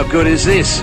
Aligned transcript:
How 0.00 0.08
good 0.08 0.26
is 0.26 0.46
this? 0.46 0.80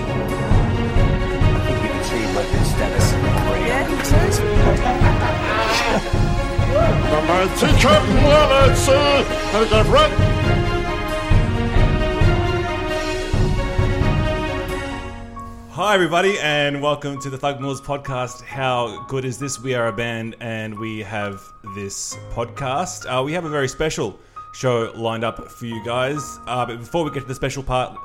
Hi, 15.72 15.96
everybody, 15.96 16.38
and 16.38 16.80
welcome 16.80 17.20
to 17.22 17.32
the 17.32 17.40
Thug 17.40 17.60
Mills 17.60 17.82
podcast. 17.82 18.44
How 18.44 19.04
good 19.06 19.26
is 19.26 19.40
this? 19.40 19.60
We 19.60 19.74
are 19.74 19.88
a 19.88 19.92
band, 19.92 20.36
and 20.42 20.78
we 20.78 21.00
have 21.00 21.42
this 21.74 22.16
podcast. 22.34 23.08
Uh, 23.12 23.24
we 23.24 23.34
have 23.34 23.46
a 23.46 23.50
very 23.50 23.68
special 23.68 24.20
show 24.54 24.92
lined 24.96 25.24
up 25.24 25.50
for 25.50 25.66
you 25.66 25.84
guys. 25.84 26.40
Uh, 26.46 26.68
but 26.68 26.78
before 26.78 27.04
we 27.04 27.10
get 27.10 27.22
to 27.22 27.28
the 27.28 27.34
special 27.34 27.64
part, 27.64 27.98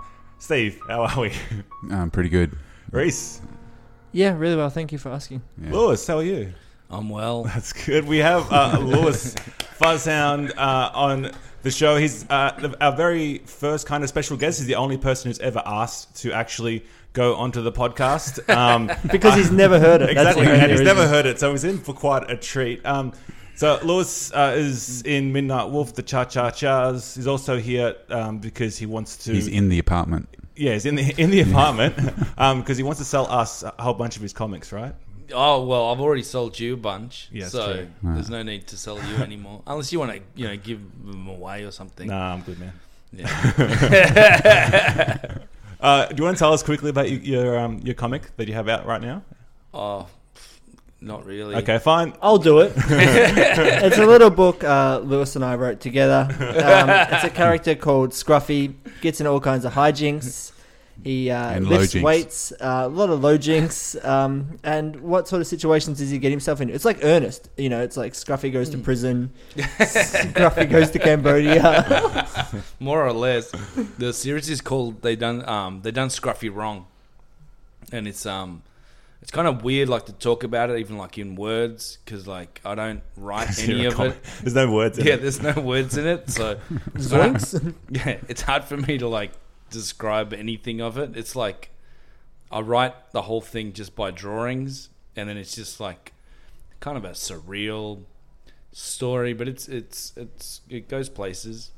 Steve, 0.42 0.80
how 0.88 1.05
are 1.05 1.20
we? 1.20 1.32
I'm 1.92 2.10
pretty 2.16 2.28
good. 2.28 2.59
Reese, 2.91 3.41
Yeah, 4.10 4.37
really 4.37 4.56
well. 4.56 4.70
Thank 4.70 4.91
you 4.91 4.98
for 4.98 5.10
asking. 5.10 5.41
Yeah. 5.62 5.70
Lewis, 5.73 6.05
how 6.05 6.19
are 6.19 6.24
you? 6.24 6.52
I'm 6.91 7.09
well. 7.09 7.45
That's 7.55 7.73
good. 7.73 8.05
We 8.09 8.19
have 8.19 8.52
uh, 8.52 8.77
Lewis 8.80 9.34
Fuzzhound 9.80 10.52
uh, 10.56 10.91
on 10.95 11.30
the 11.62 11.70
show. 11.70 11.97
He's 11.97 12.28
uh, 12.28 12.56
the- 12.60 12.84
our 12.84 12.91
very 12.97 13.38
first 13.38 13.86
kind 13.86 14.02
of 14.02 14.09
special 14.09 14.36
guest. 14.36 14.59
He's 14.59 14.66
the 14.66 14.74
only 14.74 14.98
person 14.98 15.30
who's 15.30 15.38
ever 15.38 15.62
asked 15.64 16.16
to 16.23 16.33
actually 16.33 16.84
go 17.12 17.36
onto 17.36 17.62
the 17.62 17.70
podcast. 17.70 18.52
Um, 18.52 18.91
Because 19.12 19.36
he's 19.36 19.52
never 19.52 19.78
heard 19.78 20.02
it. 20.02 20.06
That's 20.14 20.36
exactly, 20.36 20.45
the 20.47 20.50
only 20.50 20.61
and 20.62 20.70
he's 20.72 20.80
reason. 20.80 20.97
never 20.97 21.08
heard 21.08 21.24
it, 21.27 21.39
so 21.39 21.52
he's 21.52 21.62
in 21.62 21.78
for 21.78 21.95
quite 21.95 22.28
a 22.28 22.36
treat. 22.36 22.84
Um, 22.84 23.12
so 23.55 23.78
Lewis 23.83 24.33
uh, 24.33 24.55
is 24.56 25.03
in 25.03 25.33
Midnight 25.33 25.70
Wolf, 25.70 25.95
the 25.95 26.03
Cha 26.03 26.25
Cha 26.25 26.50
Chas. 26.50 27.14
He's 27.14 27.27
also 27.27 27.58
here 27.58 27.97
um, 28.11 28.39
because 28.39 28.78
he 28.78 28.86
wants 28.86 29.17
to. 29.25 29.33
He's 29.33 29.48
in 29.48 29.69
the 29.69 29.78
apartment. 29.78 30.28
yeah, 30.56 30.72
he's 30.72 30.86
in 30.86 30.97
the 30.97 31.14
in 31.20 31.31
the 31.31 31.41
apartment 31.41 31.95
because 32.36 32.77
he 32.77 32.83
wants 32.83 32.98
to 32.98 33.05
sell 33.05 33.27
us 33.30 33.62
a 33.62 33.73
whole 33.78 33.95
bunch 33.95 34.17
of 34.17 34.23
his 34.23 34.33
comics, 34.33 34.73
right? 34.73 34.95
Oh 35.34 35.64
well, 35.64 35.91
I've 35.91 36.00
already 36.00 36.25
sold 36.25 36.58
you 36.58 36.75
a 36.75 36.77
bunch, 36.77 37.28
Yeah, 37.33 37.42
that's 37.42 37.53
so 37.53 37.73
true. 37.75 37.89
there's 38.03 38.28
no 38.28 38.42
need 38.42 38.67
to 38.67 38.77
sell 38.77 38.97
you 39.03 39.17
anymore, 39.23 39.62
unless 39.67 39.91
you 39.92 39.98
want 39.98 40.12
to, 40.12 40.20
you 40.34 40.48
know, 40.48 40.56
give 40.56 40.80
them 41.06 41.27
away 41.27 41.64
or 41.64 41.70
something. 41.70 42.08
Nah, 42.08 42.34
I'm 42.34 42.42
good, 42.42 42.58
man. 42.61 42.73
Yeah. 43.12 43.28
Uh, 45.83 46.06
do 46.06 46.14
you 46.17 46.23
want 46.23 46.36
to 46.36 46.39
tell 46.39 46.53
us 46.53 46.62
quickly 46.62 46.91
about 46.91 47.11
your 47.11 47.19
your, 47.20 47.58
um, 47.58 47.80
your 47.80 47.95
comic 47.95 48.36
that 48.36 48.47
you 48.47 48.55
have 48.55 48.69
out 48.69 48.86
right 48.86 49.03
now? 49.03 49.20
oh, 49.75 50.06
not 51.03 51.27
really. 51.27 51.56
Okay, 51.56 51.78
fine. 51.78 52.14
I'll 52.22 52.39
do 52.39 52.61
it. 52.61 52.72
it's 52.77 53.98
a 53.98 54.06
little 54.06 54.31
book 54.31 54.62
uh, 54.64 55.00
Lewis 55.03 55.36
and 55.36 55.45
I 55.45 55.56
wrote 55.56 55.81
together. 55.81 56.28
Um, 56.31 56.91
it's 57.14 57.25
a 57.25 57.31
character 57.31 57.75
called 57.75 58.11
Scruffy. 58.11 58.75
Gets 59.00 59.20
in 59.20 59.27
all 59.27 59.41
kinds 59.41 59.64
of 59.64 59.73
hijinks. 59.75 60.53
He 61.03 61.30
uh, 61.30 61.50
And 61.50 61.67
lifts 61.67 61.92
jinks. 61.92 62.05
weights, 62.05 62.53
uh, 62.61 62.83
a 62.84 62.89
lot 62.89 63.11
of 63.11 63.20
low 63.25 63.36
jinks. 63.36 63.97
Um, 64.05 64.58
and 64.62 65.00
what 65.00 65.27
sort 65.27 65.41
of 65.41 65.48
situations 65.48 65.98
does 65.98 66.11
he 66.11 66.19
get 66.19 66.30
himself 66.30 66.61
into? 66.61 66.73
It's 66.73 66.84
like 66.84 66.98
Ernest. 67.03 67.48
You 67.56 67.69
know, 67.70 67.83
it's 67.83 67.97
like 67.97 68.12
Scruffy 68.12 68.53
goes 68.53 68.70
to 68.70 68.78
prison. 68.78 69.33
Scruffy 69.56 70.70
goes 70.70 70.92
to 70.92 71.00
Cambodia. 71.00 72.28
More 72.78 73.05
or 73.05 73.12
less, 73.12 73.50
the 73.98 74.12
series 74.12 74.48
is 74.48 74.61
called 74.61 75.03
"They 75.03 75.17
Done 75.17 75.48
Um 75.48 75.80
They 75.83 75.91
Done 75.91 76.08
Scruffy 76.08 76.55
Wrong," 76.55 76.86
and 77.91 78.06
it's 78.06 78.25
um, 78.25 78.62
it's 79.23 79.31
kind 79.31 79.47
of 79.47 79.62
weird 79.62 79.89
like 79.89 80.06
to 80.06 80.12
talk 80.12 80.42
about 80.42 80.69
it, 80.70 80.81
even 80.81 80.98
like 80.98 81.17
in 81.17 81.37
words, 81.37 81.98
because 82.05 82.27
like 82.27 82.61
I 82.65 82.75
don't 82.75 83.03
write 83.17 83.56
any 83.62 83.84
of 83.87 83.95
comic. 83.95 84.17
it. 84.17 84.25
There's 84.42 84.55
no 84.55 84.73
words. 84.73 84.98
In 84.98 85.07
it. 85.07 85.08
Yeah, 85.08 85.14
it. 85.14 85.23
there's 85.23 85.41
no 85.41 85.63
words 85.63 85.96
in 85.96 86.07
it, 86.07 86.29
so 86.29 86.57
Zoinks. 86.95 87.74
yeah, 87.91 88.19
it's 88.29 88.42
hard 88.42 88.64
for 88.64 88.77
me 88.77 88.98
to 88.98 89.07
like 89.07 89.30
describe 89.70 90.33
anything 90.33 90.80
of 90.80 90.98
it. 90.98 91.17
It's 91.17 91.36
like 91.36 91.70
I 92.51 92.61
write 92.61 93.13
the 93.13 93.23
whole 93.23 93.41
thing 93.41 93.73
just 93.73 93.95
by 93.95 94.11
drawings, 94.11 94.89
and 95.14 95.29
then 95.29 95.36
it's 95.36 95.55
just 95.55 95.79
like 95.79 96.13
kind 96.80 96.96
of 96.96 97.05
a 97.05 97.11
surreal 97.11 98.02
story, 98.73 99.35
but 99.35 99.46
it's 99.46 99.69
it's 99.69 100.13
it's 100.17 100.63
it 100.69 100.89
goes 100.89 101.08
places. 101.08 101.70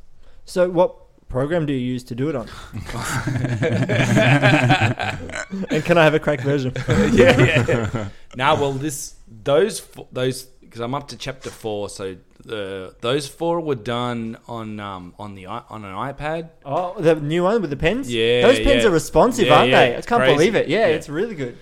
So, 0.46 0.70
what 0.70 0.96
program 1.34 1.66
do 1.66 1.72
you 1.72 1.80
use 1.94 2.04
to 2.04 2.14
do 2.14 2.28
it 2.30 2.36
on? 2.36 2.48
and 5.70 5.84
can 5.84 5.98
I 5.98 6.04
have 6.04 6.14
a 6.14 6.20
crack 6.20 6.40
version? 6.40 6.72
yeah, 7.12 7.64
yeah. 7.68 8.08
Now, 8.36 8.54
well, 8.54 8.72
this 8.72 9.14
those 9.28 9.82
those 10.12 10.44
because 10.44 10.80
I'm 10.80 10.94
up 10.94 11.08
to 11.08 11.16
chapter 11.16 11.50
four, 11.50 11.88
so 11.88 12.16
uh, 12.48 12.90
those 13.00 13.26
four 13.26 13.60
were 13.60 13.74
done 13.74 14.38
on 14.46 14.78
um 14.80 15.14
on 15.18 15.34
the 15.34 15.46
on 15.46 15.84
an 15.84 15.94
iPad. 15.94 16.50
Oh, 16.64 17.00
the 17.00 17.16
new 17.16 17.42
one 17.42 17.60
with 17.60 17.70
the 17.70 17.76
pens? 17.76 18.12
Yeah, 18.12 18.42
Those 18.42 18.60
pens 18.60 18.82
yeah. 18.82 18.88
are 18.88 18.92
responsive, 18.92 19.46
Yeah, 19.46 19.54
aren't 19.56 19.70
yeah, 19.70 19.80
they? 19.80 19.96
I 19.96 20.00
can't 20.02 20.20
crazy. 20.20 20.34
believe 20.34 20.54
it. 20.54 20.68
Yeah, 20.68 20.86
Yeah. 20.86 20.94
it's 20.94 21.08
really 21.08 21.34
good. 21.34 21.58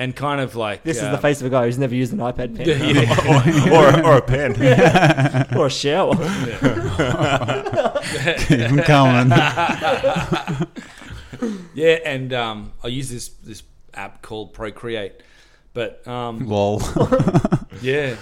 And 0.00 0.14
kind 0.14 0.40
of 0.40 0.54
like 0.54 0.84
This 0.84 1.02
is 1.02 1.10
the 1.10 1.18
face 1.18 1.40
of 1.40 1.48
a 1.48 1.50
guy 1.50 1.64
who's 1.64 1.76
never 1.78 1.94
used 1.94 2.12
an 2.12 2.20
iPad 2.20 2.56
pen. 2.56 2.66
Yeah, 2.94 4.04
or, 4.04 4.12
or 4.12 4.16
a 4.18 4.22
pen. 4.22 4.52
or 5.58 5.66
a 5.66 5.70
shower. 5.70 6.14
Keep 8.46 8.58
him 8.58 8.78
coming. 8.84 9.30
yeah, 11.74 11.98
and 12.04 12.32
um, 12.32 12.72
I 12.82 12.88
use 12.88 13.10
this 13.10 13.28
this 13.28 13.62
app 13.94 14.22
called 14.22 14.54
Procreate, 14.54 15.20
but 15.74 16.06
um, 16.06 16.46
Lol. 16.48 16.80
yeah, 17.82 18.16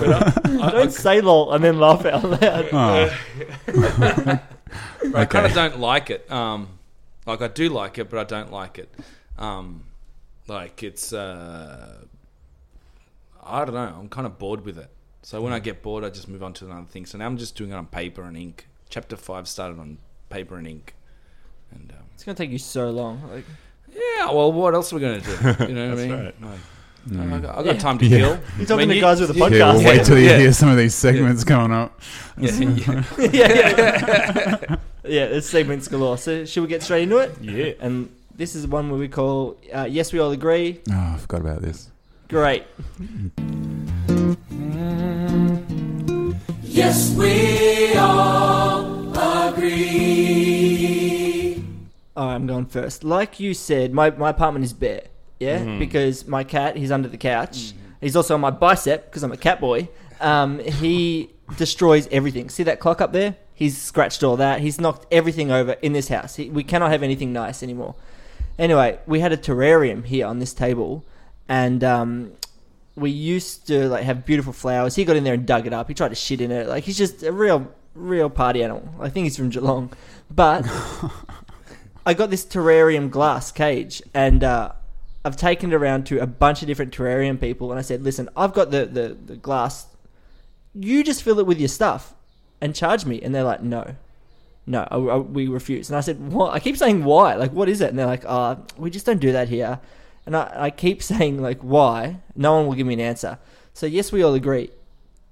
but 0.00 0.08
I, 0.08 0.32
I, 0.44 0.66
I, 0.66 0.70
Don't 0.70 0.92
say 0.92 1.20
lol 1.20 1.52
and 1.52 1.62
then 1.62 1.78
laugh 1.78 2.04
out 2.04 2.24
loud. 2.24 2.68
Oh, 2.72 3.10
I 5.14 5.24
kind 5.24 5.46
of 5.46 5.54
don't 5.54 5.78
like 5.78 6.10
it. 6.10 6.30
Um, 6.30 6.78
like 7.26 7.42
I 7.42 7.48
do 7.48 7.68
like 7.68 7.98
it, 7.98 8.10
but 8.10 8.18
I 8.18 8.24
don't 8.24 8.50
like 8.52 8.78
it. 8.78 8.92
Um, 9.38 9.84
like 10.48 10.82
it's 10.82 11.12
uh, 11.12 12.04
I 13.44 13.64
don't 13.64 13.74
know. 13.74 13.96
I'm 14.00 14.08
kind 14.08 14.26
of 14.26 14.38
bored 14.38 14.64
with 14.64 14.78
it. 14.78 14.88
So 15.22 15.40
when 15.40 15.52
I 15.52 15.58
get 15.60 15.82
bored, 15.82 16.04
I 16.04 16.10
just 16.10 16.28
move 16.28 16.42
on 16.42 16.52
to 16.54 16.66
another 16.66 16.86
thing. 16.86 17.06
So 17.06 17.16
now 17.18 17.26
I'm 17.26 17.36
just 17.38 17.56
doing 17.56 17.70
it 17.70 17.74
on 17.74 17.86
paper 17.86 18.22
and 18.24 18.36
ink. 18.36 18.66
Chapter 18.88 19.16
five 19.16 19.48
started 19.48 19.78
on 19.78 19.98
paper 20.28 20.56
and 20.56 20.66
ink, 20.66 20.94
and 21.70 21.90
um, 21.92 22.04
It's 22.14 22.24
gonna 22.24 22.34
take 22.36 22.50
you 22.50 22.58
so 22.58 22.90
long. 22.90 23.22
Like, 23.30 23.44
yeah. 23.90 24.30
Well, 24.30 24.52
what 24.52 24.74
else 24.74 24.92
are 24.92 24.96
we 24.96 25.02
gonna 25.02 25.20
do? 25.20 25.30
You 25.68 25.74
know 25.74 25.90
what 25.90 25.98
I 25.98 26.02
mean? 26.02 26.10
right. 26.12 26.42
Like, 26.42 26.60
Mm. 27.08 27.32
I 27.32 27.38
got, 27.40 27.58
I 27.58 27.62
got 27.64 27.74
Yeah. 27.74 27.80
time 27.80 27.98
to 27.98 28.06
Yeah. 28.06 28.18
kill. 28.18 28.28
you're 28.28 28.38
talking 28.66 28.76
When 28.76 28.88
to 28.90 28.94
you- 28.94 29.00
guys 29.00 29.20
with 29.20 29.30
a 29.30 29.32
podcast. 29.32 29.58
yeah, 29.58 29.72
we'll 29.74 29.84
wait 29.84 30.04
till 30.04 30.16
you 30.20 30.26
Yeah. 30.28 30.38
hear 30.38 30.52
some 30.52 30.68
of 30.68 30.76
these 30.76 30.94
segments 30.94 31.42
coming 31.42 31.76
up. 31.76 32.00
Yeah, 32.38 32.52
yeah. 32.60 33.02
yeah, 33.18 33.28
yeah. 33.76 34.76
yeah, 35.02 35.24
it's 35.24 35.48
segments 35.48 35.88
galore. 35.88 36.16
So 36.16 36.44
should 36.44 36.60
we 36.62 36.68
get 36.68 36.80
straight 36.80 37.02
into 37.02 37.16
it? 37.18 37.36
Yeah. 37.40 37.72
And 37.80 38.08
this 38.36 38.54
is 38.54 38.66
one 38.66 38.90
where 38.90 38.98
we 38.98 39.08
call 39.08 39.56
uh, 39.72 39.86
Yes, 39.88 40.12
we 40.12 40.18
all 40.18 40.32
agree. 40.32 40.80
Oh, 40.90 41.12
I 41.14 41.16
forgot 41.18 41.40
about 41.40 41.62
this. 41.62 41.90
Great. 42.28 42.64
Yes, 46.64 47.14
we 47.14 47.94
all 47.96 49.12
agree. 50.32 51.62
All 52.16 52.26
right, 52.26 52.34
I'm 52.34 52.46
going 52.46 52.64
first. 52.66 53.04
Like 53.04 53.38
you 53.40 53.52
said, 53.54 53.92
my, 53.92 54.10
my 54.10 54.30
apartment 54.30 54.64
is 54.64 54.72
bare. 54.72 55.02
Yeah, 55.38 55.58
Mm-hmm. 55.58 55.78
because 55.80 56.26
my 56.26 56.44
cat, 56.44 56.76
he's 56.76 56.90
under 56.90 57.08
the 57.08 57.16
couch. 57.18 57.72
He's 58.00 58.16
also 58.16 58.34
on 58.34 58.40
my 58.40 58.50
bicep 58.50 59.04
because 59.06 59.22
I'm 59.22 59.32
a 59.32 59.36
cat 59.36 59.60
boy. 59.60 59.88
Um, 60.20 60.60
he 60.60 61.30
destroys 61.58 62.06
everything. 62.10 62.48
See 62.48 62.62
that 62.62 62.80
clock 62.80 63.00
up 63.02 63.12
there? 63.12 63.36
He's 63.54 63.76
scratched 63.80 64.22
all 64.22 64.36
that. 64.38 64.60
He's 64.60 64.80
knocked 64.80 65.06
everything 65.12 65.50
over 65.50 65.72
in 65.82 65.92
this 65.92 66.08
house. 66.08 66.36
He, 66.36 66.48
we 66.48 66.64
cannot 66.64 66.90
have 66.90 67.02
anything 67.02 67.32
nice 67.32 67.62
anymore. 67.62 67.94
Anyway, 68.58 68.98
we 69.06 69.20
had 69.20 69.32
a 69.32 69.36
terrarium 69.36 70.04
here 70.04 70.26
on 70.26 70.38
this 70.38 70.52
table, 70.52 71.04
and 71.48 71.82
um, 71.82 72.32
we 72.94 73.10
used 73.10 73.66
to 73.66 73.88
like 73.88 74.04
have 74.04 74.26
beautiful 74.26 74.52
flowers. 74.52 74.94
He 74.94 75.04
got 75.04 75.16
in 75.16 75.24
there 75.24 75.34
and 75.34 75.46
dug 75.46 75.66
it 75.66 75.72
up. 75.72 75.88
He 75.88 75.94
tried 75.94 76.10
to 76.10 76.14
shit 76.14 76.40
in 76.40 76.50
it. 76.50 76.68
Like 76.68 76.84
he's 76.84 76.98
just 76.98 77.22
a 77.22 77.32
real, 77.32 77.72
real 77.94 78.28
party 78.28 78.62
animal. 78.62 78.88
I 79.00 79.08
think 79.08 79.24
he's 79.24 79.36
from 79.36 79.50
Geelong, 79.50 79.92
but 80.30 80.66
I 82.06 82.14
got 82.14 82.30
this 82.30 82.44
terrarium 82.44 83.10
glass 83.10 83.52
cage, 83.52 84.02
and 84.12 84.44
uh, 84.44 84.72
I've 85.24 85.36
taken 85.36 85.72
it 85.72 85.74
around 85.74 86.06
to 86.06 86.18
a 86.18 86.26
bunch 86.26 86.62
of 86.62 86.68
different 86.68 86.94
terrarium 86.94 87.40
people, 87.40 87.70
and 87.70 87.78
I 87.78 87.82
said, 87.82 88.02
"Listen, 88.02 88.28
I've 88.36 88.52
got 88.52 88.70
the 88.70 88.86
the, 88.86 89.16
the 89.24 89.36
glass. 89.36 89.86
You 90.74 91.04
just 91.04 91.22
fill 91.22 91.38
it 91.38 91.46
with 91.46 91.58
your 91.58 91.68
stuff 91.68 92.14
and 92.60 92.74
charge 92.74 93.06
me." 93.06 93.20
And 93.22 93.34
they're 93.34 93.44
like, 93.44 93.62
"No." 93.62 93.96
No, 94.66 94.86
I, 94.90 94.96
I- 94.96 95.16
we 95.18 95.48
refuse. 95.48 95.90
And 95.90 95.96
I 95.96 96.00
said, 96.00 96.32
"What?" 96.32 96.52
I 96.54 96.60
keep 96.60 96.76
saying, 96.76 97.04
"Why?" 97.04 97.34
Like, 97.34 97.52
what 97.52 97.68
is 97.68 97.80
it? 97.80 97.90
And 97.90 97.98
they're 97.98 98.06
like, 98.06 98.24
"Uh, 98.26 98.56
we 98.76 98.90
just 98.90 99.06
don't 99.06 99.20
do 99.20 99.32
that 99.32 99.48
here." 99.48 99.80
And 100.24 100.36
I, 100.36 100.52
I 100.66 100.70
keep 100.70 101.02
saying, 101.12 101.42
like, 101.42 101.60
"Why?" 101.60 102.20
No 102.36 102.56
one 102.56 102.66
will 102.66 102.74
give 102.74 102.86
me 102.86 102.94
an 102.94 103.00
answer. 103.00 103.38
So 103.74 103.86
yes, 103.86 104.12
we 104.12 104.22
all 104.22 104.34
agree. 104.34 104.70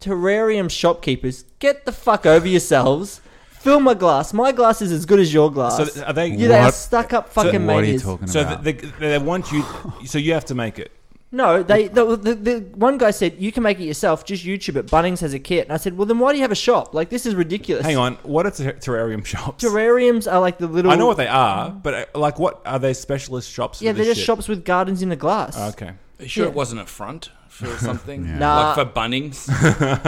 Terrarium 0.01 0.71
shopkeepers, 0.71 1.45
get 1.59 1.85
the 1.85 1.93
fuck 1.93 2.25
over 2.27 2.47
yourselves. 2.49 3.21
Fill 3.51 3.81
my 3.81 3.93
glass. 3.93 4.33
My 4.33 4.51
glass 4.53 4.81
is 4.81 4.91
as 4.91 5.05
good 5.05 5.21
as 5.21 5.35
your 5.35 5.53
glass. 5.53 5.77
So 5.93 6.03
are 6.05 6.15
they? 6.15 6.29
yeah, 6.29 6.49
they 6.49 6.59
are 6.59 6.73
stuck 6.73 7.13
up 7.13 7.27
So 7.33 7.43
fucking 7.43 7.67
what 7.67 7.77
are 7.77 7.81
you 7.81 7.83
manias. 7.85 8.03
talking 8.03 8.27
So 8.27 8.41
about? 8.41 8.65
they, 8.65 8.73
they 8.73 9.19
want 9.19 9.53
you. 9.53 9.63
So 10.07 10.17
you 10.17 10.33
have 10.33 10.47
to 10.47 10.55
make 10.55 10.79
it. 10.79 10.91
No, 11.33 11.63
they 11.63 11.87
the, 11.87 12.17
the, 12.17 12.35
the 12.35 12.59
one 12.75 12.99
guy 12.99 13.13
said 13.13 13.37
you 13.39 13.53
can 13.53 13.63
make 13.63 13.79
it 13.79 13.85
yourself. 13.85 14.25
Just 14.25 14.45
YouTube 14.45 14.75
it. 14.77 14.87
Bunnings 14.87 15.21
has 15.21 15.33
a 15.33 15.39
kit, 15.39 15.65
and 15.67 15.73
I 15.73 15.77
said, 15.77 15.97
well, 15.97 16.05
then 16.07 16.19
why 16.19 16.33
do 16.33 16.39
you 16.39 16.43
have 16.43 16.51
a 16.51 16.57
shop? 16.57 16.93
Like 16.93 17.09
this 17.09 17.25
is 17.25 17.37
ridiculous. 17.37 17.87
Hang 17.87 17.97
on, 17.99 18.15
what 18.25 18.47
are 18.47 18.51
ter- 18.51 18.73
terrarium 18.73 19.25
shops? 19.25 19.63
Terrariums 19.65 20.31
are 20.31 20.41
like 20.41 20.59
the 20.59 20.67
little. 20.67 20.91
I 20.91 20.97
know 20.97 21.07
what 21.07 21.19
they 21.19 21.29
are, 21.29 21.71
but 21.71 21.95
uh, 21.95 22.19
like, 22.19 22.41
what 22.41 22.61
are 22.67 22.81
they 22.81 22.95
specialist 22.95 23.49
shops? 23.51 23.81
Yeah, 23.81 23.93
for 23.93 23.99
they're 23.99 24.07
this 24.07 24.17
just 24.17 24.21
shit? 24.23 24.27
shops 24.27 24.49
with 24.49 24.65
gardens 24.65 25.03
in 25.03 25.09
the 25.09 25.15
glass. 25.17 25.57
Okay. 25.75 25.87
Are 25.91 25.97
you 26.19 26.29
sure 26.29 26.45
Yeah. 26.47 26.51
it 26.51 26.57
wasn't 26.57 26.81
a 26.81 26.87
front 26.87 27.31
for 27.49 27.67
something? 27.79 28.25
Yeah. 28.27 28.39
Nah. 28.39 28.73
Like 28.75 28.75
for 28.89 28.93
Bunnings? 29.01 29.47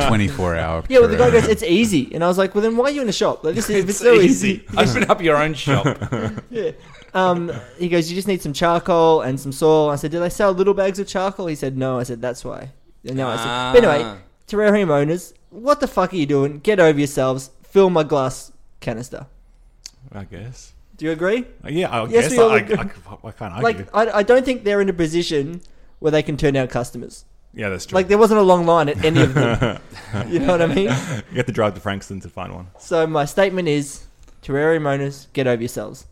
24 0.08 0.56
hour. 0.56 0.84
Yeah, 0.88 0.98
well, 0.98 1.08
the 1.08 1.16
guy 1.16 1.30
goes, 1.30 1.46
"It's 1.46 1.62
easy," 1.62 2.12
and 2.14 2.24
I 2.24 2.26
was 2.26 2.36
like, 2.36 2.52
"Well, 2.56 2.62
then 2.62 2.76
why 2.76 2.86
are 2.86 2.90
you 2.90 3.00
in 3.00 3.08
a 3.08 3.12
shop? 3.12 3.44
Like 3.44 3.54
this, 3.54 3.70
if 3.70 3.88
it's 3.88 3.98
so 3.98 4.14
easy." 4.20 4.64
Open 4.76 5.04
up 5.08 5.22
your 5.22 5.36
own 5.36 5.54
shop. 5.54 5.86
yeah. 6.50 6.72
Um, 7.14 7.52
he 7.78 7.88
goes, 7.88 8.10
"You 8.10 8.14
just 8.16 8.28
need 8.28 8.40
some 8.42 8.52
charcoal 8.52 9.20
and 9.20 9.38
some 9.38 9.52
soil." 9.52 9.90
I 9.90 9.96
said, 9.96 10.10
"Do 10.10 10.18
they 10.20 10.30
sell 10.30 10.52
little 10.52 10.74
bags 10.74 10.98
of 10.98 11.06
charcoal?" 11.06 11.46
He 11.46 11.54
said, 11.54 11.76
"No." 11.76 11.98
I 11.98 12.04
said, 12.04 12.22
"That's 12.22 12.44
why." 12.44 12.70
No, 13.04 13.28
I 13.28 13.36
said, 13.36 13.46
Ah. 13.46 13.70
"But 13.74 13.84
anyway, 13.84 14.18
terrarium 14.46 14.90
owners, 14.90 15.34
what 15.50 15.80
the 15.80 15.86
fuck 15.88 16.12
are 16.12 16.16
you 16.16 16.26
doing? 16.26 16.58
Get 16.60 16.80
over 16.80 16.98
yourselves. 16.98 17.50
Fill 17.62 17.90
my 17.90 18.02
glass 18.02 18.52
canister." 18.80 19.26
I 20.12 20.24
guess. 20.24 20.72
Do 20.96 21.06
you 21.06 21.12
agree? 21.12 21.46
Uh, 21.64 21.68
Yeah, 21.68 21.90
I 21.90 22.04
Yes, 22.06 22.24
guess. 22.28 22.32
we 22.32 22.38
all 22.38 22.50
I, 22.50 22.54
I, 22.54 22.58
agree. 22.58 22.76
I, 22.76 22.82
I 23.28 23.30
can't 23.32 23.52
argue. 23.54 23.62
Like, 23.62 23.88
I, 23.94 24.18
I 24.18 24.22
don't 24.22 24.44
think 24.44 24.64
they're 24.64 24.80
in 24.80 24.88
a 24.88 24.92
position 24.92 25.62
where 26.00 26.12
they 26.12 26.22
can 26.22 26.36
turn 26.36 26.54
down 26.54 26.68
customers. 26.68 27.24
yeah, 27.54 27.68
that's 27.68 27.86
true. 27.86 27.96
Like, 27.96 28.08
there 28.08 28.18
wasn't 28.18 28.40
a 28.40 28.42
long 28.42 28.66
line 28.66 28.88
at 28.88 29.02
any 29.04 29.22
of 29.22 29.34
them. 29.34 29.80
you 30.28 30.38
know 30.40 30.48
what 30.52 30.62
I 30.62 30.66
mean? 30.66 30.84
you 31.30 31.36
have 31.36 31.46
to 31.46 31.52
drive 31.52 31.74
to 31.74 31.80
Frankston 31.80 32.20
to 32.20 32.28
find 32.28 32.52
one. 32.54 32.66
So 32.78 33.06
my 33.06 33.24
statement 33.24 33.68
is, 33.68 34.04
terrarium 34.42 34.86
owners, 34.86 35.28
get 35.32 35.46
over 35.46 35.62
yourselves. 35.62 36.06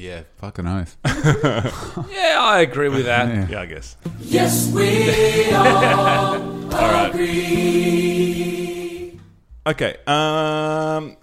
Yeah, 0.00 0.22
fucking 0.38 0.66
oath. 0.66 0.96
yeah, 1.04 2.38
I 2.40 2.60
agree 2.60 2.88
with 2.88 3.04
that. 3.04 3.28
Yeah. 3.28 3.48
Yeah, 3.50 3.60
I 3.60 3.66
guess. 3.66 3.98
Yes, 4.20 4.72
we 4.72 5.50
all, 5.52 6.74
all 6.74 7.10
agree. 7.10 9.12
Right. 9.66 9.72
Okay. 9.74 9.96
Um, 10.06 11.18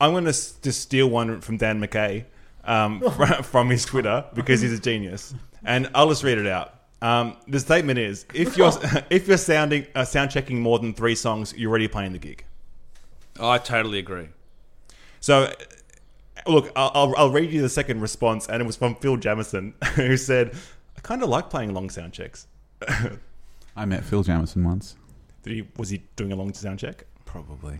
I'm 0.00 0.12
going 0.12 0.26
to 0.26 0.30
s- 0.30 0.52
just 0.62 0.80
steal 0.80 1.10
one 1.10 1.40
from 1.40 1.56
Dan 1.56 1.80
McKay 1.80 2.24
um, 2.64 3.00
fr- 3.16 3.42
from 3.42 3.68
his 3.68 3.84
Twitter 3.84 4.24
because 4.34 4.60
he's 4.60 4.74
a 4.74 4.78
genius, 4.80 5.34
and 5.64 5.90
I'll 5.92 6.08
just 6.08 6.22
read 6.22 6.38
it 6.38 6.46
out. 6.46 6.72
Um, 7.02 7.36
the 7.48 7.58
statement 7.58 7.98
is: 7.98 8.26
if 8.32 8.56
you're 8.56 8.70
if 9.10 9.26
you're 9.26 9.38
sounding 9.38 9.88
uh, 9.96 10.04
sound 10.04 10.30
checking 10.30 10.60
more 10.60 10.78
than 10.78 10.94
three 10.94 11.16
songs, 11.16 11.52
you're 11.56 11.70
already 11.70 11.88
playing 11.88 12.12
the 12.12 12.20
gig. 12.20 12.44
I 13.40 13.58
totally 13.58 13.98
agree. 13.98 14.28
So, 15.18 15.52
look, 16.46 16.70
I'll, 16.76 16.90
I'll, 16.94 17.14
I'll 17.16 17.30
read 17.30 17.50
you 17.52 17.62
the 17.62 17.68
second 17.68 18.00
response, 18.00 18.48
and 18.48 18.60
it 18.62 18.66
was 18.66 18.76
from 18.76 18.94
Phil 18.96 19.16
Jamieson, 19.16 19.74
who 19.94 20.16
said, 20.16 20.54
"I 20.96 21.00
kind 21.00 21.22
of 21.22 21.28
like 21.28 21.50
playing 21.50 21.74
long 21.74 21.90
sound 21.90 22.12
checks." 22.12 22.46
I 23.76 23.84
met 23.84 24.04
Phil 24.04 24.22
Jamieson 24.22 24.64
once. 24.64 24.96
Did 25.42 25.52
he 25.54 25.68
was 25.76 25.90
he 25.90 26.02
doing 26.16 26.32
a 26.32 26.36
long 26.36 26.52
sound 26.54 26.78
check? 26.78 27.04
Probably. 27.24 27.78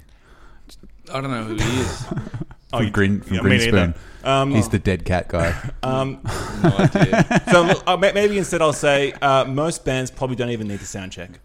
I 1.12 1.21
don't 1.21 1.31
know 1.31 1.45
who 1.45 1.55
he 1.57 1.81
is. 1.81 2.05
From, 2.71 2.85
you- 2.85 2.91
Green, 2.93 3.21
from 3.21 3.35
yeah. 3.37 3.43
Grinspoon. 3.43 3.97
Um, 4.23 4.53
He's 4.53 4.69
the 4.69 4.79
dead 4.79 5.05
cat 5.05 5.27
guy. 5.27 5.53
um, 5.83 6.21
No 6.63 6.71
idea. 6.79 7.43
so 7.51 7.63
look, 7.63 7.83
uh, 7.85 7.97
maybe 7.97 8.39
instead 8.39 8.63
I'll 8.63 8.73
say 8.73 9.13
uh, 9.21 9.45
most 9.45 9.85
bands 9.85 10.09
probably 10.13 10.37
don't 10.37 10.51
even 10.51 10.69
need 10.69 10.79
to 10.79 10.87
sound 10.87 11.11
check. 11.11 11.41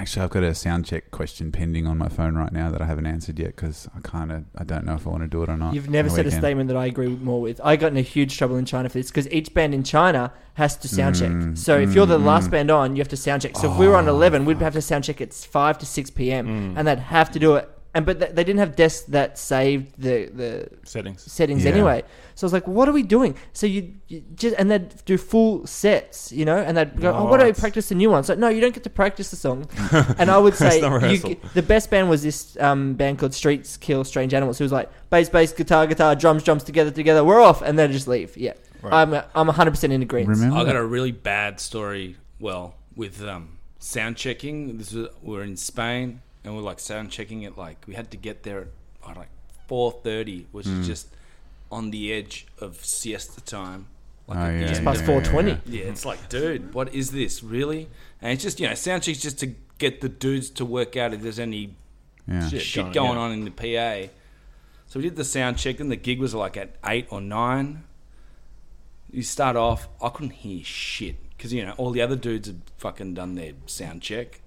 Actually, 0.00 0.24
I've 0.24 0.30
got 0.30 0.44
a 0.44 0.54
sound 0.54 0.86
check 0.86 1.10
question 1.10 1.52
pending 1.52 1.86
on 1.86 1.98
my 1.98 2.08
phone 2.08 2.34
right 2.34 2.50
now 2.50 2.70
that 2.70 2.80
I 2.80 2.86
haven't 2.86 3.04
answered 3.04 3.38
yet 3.38 3.54
because 3.54 3.86
I 3.94 4.00
kind 4.00 4.32
of 4.32 4.44
I 4.56 4.64
don't 4.64 4.86
know 4.86 4.94
if 4.94 5.06
I 5.06 5.10
want 5.10 5.24
to 5.24 5.28
do 5.28 5.42
it 5.42 5.50
or 5.50 5.58
not. 5.58 5.74
You've 5.74 5.90
never 5.90 6.08
said 6.08 6.20
a 6.20 6.28
weekend. 6.28 6.40
statement 6.42 6.68
that 6.68 6.76
I 6.78 6.86
agree 6.86 7.08
more 7.08 7.42
with. 7.42 7.60
I 7.62 7.76
got 7.76 7.88
into 7.88 8.00
huge 8.00 8.38
trouble 8.38 8.56
in 8.56 8.64
China 8.64 8.88
for 8.88 8.96
this 8.96 9.10
because 9.10 9.30
each 9.30 9.52
band 9.52 9.74
in 9.74 9.82
China 9.84 10.32
has 10.54 10.74
to 10.78 10.88
sound 10.88 11.16
check. 11.16 11.28
Mm, 11.30 11.58
So 11.58 11.78
if 11.78 11.94
you're 11.94 12.06
the 12.06 12.18
mm, 12.18 12.24
last 12.24 12.48
mm. 12.48 12.52
band 12.52 12.70
on, 12.70 12.96
you 12.96 13.00
have 13.00 13.08
to 13.08 13.16
sound 13.16 13.42
check. 13.42 13.58
So 13.58 13.70
if 13.70 13.78
we 13.78 13.86
were 13.86 13.96
on 13.96 14.08
Oh, 14.08 14.14
11, 14.14 14.46
we'd 14.46 14.56
have 14.62 14.72
to 14.72 14.80
sound 14.80 15.04
check 15.04 15.20
at 15.20 15.34
5 15.34 15.78
to 15.78 15.84
6 15.84 16.10
p.m. 16.10 16.46
Mm. 16.46 16.78
and 16.78 16.88
they'd 16.88 16.98
have 16.98 17.30
to 17.32 17.38
do 17.38 17.56
it. 17.56 17.68
And 17.92 18.06
but 18.06 18.20
th- 18.20 18.32
they 18.36 18.44
didn't 18.44 18.60
have 18.60 18.76
desks 18.76 19.06
that 19.08 19.36
saved 19.36 20.00
the 20.00 20.26
the 20.32 20.68
Settings. 20.84 21.22
settings 21.30 21.64
Yeah. 21.64 21.72
anyway. 21.72 22.04
So 22.36 22.44
I 22.44 22.46
was 22.46 22.52
like, 22.52 22.68
what 22.68 22.88
are 22.88 22.92
we 22.92 23.02
doing? 23.02 23.34
So 23.52 23.66
you, 23.66 23.94
you 24.06 24.22
just 24.36 24.54
and 24.58 24.70
they'd 24.70 24.94
do 25.04 25.18
full 25.18 25.66
sets, 25.66 26.30
you 26.30 26.44
know, 26.44 26.56
and 26.58 26.76
they'd 26.76 27.00
go, 27.00 27.12
oh, 27.12 27.24
why 27.24 27.36
don't 27.38 27.46
we 27.46 27.50
What? 27.52 27.58
practice 27.58 27.88
the 27.88 27.96
new 27.96 28.08
one? 28.10 28.22
So 28.22 28.34
no, 28.36 28.48
you 28.48 28.60
don't 28.60 28.72
get 28.72 28.84
to 28.84 28.90
practice 28.90 29.30
the 29.30 29.36
song. 29.36 29.66
and 30.18 30.30
I 30.30 30.38
would 30.38 30.54
say 30.54 30.80
not 30.80 30.88
you, 30.88 30.94
rehearsal. 31.08 31.30
g- 31.30 31.40
the 31.54 31.62
best 31.62 31.90
band 31.90 32.08
was 32.08 32.22
this 32.22 32.56
um, 32.60 32.94
band 32.94 33.18
called 33.18 33.34
Streets 33.34 33.76
Kill 33.76 34.04
Strange 34.04 34.34
Animals, 34.34 34.58
who 34.58 34.64
was 34.64 34.72
like 34.72 34.88
bass, 35.10 35.28
bass, 35.28 35.52
guitar, 35.52 35.86
guitar, 35.88 36.14
drums, 36.14 36.44
drums 36.44 36.62
together, 36.62 36.92
together. 36.92 37.24
We're 37.24 37.40
off, 37.40 37.60
and 37.60 37.76
then 37.76 37.90
just 37.90 38.06
leave. 38.06 38.36
Yeah, 38.36 38.52
Right. 38.82 38.94
I'm 38.94 39.12
I'm 39.34 39.48
100 39.48 39.72
percent 39.72 39.92
in 39.92 40.00
agreement. 40.00 40.38
Remember 40.38 40.56
I 40.58 40.64
got 40.64 40.76
a 40.76 40.84
really 40.84 41.12
bad 41.12 41.58
story. 41.58 42.16
Well, 42.38 42.76
with 42.94 43.20
um, 43.22 43.58
sound 43.80 44.16
checking, 44.16 44.78
this 44.78 44.92
was 44.92 45.08
we're 45.22 45.42
in 45.42 45.56
Spain 45.56 46.22
and 46.44 46.54
we're 46.56 46.62
like 46.62 46.80
sound 46.80 47.10
checking 47.10 47.42
it. 47.42 47.56
Like 47.58 47.76
we 47.86 47.94
had 47.94 48.10
to 48.12 48.16
get 48.16 48.42
there 48.42 48.60
at 48.62 48.68
I 49.06 49.14
don't 49.14 49.28
four 49.68 49.92
thirty, 49.92 50.46
which 50.52 50.66
Hmm. 50.66 50.80
is 50.80 50.86
just 50.86 51.08
on 51.70 51.90
the 51.90 52.12
edge 52.12 52.46
of 52.58 52.84
siesta 52.84 53.40
time. 53.42 53.86
Like 54.26 54.38
Oh, 54.38 54.40
at 54.42 54.46
the 54.48 54.52
yeah, 54.54 54.58
end. 54.60 54.68
Just 54.68 54.84
past 54.84 55.00
yeah, 55.00 55.06
420. 55.06 55.50
yeah, 55.50 55.82
Yeah, 55.84 55.90
it's 55.90 56.04
like, 56.04 56.28
dude, 56.28 56.74
what 56.74 56.94
is 56.94 57.10
this 57.10 57.42
really? 57.42 57.88
And 58.22 58.32
it's 58.32 58.42
just 58.42 58.58
you 58.60 58.68
know, 58.68 58.74
sound 58.74 59.02
checks 59.02 59.20
just 59.20 59.38
to 59.40 59.54
get 59.78 60.00
the 60.00 60.08
dudes 60.08 60.50
to 60.50 60.64
work 60.64 60.96
out 60.96 61.12
if 61.14 61.20
there's 61.22 61.38
any 61.38 61.74
Yeah. 62.28 62.48
Shit. 62.48 62.62
shit 62.62 62.82
going, 62.84 62.92
going 62.92 63.12
yeah. 63.18 63.24
on 63.24 63.32
in 63.32 63.44
the 63.44 63.50
PA. 63.50 64.12
So 64.86 64.98
we 64.98 65.04
did 65.04 65.16
the 65.16 65.24
sound 65.24 65.56
check, 65.58 65.78
and 65.80 65.90
the 65.90 65.96
gig 65.96 66.18
was 66.20 66.34
like 66.34 66.56
at 66.56 66.74
eight 66.84 67.06
or 67.10 67.20
nine. 67.20 67.84
You 69.12 69.22
start 69.22 69.56
off, 69.56 69.88
I 70.02 70.08
couldn't 70.08 70.30
hear 70.32 70.62
shit 70.64 71.16
because 71.36 71.52
you 71.52 71.64
know 71.64 71.72
all 71.78 71.90
the 71.92 72.02
other 72.02 72.16
dudes 72.16 72.46
had 72.48 72.60
fucking 72.76 73.14
done 73.14 73.34
their 73.36 73.52
sound 73.66 74.02
check. 74.02 74.40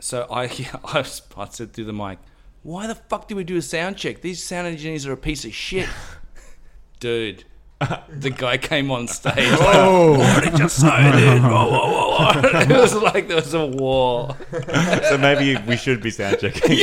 So 0.00 0.26
I, 0.30 0.44
I, 0.84 1.04
I 1.36 1.48
said 1.48 1.72
through 1.72 1.84
the 1.84 1.92
mic, 1.92 2.18
"Why 2.62 2.86
the 2.86 2.94
fuck 2.94 3.28
did 3.28 3.36
we 3.36 3.44
do 3.44 3.56
a 3.56 3.62
sound 3.62 3.96
check? 3.96 4.20
These 4.22 4.42
sound 4.42 4.66
engineers 4.66 5.06
are 5.06 5.12
a 5.12 5.16
piece 5.16 5.44
of 5.44 5.54
shit, 5.54 5.88
dude." 7.00 7.44
the 8.10 8.28
guy 8.28 8.58
came 8.58 8.90
on 8.90 9.08
stage. 9.08 9.34
Oh, 9.38 10.18
what 10.18 10.44
did 10.44 10.58
you 10.58 10.68
say, 10.68 11.12
dude? 11.12 11.42
Whoa, 11.42 11.70
whoa, 11.70 11.90
whoa, 11.90 12.40
whoa. 12.42 12.60
It 12.60 12.68
was 12.68 12.94
like 12.94 13.26
there 13.26 13.36
was 13.36 13.54
a 13.54 13.66
war. 13.66 14.36
so 15.08 15.16
maybe 15.16 15.56
we 15.66 15.78
should 15.78 16.02
be 16.02 16.10
sound 16.10 16.40
checking. 16.40 16.76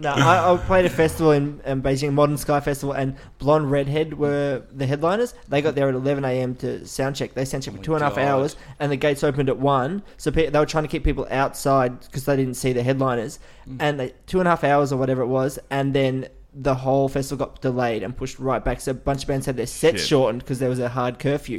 No, 0.00 0.10
I, 0.10 0.52
I 0.52 0.56
played 0.56 0.86
a 0.86 0.90
festival 0.90 1.32
in, 1.32 1.60
in 1.64 1.82
Beijing, 1.82 2.12
Modern 2.14 2.36
Sky 2.36 2.60
Festival, 2.60 2.92
and 2.94 3.16
Blonde 3.38 3.70
Redhead 3.70 4.14
were 4.14 4.62
the 4.72 4.86
headliners. 4.86 5.34
They 5.48 5.60
got 5.62 5.74
there 5.74 5.88
at 5.88 5.94
11 5.94 6.24
a.m. 6.24 6.54
to 6.56 6.86
sound 6.86 7.16
check. 7.16 7.34
They 7.34 7.44
sound 7.44 7.62
checked 7.64 7.76
for 7.76 7.80
Oh 7.80 7.84
two 7.84 7.94
and 7.94 8.02
a 8.02 8.06
half 8.06 8.16
God. 8.16 8.22
hours, 8.24 8.56
and 8.78 8.90
the 8.90 8.96
gates 8.96 9.22
opened 9.22 9.48
at 9.48 9.58
one. 9.58 10.02
So 10.16 10.30
pe- 10.30 10.48
they 10.48 10.58
were 10.58 10.66
trying 10.66 10.84
to 10.84 10.88
keep 10.88 11.04
people 11.04 11.26
outside 11.30 12.00
because 12.00 12.24
they 12.24 12.36
didn't 12.36 12.54
see 12.54 12.72
the 12.72 12.82
headliners. 12.82 13.38
Mm. 13.68 13.76
And 13.80 14.00
they, 14.00 14.14
two 14.26 14.38
and 14.40 14.48
a 14.48 14.50
half 14.50 14.64
hours 14.64 14.92
or 14.92 14.96
whatever 14.96 15.22
it 15.22 15.26
was, 15.28 15.58
and 15.70 15.94
then 15.94 16.28
the 16.54 16.74
whole 16.74 17.08
festival 17.08 17.46
got 17.46 17.60
delayed 17.60 18.02
and 18.02 18.16
pushed 18.16 18.38
right 18.38 18.64
back. 18.64 18.80
So 18.80 18.90
a 18.92 18.94
bunch 18.94 19.22
of 19.22 19.28
bands 19.28 19.46
had 19.46 19.56
their 19.56 19.66
sets 19.66 19.98
Shit. 20.00 20.08
shortened 20.08 20.42
because 20.42 20.58
there 20.58 20.68
was 20.70 20.78
a 20.80 20.88
hard 20.88 21.18
curfew. 21.18 21.58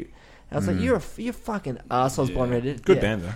And 0.50 0.54
I 0.54 0.56
was 0.58 0.68
like, 0.68 0.82
"You're 0.82 0.96
a 0.96 0.98
f- 1.00 1.18
you're 1.20 1.32
fucking 1.32 1.78
assholes, 1.90 2.30
Yeah. 2.30 2.36
Blonde 2.36 2.52
Redhead." 2.52 2.84
Good 2.84 2.98
Yeah. 2.98 3.02
band 3.02 3.22
though. 3.24 3.34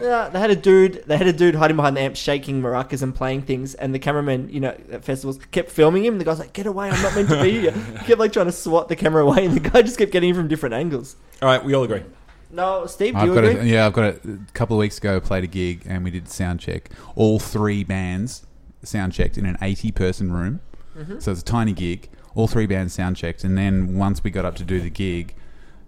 Yeah, 0.00 0.28
they 0.28 0.38
had 0.38 0.50
a 0.50 0.56
dude. 0.56 1.04
They 1.06 1.16
had 1.16 1.26
a 1.26 1.32
dude 1.32 1.54
hiding 1.54 1.76
behind 1.76 1.96
the 1.96 2.00
amp, 2.02 2.16
shaking 2.16 2.60
maracas 2.60 3.02
and 3.02 3.14
playing 3.14 3.42
things. 3.42 3.74
And 3.74 3.94
the 3.94 3.98
cameraman, 3.98 4.48
you 4.50 4.60
know, 4.60 4.76
at 4.92 5.04
festivals, 5.04 5.38
kept 5.50 5.70
filming 5.70 6.04
him. 6.04 6.18
The 6.18 6.24
guy's 6.24 6.38
like, 6.38 6.52
"Get 6.52 6.66
away! 6.66 6.90
I'm 6.90 7.02
not 7.02 7.14
meant 7.14 7.28
to 7.30 7.42
be 7.42 7.60
here." 7.60 7.72
He 8.00 8.04
kept 8.06 8.18
like 8.20 8.32
trying 8.32 8.46
to 8.46 8.52
swat 8.52 8.88
the 8.88 8.96
camera 8.96 9.24
away, 9.26 9.46
and 9.46 9.54
the 9.54 9.60
guy 9.70 9.82
just 9.82 9.96
kept 9.98 10.12
getting 10.12 10.30
him 10.30 10.36
from 10.36 10.48
different 10.48 10.74
angles. 10.74 11.16
All 11.40 11.48
right, 11.48 11.64
we 11.64 11.74
all 11.74 11.84
agree. 11.84 12.02
No, 12.50 12.86
Steve, 12.86 13.14
do 13.14 13.18
I've 13.20 13.28
you 13.28 13.34
got 13.34 13.44
agree? 13.44 13.60
a, 13.60 13.64
yeah, 13.64 13.86
I've 13.86 13.92
got 13.92 14.04
a, 14.04 14.08
a 14.32 14.52
couple 14.52 14.76
of 14.76 14.80
weeks 14.80 14.98
ago. 14.98 15.18
Played 15.18 15.44
a 15.44 15.48
gig 15.48 15.82
and 15.86 16.04
we 16.04 16.10
did 16.10 16.28
sound 16.28 16.60
check. 16.60 16.90
All 17.16 17.38
three 17.38 17.82
bands 17.82 18.46
sound 18.84 19.12
checked 19.14 19.36
in 19.38 19.46
an 19.46 19.56
eighty-person 19.62 20.30
room, 20.32 20.60
Mm-hmm. 20.96 21.18
so 21.18 21.30
it's 21.32 21.40
a 21.40 21.44
tiny 21.44 21.72
gig. 21.72 22.08
All 22.34 22.46
three 22.48 22.66
bands 22.66 22.92
sound 22.94 23.16
checked, 23.16 23.44
and 23.44 23.56
then 23.58 23.96
once 23.96 24.22
we 24.22 24.30
got 24.30 24.44
up 24.44 24.56
to 24.56 24.64
do 24.64 24.80
the 24.80 24.90
gig, 24.90 25.34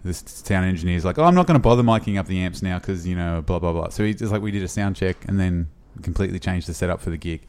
the 0.08 0.14
s- 0.14 0.42
sound 0.44 0.66
engineer's 0.66 1.04
like, 1.04 1.18
"Oh, 1.18 1.24
I'm 1.24 1.34
not 1.34 1.46
going 1.46 1.58
to 1.58 1.62
bother 1.62 1.82
miking 1.82 2.18
up 2.18 2.26
the 2.26 2.38
amps 2.40 2.62
now 2.62 2.78
because 2.78 3.06
you 3.06 3.14
know, 3.14 3.42
blah 3.42 3.58
blah 3.58 3.72
blah." 3.72 3.88
So 3.90 4.04
he 4.04 4.14
just 4.14 4.32
like 4.32 4.42
we 4.42 4.50
did 4.50 4.62
a 4.62 4.68
sound 4.68 4.96
check 4.96 5.16
and 5.26 5.38
then 5.38 5.68
completely 6.02 6.38
changed 6.38 6.66
the 6.68 6.74
setup 6.74 7.00
for 7.00 7.10
the 7.10 7.16
gig. 7.16 7.42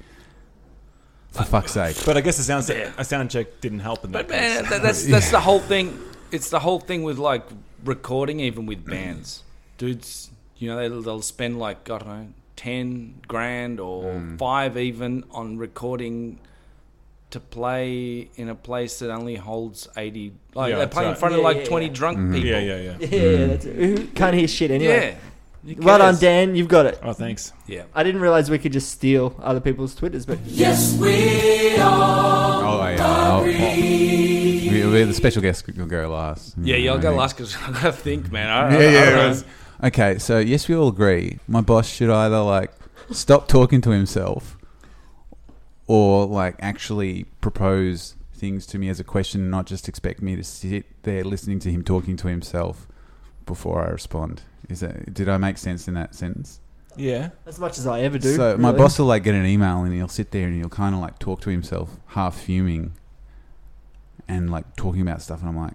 For 1.32 1.44
fuck's 1.44 1.74
sake! 1.74 1.96
But 2.06 2.18
I 2.18 2.22
guess 2.22 2.40
a 2.40 2.44
sound 2.44 2.70
a 2.70 3.06
sound 3.06 3.32
check 3.32 3.62
didn't 3.62 3.80
help 3.80 4.04
in 4.04 4.12
that 4.12 4.28
But 4.28 4.36
man, 4.36 4.62
case. 4.62 4.70
that, 4.72 4.82
that's 4.82 5.06
that's 5.06 5.32
the 5.38 5.40
whole 5.40 5.60
thing. 5.60 5.98
It's 6.32 6.50
the 6.50 6.60
whole 6.60 6.80
thing 6.80 7.04
with 7.04 7.18
like 7.18 7.44
recording, 7.84 8.40
even 8.40 8.66
with 8.66 8.86
bands, 8.86 9.44
dudes. 9.78 10.32
You 10.58 10.70
know, 10.70 10.78
they'll, 10.78 11.02
they'll 11.02 11.22
spend 11.22 11.60
like 11.60 11.90
I 11.90 11.98
don't 12.00 12.08
know, 12.08 12.28
ten 12.56 13.22
grand 13.28 13.80
or 13.80 14.04
mm. 14.04 14.38
five 14.38 14.78
even 14.78 15.24
on 15.32 15.58
recording 15.58 16.40
to 17.32 17.40
play 17.40 18.30
in 18.36 18.50
a 18.50 18.56
place 18.56 19.00
that 19.00 19.12
only 19.12 19.36
holds 19.36 19.88
eighty. 19.98 20.34
Like 20.56 20.70
Yeah, 20.72 20.76
they 20.78 20.82
that's 20.86 20.94
play 20.94 21.04
in 21.06 21.10
right. 21.12 21.18
front 21.20 21.36
of 21.36 21.42
like 21.42 21.58
yeah, 21.58 21.66
twenty 21.66 21.86
yeah. 21.88 21.94
drunk 21.94 22.18
Mhm. 22.18 22.34
people. 22.34 22.50
yeah, 22.50 22.60
yeah, 22.60 22.76
yeah. 22.78 22.98
Yeah, 23.00 23.08
yeah, 23.40 23.46
that's 23.48 23.66
it. 23.66 23.76
Who 23.76 24.06
can't 24.08 24.36
hear 24.36 24.48
shit 24.48 24.72
anyway. 24.72 25.18
Yeah. 25.64 25.76
Well 25.80 25.98
done. 26.00 26.16
Dan. 26.20 26.56
You've 26.56 26.70
got 26.70 26.86
it. 26.86 27.00
Oh, 27.04 27.14
thanks. 27.14 27.52
Yeah. 27.68 27.84
I 27.94 28.02
didn't 28.04 28.22
realize 28.22 28.50
we 28.50 28.58
could 28.60 28.72
just 28.74 28.90
steal 28.92 29.36
other 29.44 29.60
people's 29.60 29.94
twitters, 29.94 30.26
but 30.26 30.40
Oh 31.82 32.90
yeah, 32.90 33.06
I'll- 33.06 33.44
we, 33.44 34.86
we, 34.86 35.04
the 35.04 35.14
special 35.14 35.42
guest 35.42 35.66
will 35.76 35.86
go 35.86 36.10
last. 36.10 36.56
Yeah, 36.62 36.76
yeah, 36.78 36.92
I'll 36.92 36.98
I 36.98 37.02
go 37.02 37.12
last 37.16 37.36
because 37.36 37.56
I 37.68 37.72
gotta 37.72 37.92
think, 37.92 38.32
man. 38.32 38.50
I, 38.50 38.72
Yeah, 38.72 38.80
I, 38.80 38.82
I 38.82 38.92
yeah. 38.92 39.20
I 39.20 39.28
was, 39.28 39.46
Okay, 39.82 40.18
so 40.20 40.40
yes, 40.40 40.68
we 40.68 40.76
all 40.76 40.90
agree. 40.90 41.40
My 41.48 41.62
boss 41.62 41.88
should 41.90 42.10
either 42.10 42.40
like 42.42 42.72
stop 43.12 43.48
talking 43.48 43.82
to 43.82 43.92
himself, 43.92 44.58
or 45.90 46.28
like 46.28 46.56
actually 46.60 47.24
propose 47.42 48.16
things 48.32 48.68
to 48.68 48.78
me 48.78 48.88
as 48.90 49.00
a 49.00 49.04
question, 49.04 49.42
and 49.42 49.52
not 49.52 49.66
just 49.66 49.90
expect 49.90 50.22
me 50.22 50.36
to 50.36 50.44
sit 50.44 50.86
there 51.02 51.24
listening 51.24 51.58
to 51.60 51.72
him 51.72 51.84
talking 51.84 52.16
to 52.16 52.28
himself 52.28 52.88
before 53.48 53.84
I 53.84 53.90
respond. 53.90 54.44
Is 54.70 54.82
that 54.82 55.14
did 55.14 55.28
I 55.28 55.38
make 55.38 55.58
sense 55.58 55.88
in 55.88 55.96
that 55.96 56.14
sentence? 56.14 56.60
Yeah. 56.96 57.30
As 57.48 57.60
much 57.60 57.80
as 57.80 57.88
I 57.88 58.02
ever 58.02 58.20
do. 58.20 58.36
So 58.36 58.56
my 58.58 58.72
boss 58.72 59.00
will 59.00 59.08
like 59.08 59.24
get 59.24 59.34
an 59.34 59.48
email 59.48 59.84
and 59.84 59.92
he'll 59.94 60.08
sit 60.08 60.30
there 60.30 60.46
and 60.46 60.56
he'll 60.56 60.70
kind 60.70 60.94
of 60.94 61.02
like 61.02 61.18
talk 61.18 61.42
to 61.42 61.50
himself, 61.50 61.98
half 62.08 62.40
fuming, 62.40 62.94
and 64.28 64.52
like 64.52 64.76
talking 64.76 65.02
about 65.02 65.24
stuff. 65.24 65.40
And 65.40 65.50
I'm 65.50 65.58
like, 65.58 65.74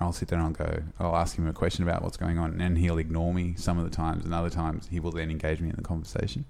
I'll 0.00 0.12
sit 0.12 0.28
there 0.28 0.38
and 0.38 0.46
I'll 0.46 0.66
go, 0.66 0.82
I'll 0.98 1.16
ask 1.16 1.36
him 1.36 1.46
a 1.46 1.52
question 1.52 1.82
about 1.82 2.02
what's 2.02 2.16
going 2.16 2.38
on, 2.38 2.60
and 2.62 2.78
he'll 2.78 2.98
ignore 2.98 3.34
me 3.34 3.54
some 3.58 3.78
of 3.78 3.84
the 3.84 3.94
times, 3.94 4.24
and 4.24 4.32
other 4.32 4.48
times 4.48 4.88
he 4.90 5.00
will 5.00 5.10
then 5.10 5.30
engage 5.30 5.60
me 5.60 5.68
in 5.68 5.76
the 5.76 5.82
conversation. 5.82 6.46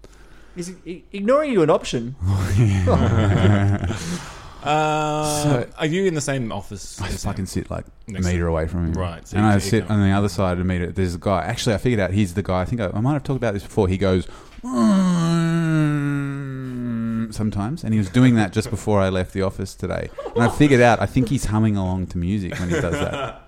Is 0.58 0.74
ignoring 1.12 1.52
you 1.52 1.62
an 1.62 1.70
option? 1.70 2.16
Uh, 4.60 5.42
So- 5.44 5.66
are 5.78 5.86
you 5.86 6.04
in 6.06 6.14
the 6.14 6.20
same 6.20 6.50
office? 6.50 7.00
I 7.00 7.06
as 7.06 7.12
just 7.12 7.24
him? 7.24 7.30
fucking 7.30 7.46
sit 7.46 7.70
like 7.70 7.84
a 8.08 8.20
meter 8.20 8.48
away 8.48 8.66
from 8.66 8.86
him, 8.86 8.92
Right, 8.94 9.26
so 9.26 9.36
and 9.36 9.44
you 9.46 9.50
I 9.50 9.52
can 9.52 9.60
sit 9.60 9.84
ignore 9.84 9.98
on 9.98 10.02
the 10.02 10.10
other 10.10 10.28
side 10.28 10.52
of 10.52 10.58
the 10.58 10.64
meter. 10.64 10.88
There's 10.90 11.14
a 11.14 11.18
guy. 11.18 11.44
Actually, 11.44 11.76
I 11.76 11.78
figured 11.78 12.00
out 12.00 12.10
he's 12.10 12.34
the 12.34 12.42
guy. 12.42 12.62
I 12.62 12.64
think 12.64 12.80
I, 12.80 12.90
I 12.92 13.00
might 13.00 13.12
have 13.12 13.22
talked 13.22 13.36
about 13.36 13.54
this 13.54 13.62
before. 13.62 13.86
He 13.86 13.96
goes. 13.96 14.26
"Mm," 15.98 17.32
Sometimes, 17.32 17.84
and 17.84 17.92
he 17.94 17.98
was 17.98 18.10
doing 18.10 18.34
that 18.34 18.52
just 18.52 18.68
before 18.68 19.00
I 19.00 19.10
left 19.10 19.32
the 19.32 19.42
office 19.42 19.74
today. 19.76 20.10
And 20.34 20.42
I 20.42 20.48
figured 20.48 20.80
out, 20.80 21.00
I 21.00 21.06
think 21.06 21.28
he's 21.28 21.44
humming 21.46 21.76
along 21.76 22.08
to 22.08 22.18
music 22.18 22.58
when 22.58 22.68
he 22.68 22.80
does 22.80 22.94
that. 22.94 23.42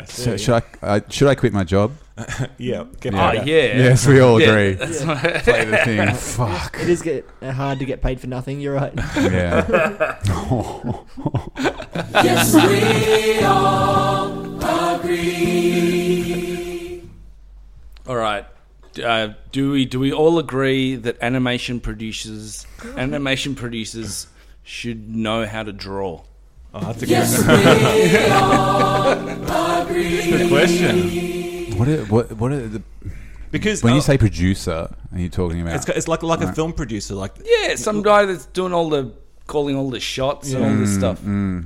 I 0.00 0.04
see. 0.04 0.22
So 0.22 0.36
should 0.36 0.54
I 0.54 0.62
uh, 0.86 1.00
should 1.08 1.28
I 1.28 1.34
quit 1.34 1.52
my 1.52 1.64
job? 1.64 1.92
yeah. 2.58 2.84
Get 3.00 3.12
Yeah. 3.14 3.30
Oh 3.30 3.32
yeah. 3.32 3.42
Yes, 3.44 4.06
we 4.06 4.20
all 4.20 4.40
Yeah, 4.40 4.48
agree. 4.48 4.72
that's 4.74 5.02
Play 5.44 5.64
the 5.64 5.76
thing. 5.78 6.14
Fuck. 6.36 6.76
it 6.80 6.88
is 6.88 7.02
get 7.02 7.26
uh, 7.42 7.52
hard 7.52 7.78
to 7.78 7.84
get 7.84 8.02
paid 8.02 8.20
for 8.20 8.26
nothing. 8.26 8.60
You're 8.60 8.74
right. 8.74 8.92
Yeah. 9.16 10.18
Yes 12.22 12.54
we 12.54 13.40
all 13.44 14.58
agree. 15.80 17.02
All 18.06 18.16
right. 18.16 18.46
Uh, 19.02 19.34
do 19.52 19.70
we 19.70 19.84
do 19.84 20.00
we 20.00 20.12
all 20.12 20.38
agree 20.38 20.96
that 20.96 21.16
animation 21.22 21.78
producers 21.80 22.66
animation 22.96 23.54
producers 23.54 24.26
should 24.62 25.08
know 25.14 25.46
how 25.46 25.62
to 25.62 25.72
draw? 25.72 26.22
Oh, 26.72 26.80
that's 26.80 27.02
a 27.02 27.06
good, 27.06 27.26
good 30.38 30.48
question. 30.48 31.76
what? 31.78 31.88
Are, 31.88 32.04
what? 32.04 32.32
What 32.32 32.52
are 32.52 32.68
the? 32.68 32.82
Because 33.50 33.82
When 33.82 33.94
uh, 33.94 33.96
you 33.96 34.02
say 34.02 34.16
producer, 34.16 34.94
are 35.12 35.18
you 35.18 35.28
talking 35.28 35.60
about? 35.60 35.74
it's, 35.74 35.88
it's 35.88 36.06
like 36.08 36.22
like 36.22 36.40
a 36.40 36.52
film 36.52 36.72
producer, 36.72 37.14
like 37.16 37.32
Yeah, 37.44 37.74
some 37.74 38.02
guy 38.02 38.24
that's 38.24 38.46
doing 38.46 38.72
all 38.72 38.88
the 38.88 39.12
calling 39.48 39.74
all 39.74 39.90
the 39.90 39.98
shots 39.98 40.52
and 40.52 40.64
all 40.64 40.74
this 40.76 40.94
stuff. 40.94 41.18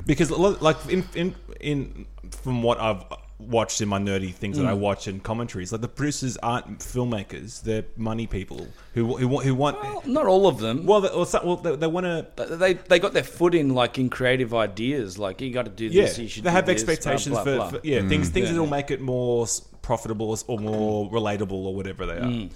because 0.06 0.30
like 0.30 0.76
in 0.88 1.04
in 1.14 1.34
in 1.60 2.06
from 2.30 2.62
what 2.62 2.80
I've 2.80 3.04
watched 3.48 3.80
in 3.80 3.88
my 3.88 3.98
nerdy 3.98 4.32
things 4.34 4.56
Mm. 4.58 4.62
that 4.62 4.66
I 4.68 4.72
watch 4.74 5.06
and 5.06 5.22
commentaries, 5.22 5.72
like 5.72 5.80
the 5.80 5.88
producers 5.88 6.36
aren't 6.42 6.78
filmmakers; 6.80 7.62
they're 7.62 7.84
money 7.96 8.26
people 8.26 8.66
who 8.94 9.16
who, 9.16 9.28
want- 9.28 9.46
who 9.46 9.54
want. 9.54 9.80
Well, 9.82 10.02
not 10.06 10.26
all 10.26 10.46
of 10.46 10.58
them. 10.58 10.86
Well, 10.86 11.00
they, 11.02 11.08
or 11.08 11.26
some- 11.26 11.46
well, 11.46 11.56
they, 11.56 11.76
they 11.76 11.86
want 11.86 12.04
to. 12.06 12.26
they 12.56 12.74
they 12.74 12.98
got 12.98 13.12
their 13.12 13.22
foot 13.22 13.54
in 13.54 13.74
like 13.74 13.98
in 13.98 14.10
creative 14.10 14.54
ideas. 14.54 15.18
Like 15.18 15.40
you 15.40 15.52
got 15.52 15.64
to 15.66 15.70
do 15.70 15.86
Yeah, 15.86 16.02
this. 16.02 16.18
You 16.18 16.28
should 16.28 16.44
they 16.44 16.50
do 16.50 16.54
have 16.56 16.66
this, 16.66 16.82
expectations 16.82 17.34
blah, 17.34 17.44
for, 17.44 17.56
blah. 17.56 17.68
for 17.70 17.80
yeah 17.82 18.06
things 18.08 18.28
things 18.30 18.46
Yeah. 18.46 18.52
that'll 18.52 18.66
make 18.66 18.90
it 18.90 19.00
more 19.00 19.46
profitable 19.82 20.38
or 20.46 20.58
more 20.58 21.10
relatable 21.10 21.52
or 21.52 21.74
whatever 21.74 22.06
they 22.06 22.18
are. 22.18 22.48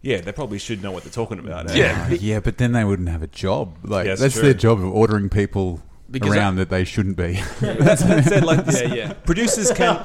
Yeah, 0.00 0.20
they 0.20 0.32
probably 0.32 0.58
should 0.58 0.82
know 0.82 0.90
what 0.90 1.04
they're 1.04 1.12
talking 1.12 1.38
about. 1.38 1.70
eh? 1.70 1.74
Yeah. 1.76 2.08
Yeah, 2.10 2.40
but 2.40 2.58
then 2.58 2.72
they 2.72 2.82
wouldn't 2.84 3.08
have 3.08 3.22
a 3.22 3.28
job. 3.28 3.76
Like 3.84 4.06
Yeah, 4.06 4.12
it's 4.12 4.20
that's 4.20 4.34
true. 4.34 4.42
their 4.42 4.54
job 4.54 4.78
of 4.80 4.86
ordering 4.86 5.28
people 5.28 5.80
Because 6.12 6.34
around 6.36 6.54
I- 6.54 6.56
that 6.58 6.70
they 6.70 6.84
shouldn't 6.84 7.16
be. 7.16 7.40
That's 7.60 8.02
what 8.02 8.12
I 8.18 8.20
said. 8.20 8.44
Like, 8.44 8.64
this- 8.66 8.80
Yeah, 8.82 8.94
yeah. 8.94 9.12
producers 9.24 9.72
can 9.72 10.04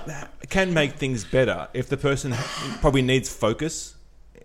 can 0.49 0.73
make 0.73 0.93
things 0.93 1.25
better 1.25 1.67
if 1.73 1.89
the 1.89 1.97
person 1.97 2.33
probably 2.81 3.01
needs 3.01 3.27
focus 3.29 3.95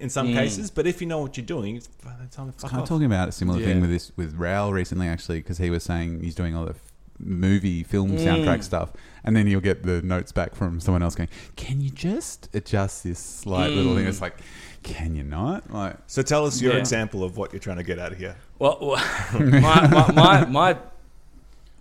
in 0.00 0.10
some 0.10 0.28
Mm. 0.28 0.34
cases. 0.34 0.70
But 0.70 0.86
if 0.88 1.00
you 1.00 1.06
know 1.06 1.20
what 1.20 1.36
you're 1.36 1.46
doing, 1.46 1.76
it's 1.76 1.86
by 1.86 2.12
the 2.20 2.26
time 2.26 2.46
to 2.46 2.52
fuck 2.58 2.70
kind 2.70 2.78
of 2.78 2.82
off. 2.82 2.88
talking 2.88 3.06
about 3.06 3.28
a 3.28 3.32
similar 3.32 3.60
Yeah. 3.60 3.66
thing 3.66 3.80
with 3.80 3.90
this 3.90 4.10
with 4.16 4.34
Raoul 4.34 4.72
recently, 4.72 5.06
actually, 5.06 5.38
because 5.38 5.58
he 5.58 5.70
was 5.70 5.84
saying 5.84 6.22
he's 6.22 6.34
doing 6.34 6.56
all 6.56 6.64
the 6.64 6.70
f- 6.72 6.92
movie 7.20 7.84
film 7.84 8.10
Mm. 8.12 8.18
soundtrack 8.18 8.64
stuff, 8.64 8.90
and 9.22 9.36
then 9.36 9.46
he'll 9.46 9.60
get 9.60 9.84
the 9.84 10.02
notes 10.02 10.32
back 10.32 10.56
from 10.56 10.80
someone 10.80 11.02
else 11.04 11.14
going, 11.14 11.28
"Can 11.54 11.80
you 11.80 11.90
just 11.90 12.48
adjust 12.52 13.04
this 13.04 13.20
slight 13.20 13.70
little 13.70 13.94
thing?" 13.94 14.06
Mm. 14.06 14.08
It's 14.08 14.20
like, 14.20 14.38
can 14.82 15.14
you 15.14 15.22
not? 15.22 15.70
Like, 15.72 15.96
So 16.08 16.22
tell 16.22 16.44
us 16.46 16.60
your 16.60 16.72
Yeah. 16.72 16.78
example 16.80 17.22
of 17.22 17.36
what 17.36 17.52
you're 17.52 17.60
trying 17.60 17.76
to 17.76 17.84
get 17.84 18.00
out 18.00 18.10
of 18.10 18.18
here. 18.18 18.34
Well, 18.58 18.78
well, 18.80 19.04
my, 19.38 19.86
my, 19.86 20.12
my, 20.12 20.44
my, 20.46 20.76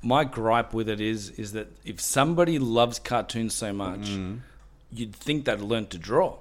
my 0.02 0.24
gripe 0.24 0.74
with 0.74 0.90
it 0.90 1.00
is 1.02 1.30
is 1.32 1.52
that 1.54 1.68
if 1.86 2.00
somebody 2.02 2.58
loves 2.60 3.00
cartoons 3.00 3.54
so 3.54 3.72
much, 3.74 4.10
you'd 4.92 5.16
think 5.16 5.46
they'd 5.46 5.60
learn 5.60 5.86
to 5.88 5.98
draw, 5.98 6.38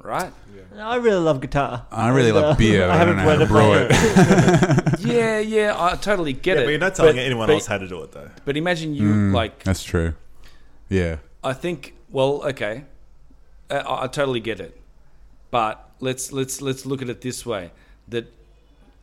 right? 0.00 0.32
I 0.78 0.96
really 0.96 1.20
love 1.22 1.40
guitar. 1.40 1.86
I 1.90 2.08
really 2.08 2.30
And, 2.30 2.38
uh, 2.38 2.42
love 2.42 2.58
beer. 2.58 2.86
but 2.88 2.96
I, 3.00 3.04
don't 3.04 3.16
know 3.16 3.22
how 3.22 3.36
to 3.36 3.46
brew 3.46 3.72
it. 3.74 3.90
yeah, 5.00 5.38
yeah, 5.38 5.74
I 5.78 5.96
totally 5.96 6.32
get 6.32 6.56
Yeah, 6.56 6.62
it. 6.62 6.64
but 6.66 6.70
you're 6.70 6.80
not 6.80 6.94
telling 6.94 7.16
But- 7.16 7.22
anyone 7.26 7.46
but- 7.48 7.54
else 7.54 7.66
how 7.66 7.78
to 7.78 7.86
do 7.88 8.02
it, 8.02 8.12
though. 8.12 8.30
But 8.44 8.56
imagine 8.56 8.94
you 8.94 9.08
Mm, 9.08 9.34
like 9.34 9.62
that's 9.64 9.84
true. 9.84 10.14
Yeah. 10.88 11.16
I 11.44 11.52
think. 11.52 11.94
Well, 12.10 12.42
okay, 12.48 12.84
I, 13.70 13.76
I 13.78 14.04
I 14.04 14.06
totally 14.06 14.40
get 14.40 14.60
it, 14.60 14.78
but 15.50 15.90
let's 16.00 16.30
let's 16.32 16.60
let's 16.62 16.84
look 16.86 17.00
at 17.02 17.08
it 17.08 17.20
this 17.22 17.44
way: 17.46 17.70
that 18.08 18.26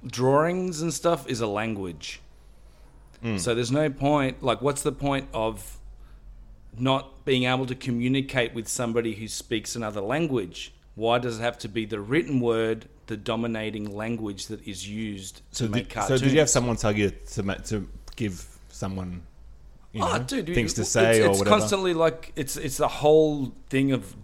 drawings 0.06 0.82
and 0.82 0.94
stuff 0.94 1.28
is 1.28 1.42
a 1.42 1.48
language. 1.48 2.22
So 3.38 3.54
there's 3.54 3.72
no 3.72 3.90
point. 3.90 4.42
Like, 4.42 4.62
what's 4.62 4.82
the 4.82 4.92
point 4.92 5.28
of 5.34 5.78
not 6.78 7.26
being 7.26 7.44
able 7.44 7.66
to 7.66 7.76
communicate 7.76 8.54
with 8.54 8.68
somebody 8.68 9.14
who 9.16 9.28
speaks 9.28 9.76
another 9.76 10.02
language? 10.02 10.74
Why 10.96 11.20
does 11.20 11.40
it 11.40 11.42
have 11.42 11.58
to 11.60 11.68
be 11.68 11.86
the 11.86 12.00
written 12.00 12.40
word, 12.40 12.88
the 13.08 13.18
dominating 13.18 13.96
language 13.96 14.48
that 14.48 14.66
is 14.68 14.88
used 14.88 15.42
to 15.54 15.66
So 15.66 15.68
make 15.70 15.90
did, 15.94 16.04
so 16.04 16.18
did 16.18 16.32
you 16.32 16.40
have 16.40 16.50
someone 16.50 16.76
tell 16.76 16.96
you 16.96 17.12
to 17.34 17.44
to 17.44 17.88
give 18.16 18.46
someone 18.70 19.24
you 19.92 20.02
know, 20.02 20.12
oh, 20.12 20.20
dude, 20.20 20.46
things 20.54 20.74
to 20.74 20.86
say 20.86 21.18
it's, 21.18 21.20
or 21.20 21.30
it's 21.32 21.40
whatever? 21.40 21.58
constantly 21.58 21.94
like 21.94 22.32
it's 22.36 22.58
it's 22.58 22.78
the 22.78 22.88
whole 22.88 23.54
thing 23.70 23.92
of 23.92 24.16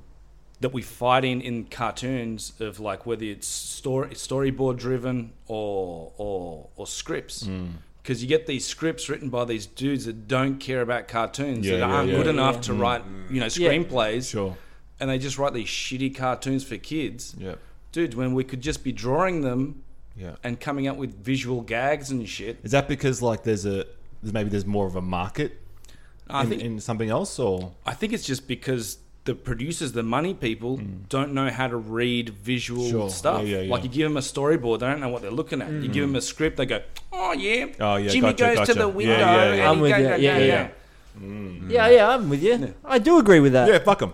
that 0.60 0.74
we 0.74 0.82
fight 0.82 1.26
in 1.26 1.42
in 1.42 1.66
cartoons 1.66 2.54
of 2.60 2.80
like 2.80 3.06
whether 3.06 3.26
it's 3.26 3.48
story 3.48 4.10
storyboard 4.10 4.78
driven 4.78 5.34
or 5.48 6.12
or 6.18 6.70
or 6.76 6.88
scripts. 6.88 7.46
Hmm. 7.46 7.68
Because 8.06 8.22
you 8.22 8.30
get 8.30 8.46
these 8.46 8.68
scripts 8.68 9.10
written 9.10 9.30
by 9.32 9.46
these 9.46 9.66
dudes 9.66 10.06
that 10.06 10.28
don't 10.28 10.60
care 10.60 10.82
about 10.82 11.08
cartoons, 11.08 11.66
Yeah, 11.66 11.78
that 11.78 11.80
yeah, 11.80 11.86
aren't 11.96 12.10
yeah. 12.12 12.18
good 12.18 12.28
enough 12.28 12.56
Yeah. 12.58 12.62
to 12.62 12.74
write, 12.76 13.02
mm. 13.02 13.34
you 13.34 13.40
know, 13.40 13.48
Yeah. 13.48 13.70
screenplays, 13.72 14.30
Sure. 14.30 14.56
and 15.00 15.10
they 15.10 15.18
just 15.18 15.40
write 15.40 15.56
these 15.56 15.68
shitty 15.68 16.14
cartoons 16.16 16.64
for 16.64 16.78
kids. 16.78 17.34
Yeah. 17.36 17.56
Dude, 17.92 18.14
when 18.14 18.36
we 18.36 18.44
could 18.44 18.62
just 18.62 18.84
be 18.84 18.92
drawing 18.92 19.42
them 19.42 19.82
Yeah. 20.16 20.36
and 20.44 20.60
coming 20.60 20.86
up 20.86 20.98
with 20.98 21.16
visual 21.24 21.62
gags 21.62 22.12
and 22.12 22.30
shit. 22.30 22.60
Is 22.62 22.70
that 22.74 22.88
because 22.88 23.24
like 23.24 23.42
there's 23.42 23.66
a 23.66 23.88
maybe 24.22 24.50
there's 24.52 24.68
more 24.68 24.86
of 24.86 24.96
a 24.96 25.02
market 25.02 25.60
I 26.30 26.44
in, 26.44 26.50
think 26.50 26.62
in 26.62 26.80
something 26.80 27.10
else 27.10 27.40
or 27.40 27.72
I 27.88 27.96
think 27.96 28.14
it's 28.14 28.26
just 28.26 28.48
because 28.48 29.00
the 29.26 29.36
producers, 29.36 29.92
the 29.92 30.04
money 30.04 30.34
people, 30.34 30.78
mm. 30.78 31.10
don't 31.10 31.34
know 31.34 31.50
how 31.50 31.68
to 31.68 31.76
read 31.78 32.30
visual. 32.30 32.90
Sure. 32.90 33.10
stuff. 33.10 33.42
Yeah, 33.42 33.58
yeah, 33.58 33.62
yeah. 33.64 33.72
Like 33.72 33.84
you 33.84 33.90
give 33.90 34.08
them 34.08 34.18
a 34.18 34.22
storyboard, 34.22 34.80
they 34.80 34.86
don't 34.88 35.00
know 35.02 35.10
what 35.10 35.22
they're 35.24 35.32
looking 35.32 35.62
at. 35.62 35.70
You 35.70 35.90
mm. 35.90 35.94
give 35.94 36.02
them 36.08 36.16
a 36.16 36.22
script, 36.22 36.58
they 36.58 36.66
go, 36.66 36.82
"Oh 37.12 37.34
yeah, 37.34 37.68
Oh, 37.80 37.96
yeah, 37.98 38.10
Jimmy 38.10 38.34
gotcha, 38.34 38.44
goes 38.46 38.56
gotcha. 38.58 38.74
to 38.74 38.80
the 38.80 38.88
Yeah, 38.88 38.96
window." 38.96 39.14
yeah, 39.14 39.46
yeah. 39.46 39.54
and 39.54 39.62
I'm 39.64 39.80
with 39.80 39.92
goes, 39.92 40.00
you. 40.00 40.08
"Da, 40.08 40.16
Yeah, 40.16 40.38
yeah. 40.38 40.64
da." 40.64 40.70
Yeah, 41.70 41.88
yeah, 41.90 42.10
I'm 42.10 42.30
with 42.30 42.44
you. 42.44 42.74
I 42.84 43.00
do 43.00 43.18
agree 43.20 43.40
with 43.40 43.54
that. 43.54 43.70
yeah 43.70 43.80
fuck 43.80 44.00
them 44.00 44.14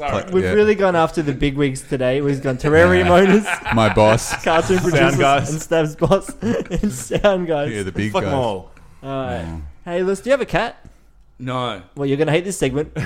Like, 0.00 0.30
We've 0.32 0.42
yeah. 0.42 0.52
really 0.52 0.74
gone 0.74 0.96
after 0.96 1.22
the 1.22 1.32
big 1.32 1.56
wigs 1.56 1.82
today. 1.82 2.20
We've 2.20 2.42
gone 2.42 2.56
terrarium 2.56 3.08
owners, 3.10 3.46
My 3.74 3.94
boss. 3.94 4.42
cartoon 4.44 4.78
producers, 4.80 5.16
guys. 5.16 5.50
and 5.52 5.62
Stab's 5.62 5.94
boss, 5.94 6.30
and 6.42 6.92
sound 6.92 7.46
guys. 7.46 7.72
yeah, 7.72 7.84
the 7.84 7.92
big 7.92 8.10
fuck 8.12 8.22
guys. 8.22 8.30
them 8.32 8.38
all 8.40 8.72
All 9.02 9.26
right. 9.26 9.62
Hey, 9.84 10.02
Liz, 10.02 10.20
do 10.20 10.30
you 10.30 10.32
have 10.32 10.40
a 10.40 10.46
cat? 10.46 10.84
No, 11.38 11.82
Well, 11.96 12.06
you're 12.06 12.16
going 12.16 12.28
to 12.28 12.32
hate 12.32 12.44
this 12.44 12.56
segment. 12.58 12.92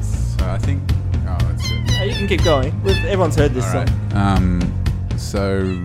So 0.00 0.44
I 0.46 0.58
think. 0.58 0.82
Oh, 1.26 1.36
that's 1.40 1.68
good. 1.68 1.90
Hey, 1.90 2.08
you 2.10 2.14
can 2.14 2.28
keep 2.28 2.44
going. 2.44 2.80
We've, 2.82 2.96
everyone's 3.04 3.36
heard 3.36 3.54
this 3.54 3.64
All 3.66 3.86
song. 3.86 3.86
right. 4.12 4.16
Um, 4.36 4.84
so, 5.16 5.84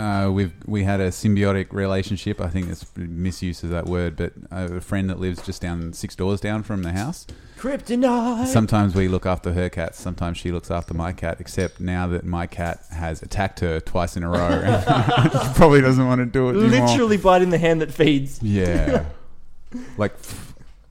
uh, 0.00 0.30
we've 0.30 0.54
we 0.66 0.82
had 0.84 0.98
a 0.98 1.08
symbiotic 1.08 1.72
relationship. 1.72 2.40
I 2.40 2.48
think 2.48 2.70
it's 2.70 2.86
misuse 2.96 3.62
of 3.62 3.68
that 3.70 3.84
word, 3.84 4.16
but 4.16 4.32
I 4.50 4.60
have 4.60 4.72
a 4.72 4.80
friend 4.80 5.10
that 5.10 5.20
lives 5.20 5.44
just 5.44 5.60
down 5.60 5.92
six 5.92 6.16
doors 6.16 6.40
down 6.40 6.62
from 6.62 6.82
the 6.82 6.92
house. 6.92 7.26
Kryptonite. 7.58 8.46
Sometimes 8.46 8.94
we 8.94 9.08
look 9.08 9.26
after 9.26 9.52
her 9.52 9.68
cats. 9.68 10.00
Sometimes 10.00 10.38
she 10.38 10.52
looks 10.52 10.70
after 10.70 10.94
my 10.94 11.12
cat. 11.12 11.36
Except 11.38 11.80
now 11.80 12.06
that 12.06 12.24
my 12.24 12.46
cat 12.46 12.82
has 12.90 13.22
attacked 13.22 13.60
her 13.60 13.78
twice 13.78 14.16
in 14.16 14.22
a 14.22 14.30
row, 14.30 14.62
she 14.62 15.52
probably 15.54 15.82
doesn't 15.82 16.06
want 16.06 16.20
to 16.20 16.26
do 16.26 16.48
it 16.48 16.52
anymore. 16.52 16.88
Literally 16.88 17.18
biting 17.18 17.50
the 17.50 17.58
hand 17.58 17.82
that 17.82 17.92
feeds. 17.92 18.42
Yeah. 18.42 19.04
like, 19.98 20.14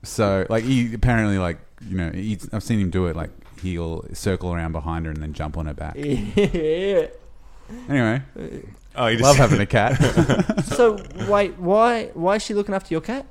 so, 0.04 0.46
like, 0.48 0.62
he 0.62 0.94
apparently, 0.94 1.38
like, 1.38 1.58
you 1.84 1.96
know, 1.96 2.12
I've 2.52 2.62
seen 2.62 2.78
him 2.78 2.90
do 2.90 3.06
it. 3.06 3.16
Like, 3.16 3.30
he'll 3.60 4.04
circle 4.12 4.54
around 4.54 4.70
behind 4.70 5.06
her 5.06 5.10
and 5.10 5.20
then 5.20 5.32
jump 5.32 5.58
on 5.58 5.66
her 5.66 5.74
back. 5.74 5.96
Yeah. 5.96 7.08
Anyway, 7.88 8.22
Oh, 8.96 9.06
you 9.06 9.18
just 9.18 9.24
love 9.24 9.36
having 9.36 9.60
a 9.60 9.66
cat. 9.66 9.98
So 10.64 11.02
wait, 11.28 11.58
why 11.58 12.06
why 12.14 12.36
is 12.36 12.42
she 12.42 12.54
looking 12.54 12.74
after 12.74 12.94
your 12.94 13.00
cat? 13.00 13.26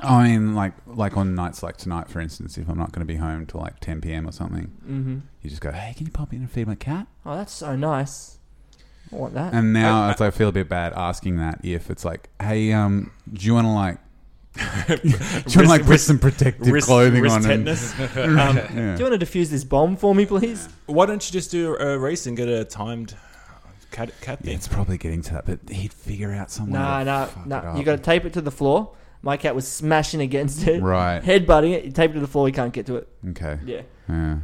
I 0.00 0.28
mean, 0.28 0.54
like, 0.54 0.72
like 0.86 1.16
on 1.16 1.34
nights 1.34 1.62
like 1.62 1.76
tonight, 1.76 2.08
for 2.08 2.20
instance, 2.20 2.56
if 2.56 2.68
I'm 2.68 2.78
not 2.78 2.92
going 2.92 3.00
to 3.06 3.12
be 3.12 3.16
home 3.16 3.46
till 3.46 3.60
like 3.60 3.80
10 3.80 4.00
p.m. 4.00 4.28
or 4.28 4.32
something, 4.32 4.70
Mm-hmm. 4.88 5.18
you 5.42 5.50
just 5.50 5.60
go, 5.62 5.72
"Hey, 5.72 5.92
can 5.96 6.06
you 6.06 6.12
pop 6.12 6.32
in 6.32 6.40
and 6.40 6.50
feed 6.50 6.66
my 6.68 6.74
cat?" 6.76 7.06
Oh, 7.26 7.34
that's 7.36 7.52
so 7.52 7.74
nice. 7.76 8.38
I 9.12 9.16
want 9.16 9.34
that. 9.34 9.54
And 9.54 9.72
now 9.72 10.10
it's, 10.10 10.20
I 10.20 10.30
feel 10.30 10.48
a 10.48 10.52
bit 10.52 10.68
bad 10.68 10.92
asking 10.94 11.36
that 11.38 11.60
if 11.64 11.90
it's 11.90 12.04
like, 12.04 12.28
"Hey, 12.40 12.72
um, 12.72 13.10
do 13.32 13.46
you 13.46 13.54
want 13.54 13.66
to 13.66 13.70
like, 13.72 13.98
do 15.02 15.08
you 15.08 15.18
want 15.18 15.50
to 15.52 15.62
like 15.68 15.84
put 15.86 16.00
some 16.00 16.18
protective 16.18 16.68
wrist, 16.72 16.86
clothing 16.86 17.22
wrist 17.22 17.36
on?" 17.36 17.50
And, 17.50 17.66
tetanus. 17.66 17.98
um, 17.98 18.56
yeah. 18.56 18.96
Do 18.96 19.04
you 19.04 19.10
want 19.10 19.20
to 19.20 19.26
defuse 19.26 19.48
this 19.50 19.64
bomb 19.64 19.96
for 19.96 20.14
me, 20.14 20.26
please? 20.26 20.68
why 20.86 21.06
don't 21.06 21.24
you 21.26 21.32
just 21.32 21.50
do 21.50 21.76
a 21.76 21.98
race 21.98 22.26
and 22.26 22.36
get 22.36 22.48
a 22.48 22.64
timed 22.64 23.14
cat 23.90 24.10
cat 24.20 24.38
Yeah, 24.42 24.54
it's 24.54 24.68
probably 24.68 24.98
getting 24.98 25.22
to 25.22 25.32
that, 25.34 25.46
but 25.46 25.60
he'd 25.70 25.92
figure 25.92 26.32
out 26.32 26.50
some 26.50 26.66
way. 26.66 26.78
Nah, 26.78 26.98
to 27.00 27.04
nah, 27.04 27.24
fuck 27.26 27.46
it 27.46 27.48
nah. 27.48 27.56
up. 27.56 27.78
You 27.78 27.84
got 27.84 27.96
to 27.96 28.02
tape 28.02 28.24
it 28.24 28.32
to 28.34 28.40
the 28.40 28.50
floor. 28.50 28.94
My 29.22 29.36
cat 29.36 29.54
was 29.54 29.66
smashing 29.66 30.20
against 30.20 30.66
it, 30.66 30.80
right. 30.80 31.20
headbutting 31.20 31.72
it. 31.72 31.84
You 31.84 31.90
tape 31.90 32.12
it 32.12 32.14
to 32.14 32.20
the 32.20 32.28
floor. 32.28 32.46
He 32.46 32.52
can't 32.52 32.72
get 32.72 32.86
to 32.86 32.96
it. 32.96 33.08
Okay. 33.30 33.58
Yeah. 33.66 33.82
Yeah. 34.08 34.38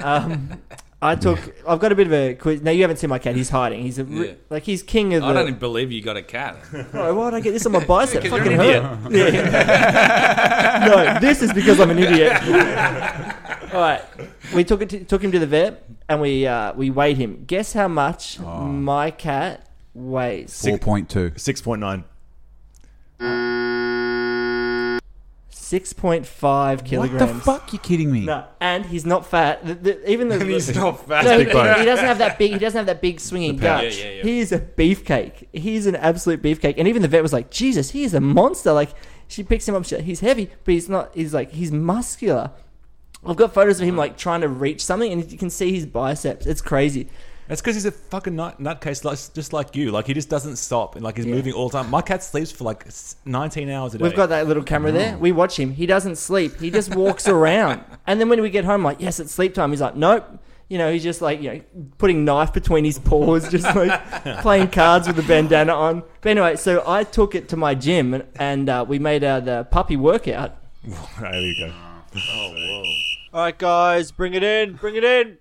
Um, 0.00 0.60
I 1.00 1.14
took. 1.14 1.38
I've 1.66 1.78
got 1.78 1.92
a 1.92 1.94
bit 1.94 2.08
of 2.08 2.12
a 2.12 2.34
quiz. 2.34 2.60
Now 2.60 2.72
you 2.72 2.82
haven't 2.82 2.96
seen 2.96 3.08
my 3.10 3.20
cat. 3.20 3.36
He's 3.36 3.50
hiding. 3.50 3.82
He's 3.82 3.98
a 4.00 4.04
re- 4.04 4.28
Yeah. 4.28 4.34
like 4.50 4.64
he's 4.64 4.82
king 4.82 5.14
of 5.14 5.22
the. 5.22 5.28
I 5.28 5.32
don't 5.32 5.46
even 5.48 5.58
believe 5.60 5.92
you 5.92 6.02
got 6.02 6.16
a 6.16 6.22
cat. 6.22 6.56
Why 6.90 7.10
would 7.12 7.34
I 7.34 7.40
get 7.40 7.52
this 7.52 7.64
on 7.66 7.72
my 7.72 7.84
bicep? 7.86 8.22
Because 8.22 8.36
Fucking 8.36 8.52
you're 8.52 8.62
an 8.62 8.82
hurt. 8.84 9.12
Yeah. 9.12 10.88
no, 10.88 11.20
this 11.20 11.42
is 11.42 11.52
because 11.52 11.78
I'm 11.78 11.90
an 11.90 11.98
idiot. 12.00 12.32
All 13.72 13.80
right, 13.80 14.02
we 14.54 14.64
took 14.64 14.80
it 14.82 14.88
to, 14.90 15.04
took 15.04 15.22
him 15.22 15.30
to 15.32 15.38
the 15.38 15.46
vet 15.46 15.84
and 16.08 16.20
we 16.20 16.46
uh, 16.46 16.72
we 16.74 16.90
weighed 16.90 17.18
him. 17.18 17.44
Guess 17.46 17.74
how 17.74 17.86
much 17.88 18.40
Oh. 18.40 18.64
my 18.64 19.10
cat 19.10 19.66
weighs? 19.94 20.62
Four 20.64 20.78
point 20.78 21.10
two. 21.10 21.32
Six 21.36 21.60
point 21.60 21.80
nine. 21.80 22.04
Six 25.50 25.92
point 25.92 26.24
five 26.26 26.80
What 26.80 26.88
kilograms. 26.88 27.30
the 27.32 27.40
fuck? 27.40 27.70
You 27.74 27.78
kidding 27.78 28.10
me? 28.10 28.24
No, 28.24 28.46
and 28.58 28.86
he's 28.86 29.04
not 29.04 29.26
fat. 29.26 29.66
The, 29.66 29.74
the, 29.74 30.10
even 30.10 30.28
the, 30.28 30.42
He's 30.46 30.74
not 30.74 31.06
fat. 31.06 31.24
No, 31.24 31.38
he, 31.38 31.44
big 31.44 31.52
bone. 31.52 31.78
he 31.78 31.84
doesn't 31.84 32.06
have 32.06 32.18
that 32.18 32.38
big. 32.38 32.52
He 32.52 32.58
doesn't 32.58 32.78
have 32.78 32.86
that 32.86 33.02
big 33.02 33.20
swinging 33.20 33.56
The 33.56 33.62
pouch. 33.66 33.82
gut. 33.82 33.98
Yeah, 33.98 34.04
yeah, 34.04 34.10
yeah. 34.12 34.22
He 34.22 34.38
is 34.40 34.52
a 34.52 34.60
beefcake. 34.60 35.46
He's 35.52 35.84
an 35.86 35.94
absolute 35.96 36.40
beefcake. 36.40 36.76
And 36.78 36.88
even 36.88 37.02
the 37.02 37.08
vet 37.08 37.22
was 37.22 37.34
like, 37.34 37.50
"Jesus, 37.50 37.90
he 37.90 38.04
is 38.04 38.14
a 38.14 38.20
monster." 38.20 38.72
Like 38.72 38.90
she 39.26 39.42
picks 39.42 39.68
him 39.68 39.74
up. 39.74 39.84
she- 39.84 40.00
He's 40.00 40.20
heavy, 40.20 40.50
but 40.64 40.72
he's 40.72 40.88
not. 40.88 41.10
He's 41.14 41.34
like 41.34 41.50
he's 41.50 41.70
muscular. 41.70 42.50
I've 43.28 43.36
got 43.36 43.52
photos 43.54 43.80
of 43.80 43.86
him 43.86 43.96
like 43.96 44.16
trying 44.16 44.40
to 44.40 44.48
reach 44.48 44.84
something, 44.84 45.12
and 45.12 45.30
you 45.30 45.38
can 45.38 45.50
see 45.50 45.72
his 45.72 45.86
biceps. 45.86 46.46
It's 46.46 46.60
crazy. 46.62 47.08
That's 47.46 47.62
because 47.62 47.76
he's 47.76 47.86
a 47.86 47.92
fucking 47.92 48.36
nut, 48.36 48.60
nutcase, 48.60 49.04
like, 49.04 49.18
just 49.34 49.52
like 49.54 49.74
you. 49.74 49.90
Like 49.90 50.06
he 50.06 50.12
just 50.14 50.28
doesn't 50.28 50.56
stop, 50.56 50.96
and 50.96 51.04
like 51.04 51.16
he's 51.16 51.24
Yeah. 51.26 51.34
moving 51.34 51.52
all 51.54 51.68
the 51.70 51.80
time. 51.80 51.90
My 51.90 52.02
cat 52.02 52.22
sleeps 52.22 52.50
for 52.52 52.64
like 52.64 52.86
s- 52.86 53.16
nineteen 53.24 53.70
hours 53.70 53.94
a 53.94 53.98
day. 53.98 54.02
We've 54.02 54.14
got 54.14 54.28
that 54.30 54.46
little 54.46 54.62
camera 54.62 54.92
there. 54.92 55.16
We 55.16 55.32
watch 55.32 55.58
him. 55.58 55.72
He 55.72 55.86
doesn't 55.86 56.16
sleep. 56.16 56.58
He 56.60 56.70
just 56.70 56.94
walks 56.94 57.26
around. 57.36 57.82
And 58.06 58.20
then 58.20 58.28
when 58.28 58.42
we 58.42 58.50
get 58.50 58.64
home, 58.66 58.82
like, 58.84 59.00
yes, 59.00 59.18
it's 59.20 59.32
sleep 59.32 59.54
time. 59.54 59.70
He's 59.70 59.80
like, 59.80 59.96
nope. 59.96 60.26
You 60.68 60.76
know, 60.76 60.92
he's 60.92 61.02
just 61.02 61.22
like, 61.22 61.40
you 61.40 61.50
know, 61.54 61.60
putting 61.96 62.26
knife 62.26 62.52
between 62.52 62.84
his 62.84 62.98
paws, 62.98 63.50
just 63.50 63.64
like 63.74 63.98
playing 64.42 64.68
cards 64.68 65.06
with 65.06 65.18
a 65.18 65.22
bandana 65.22 65.72
on. 65.72 66.02
But 66.20 66.28
anyway, 66.32 66.56
so 66.56 66.84
I 66.86 67.04
took 67.04 67.34
it 67.34 67.48
to 67.48 67.56
my 67.56 67.74
gym 67.74 68.12
and, 68.12 68.24
and 68.36 68.68
uh, 68.68 68.84
we 68.86 68.98
made 68.98 69.24
uh, 69.24 69.40
the 69.40 69.66
puppy 69.70 69.96
workout. 69.96 70.54
there 71.20 71.40
you 71.40 71.54
go. 71.58 71.72
Oh, 72.16 72.52
whoa. 72.54 72.67
All 73.30 73.42
right, 73.42 73.58
guys, 73.58 74.10
bring 74.10 74.32
it 74.32 74.42
in, 74.42 74.74
bring 74.74 74.94
it 74.94 75.04
in. 75.04 75.36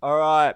All 0.00 0.16
right, 0.16 0.54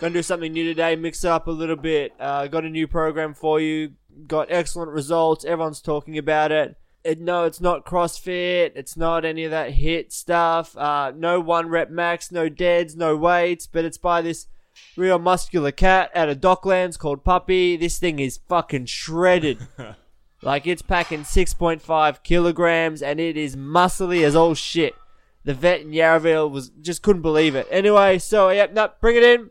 gonna 0.00 0.12
do 0.12 0.22
something 0.24 0.52
new 0.52 0.64
today. 0.64 0.96
Mix 0.96 1.22
it 1.22 1.30
up 1.30 1.46
a 1.46 1.52
little 1.52 1.76
bit. 1.76 2.12
Uh, 2.18 2.48
got 2.48 2.64
a 2.64 2.68
new 2.68 2.88
program 2.88 3.32
for 3.32 3.60
you. 3.60 3.92
Got 4.26 4.48
excellent 4.50 4.90
results. 4.90 5.44
Everyone's 5.44 5.80
talking 5.80 6.18
about 6.18 6.50
it. 6.50 6.76
it 7.04 7.20
no, 7.20 7.44
it's 7.44 7.60
not 7.60 7.84
CrossFit. 7.84 8.72
It's 8.74 8.96
not 8.96 9.24
any 9.24 9.44
of 9.44 9.52
that 9.52 9.70
hit 9.72 10.12
stuff. 10.12 10.76
Uh, 10.76 11.12
no 11.14 11.38
one 11.38 11.68
rep 11.68 11.90
max, 11.90 12.32
no 12.32 12.48
deads, 12.48 12.96
no 12.96 13.16
weights. 13.16 13.68
But 13.68 13.84
it's 13.84 13.98
by 13.98 14.20
this 14.20 14.48
real 14.96 15.20
muscular 15.20 15.70
cat 15.70 16.10
out 16.12 16.28
of 16.28 16.40
Docklands 16.40 16.98
called 16.98 17.22
Puppy. 17.22 17.76
This 17.76 18.00
thing 18.00 18.18
is 18.18 18.40
fucking 18.48 18.86
shredded. 18.86 19.58
Like 20.42 20.66
it's 20.66 20.82
packing 20.82 21.20
6.5 21.20 22.22
kilograms 22.22 23.00
and 23.00 23.18
it 23.18 23.38
is 23.38 23.56
muscly 23.56 24.22
as 24.22 24.36
all 24.36 24.52
shit. 24.52 24.94
The 25.44 25.54
vet 25.54 25.82
in 25.82 25.90
Yarraville 25.90 26.50
was 26.50 26.70
just 26.80 27.02
couldn't 27.02 27.22
believe 27.22 27.54
it. 27.54 27.66
Anyway, 27.70 28.18
so 28.18 28.48
yep, 28.48 28.72
no, 28.72 28.90
bring 29.00 29.16
it 29.16 29.22
in. 29.22 29.50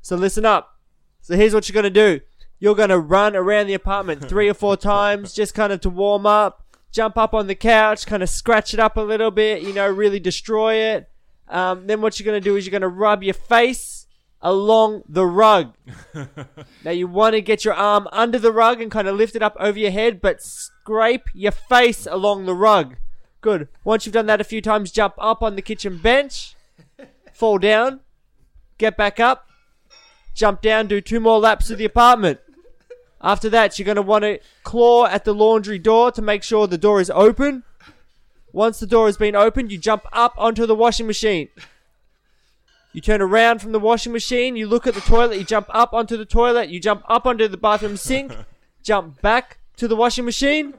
So 0.00 0.16
listen 0.16 0.44
up. 0.44 0.78
So 1.20 1.36
here's 1.36 1.54
what 1.54 1.68
you're 1.68 1.74
gonna 1.74 1.90
do. 1.90 2.20
You're 2.58 2.74
gonna 2.74 2.98
run 2.98 3.36
around 3.36 3.66
the 3.66 3.74
apartment 3.74 4.24
three 4.28 4.48
or 4.48 4.54
four 4.54 4.76
times, 4.76 5.32
just 5.32 5.54
kind 5.54 5.72
of 5.72 5.80
to 5.82 5.90
warm 5.90 6.26
up. 6.26 6.64
Jump 6.90 7.18
up 7.18 7.34
on 7.34 7.48
the 7.48 7.54
couch, 7.54 8.06
kind 8.06 8.22
of 8.22 8.28
scratch 8.28 8.72
it 8.72 8.80
up 8.80 8.96
a 8.96 9.00
little 9.00 9.30
bit, 9.30 9.62
you 9.62 9.72
know, 9.72 9.88
really 9.88 10.20
destroy 10.20 10.74
it. 10.74 11.08
Um, 11.48 11.86
then 11.86 12.00
what 12.00 12.18
you're 12.18 12.24
gonna 12.24 12.40
do 12.40 12.56
is 12.56 12.64
you're 12.64 12.72
gonna 12.72 12.88
rub 12.88 13.22
your 13.22 13.34
face 13.34 14.06
along 14.40 15.02
the 15.08 15.26
rug. 15.26 15.74
Now 16.84 16.90
you 16.90 17.08
want 17.08 17.34
to 17.34 17.40
get 17.40 17.64
your 17.64 17.72
arm 17.72 18.06
under 18.12 18.38
the 18.38 18.52
rug 18.52 18.82
and 18.82 18.90
kind 18.90 19.08
of 19.08 19.16
lift 19.16 19.34
it 19.34 19.42
up 19.42 19.56
over 19.58 19.78
your 19.78 19.90
head, 19.90 20.20
but 20.20 20.42
scrape 20.42 21.28
your 21.32 21.52
face 21.52 22.06
along 22.06 22.44
the 22.44 22.54
rug. 22.54 22.96
Good. 23.44 23.68
Once 23.84 24.06
you've 24.06 24.14
done 24.14 24.24
that 24.24 24.40
a 24.40 24.44
few 24.44 24.62
times, 24.62 24.90
jump 24.90 25.16
up 25.18 25.42
on 25.42 25.54
the 25.54 25.60
kitchen 25.60 25.98
bench, 25.98 26.56
fall 27.34 27.58
down, 27.58 28.00
get 28.78 28.96
back 28.96 29.20
up, 29.20 29.50
jump 30.34 30.62
down, 30.62 30.86
do 30.86 31.02
two 31.02 31.20
more 31.20 31.38
laps 31.38 31.68
of 31.68 31.76
the 31.76 31.84
apartment. 31.84 32.40
After 33.20 33.50
that, 33.50 33.78
you're 33.78 33.84
going 33.84 33.96
to 33.96 34.00
want 34.02 34.22
to 34.22 34.40
claw 34.62 35.04
at 35.04 35.26
the 35.26 35.34
laundry 35.34 35.78
door 35.78 36.10
to 36.12 36.22
make 36.22 36.42
sure 36.42 36.66
the 36.66 36.78
door 36.78 37.02
is 37.02 37.10
open. 37.10 37.64
Once 38.50 38.80
the 38.80 38.86
door 38.86 39.04
has 39.04 39.18
been 39.18 39.36
opened, 39.36 39.70
you 39.70 39.76
jump 39.76 40.06
up 40.10 40.32
onto 40.38 40.64
the 40.64 40.74
washing 40.74 41.06
machine. 41.06 41.50
You 42.94 43.02
turn 43.02 43.20
around 43.20 43.60
from 43.60 43.72
the 43.72 43.78
washing 43.78 44.14
machine, 44.14 44.56
you 44.56 44.66
look 44.66 44.86
at 44.86 44.94
the 44.94 45.02
toilet, 45.02 45.36
you 45.36 45.44
jump 45.44 45.66
up 45.68 45.92
onto 45.92 46.16
the 46.16 46.24
toilet, 46.24 46.70
you 46.70 46.80
jump 46.80 47.02
up 47.10 47.26
onto 47.26 47.46
the 47.46 47.58
bathroom 47.58 47.98
sink, 47.98 48.32
jump 48.82 49.20
back 49.20 49.58
to 49.76 49.86
the 49.86 49.96
washing 49.96 50.24
machine, 50.24 50.72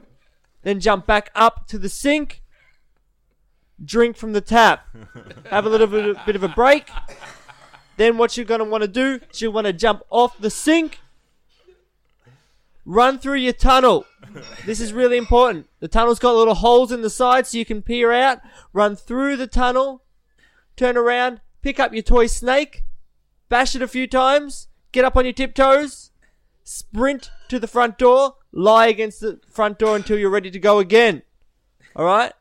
then 0.64 0.80
jump 0.80 1.06
back 1.06 1.30
up 1.36 1.68
to 1.68 1.78
the 1.78 1.88
sink, 1.88 2.42
drink 3.84 4.16
from 4.16 4.32
the 4.32 4.40
tap, 4.40 4.86
have 5.50 5.66
a 5.66 5.68
little 5.68 5.86
bit 5.86 6.06
of, 6.06 6.18
bit 6.26 6.36
of 6.36 6.42
a 6.42 6.48
break. 6.48 6.88
Then 7.96 8.18
what 8.18 8.36
you're 8.36 8.46
going 8.46 8.60
to 8.60 8.64
want 8.64 8.82
to 8.82 8.88
do 8.88 9.20
is 9.30 9.40
you 9.40 9.50
want 9.50 9.66
to 9.66 9.72
jump 9.72 10.02
off 10.10 10.38
the 10.38 10.50
sink, 10.50 11.00
run 12.84 13.18
through 13.18 13.38
your 13.38 13.52
tunnel. 13.52 14.06
This 14.64 14.80
is 14.80 14.92
really 14.92 15.16
important. 15.16 15.68
The 15.80 15.88
tunnel's 15.88 16.18
got 16.18 16.34
little 16.34 16.54
holes 16.54 16.92
in 16.92 17.02
the 17.02 17.10
side 17.10 17.46
so 17.46 17.58
you 17.58 17.64
can 17.64 17.82
peer 17.82 18.12
out. 18.12 18.40
Run 18.72 18.96
through 18.96 19.36
the 19.36 19.46
tunnel, 19.46 20.02
turn 20.76 20.96
around, 20.96 21.40
pick 21.62 21.80
up 21.80 21.92
your 21.92 22.02
toy 22.02 22.26
snake, 22.26 22.84
bash 23.48 23.74
it 23.74 23.82
a 23.82 23.88
few 23.88 24.06
times, 24.06 24.68
get 24.92 25.04
up 25.04 25.16
on 25.16 25.24
your 25.24 25.32
tiptoes, 25.32 26.10
sprint 26.64 27.30
to 27.48 27.58
the 27.58 27.68
front 27.68 27.96
door, 27.96 28.34
lie 28.52 28.88
against 28.88 29.20
the 29.20 29.40
front 29.48 29.78
door 29.78 29.96
until 29.96 30.18
you're 30.18 30.30
ready 30.30 30.50
to 30.50 30.58
go 30.58 30.78
again. 30.78 31.22
Alright? 31.94 32.32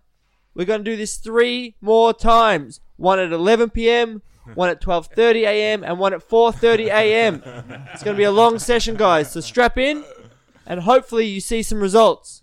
We're 0.55 0.65
going 0.65 0.83
to 0.83 0.89
do 0.89 0.95
this 0.95 1.17
three 1.17 1.75
more 1.81 2.13
times. 2.13 2.79
One 2.95 3.19
at 3.19 3.31
11 3.31 3.71
p.m., 3.71 4.21
one 4.53 4.69
at 4.69 4.81
12:30 4.81 5.41
a.m., 5.41 5.83
and 5.83 5.99
one 5.99 6.13
at 6.13 6.27
4:30 6.27 6.87
a.m. 6.87 7.43
It's 7.93 8.03
going 8.03 8.15
to 8.15 8.17
be 8.17 8.23
a 8.23 8.31
long 8.31 8.57
session, 8.57 8.95
guys. 8.95 9.31
So 9.31 9.41
strap 9.41 9.77
in, 9.77 10.05
and 10.65 10.81
hopefully 10.81 11.25
you 11.25 11.41
see 11.41 11.61
some 11.61 11.81
results. 11.81 12.41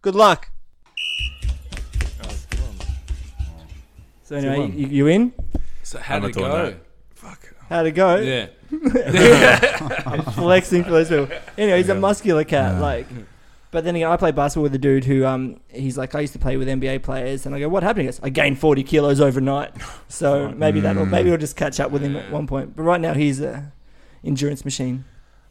Good 0.00 0.14
luck. 0.14 0.50
So 4.22 4.36
anyway, 4.36 4.70
you, 4.76 4.86
you 4.86 5.06
in? 5.06 5.32
So 5.82 5.98
how 5.98 6.16
I'm 6.16 6.22
did 6.22 6.30
it 6.32 6.34
go? 6.36 6.76
Fuck. 7.14 7.54
How'd 7.68 7.86
it 7.86 7.92
go? 7.92 8.16
Yeah. 8.16 8.46
flexing 10.32 10.84
for 10.84 10.90
those 10.90 11.08
people. 11.08 11.28
Anyway, 11.56 11.78
he's 11.78 11.88
a 11.88 11.94
muscular 11.94 12.44
cat. 12.44 12.80
Like, 12.80 13.06
but 13.70 13.84
then 13.84 13.96
again, 13.96 14.10
I 14.10 14.16
play 14.16 14.32
basketball 14.32 14.64
with 14.64 14.74
a 14.74 14.78
dude 14.78 15.04
who 15.04 15.24
um 15.24 15.60
he's 15.68 15.98
like 15.98 16.14
I 16.14 16.20
used 16.20 16.32
to 16.32 16.38
play 16.38 16.56
with 16.56 16.68
NBA 16.68 17.02
players, 17.02 17.46
and 17.46 17.54
I 17.54 17.60
go, 17.60 17.68
what 17.68 17.82
happened? 17.82 18.02
He 18.02 18.06
goes, 18.06 18.20
I 18.22 18.30
gained 18.30 18.58
forty 18.58 18.82
kilos 18.82 19.20
overnight. 19.20 19.72
So 20.10 20.50
maybe 20.50 20.80
that, 20.80 20.96
will 20.96 21.04
maybe 21.06 21.28
we'll 21.28 21.38
just 21.38 21.54
catch 21.54 21.78
up 21.78 21.90
with 21.90 22.02
him 22.02 22.16
at 22.16 22.32
one 22.32 22.46
point. 22.46 22.74
But 22.74 22.82
right 22.82 23.00
now, 23.00 23.12
he's 23.12 23.40
a 23.40 23.72
endurance 24.24 24.64
machine. 24.64 25.04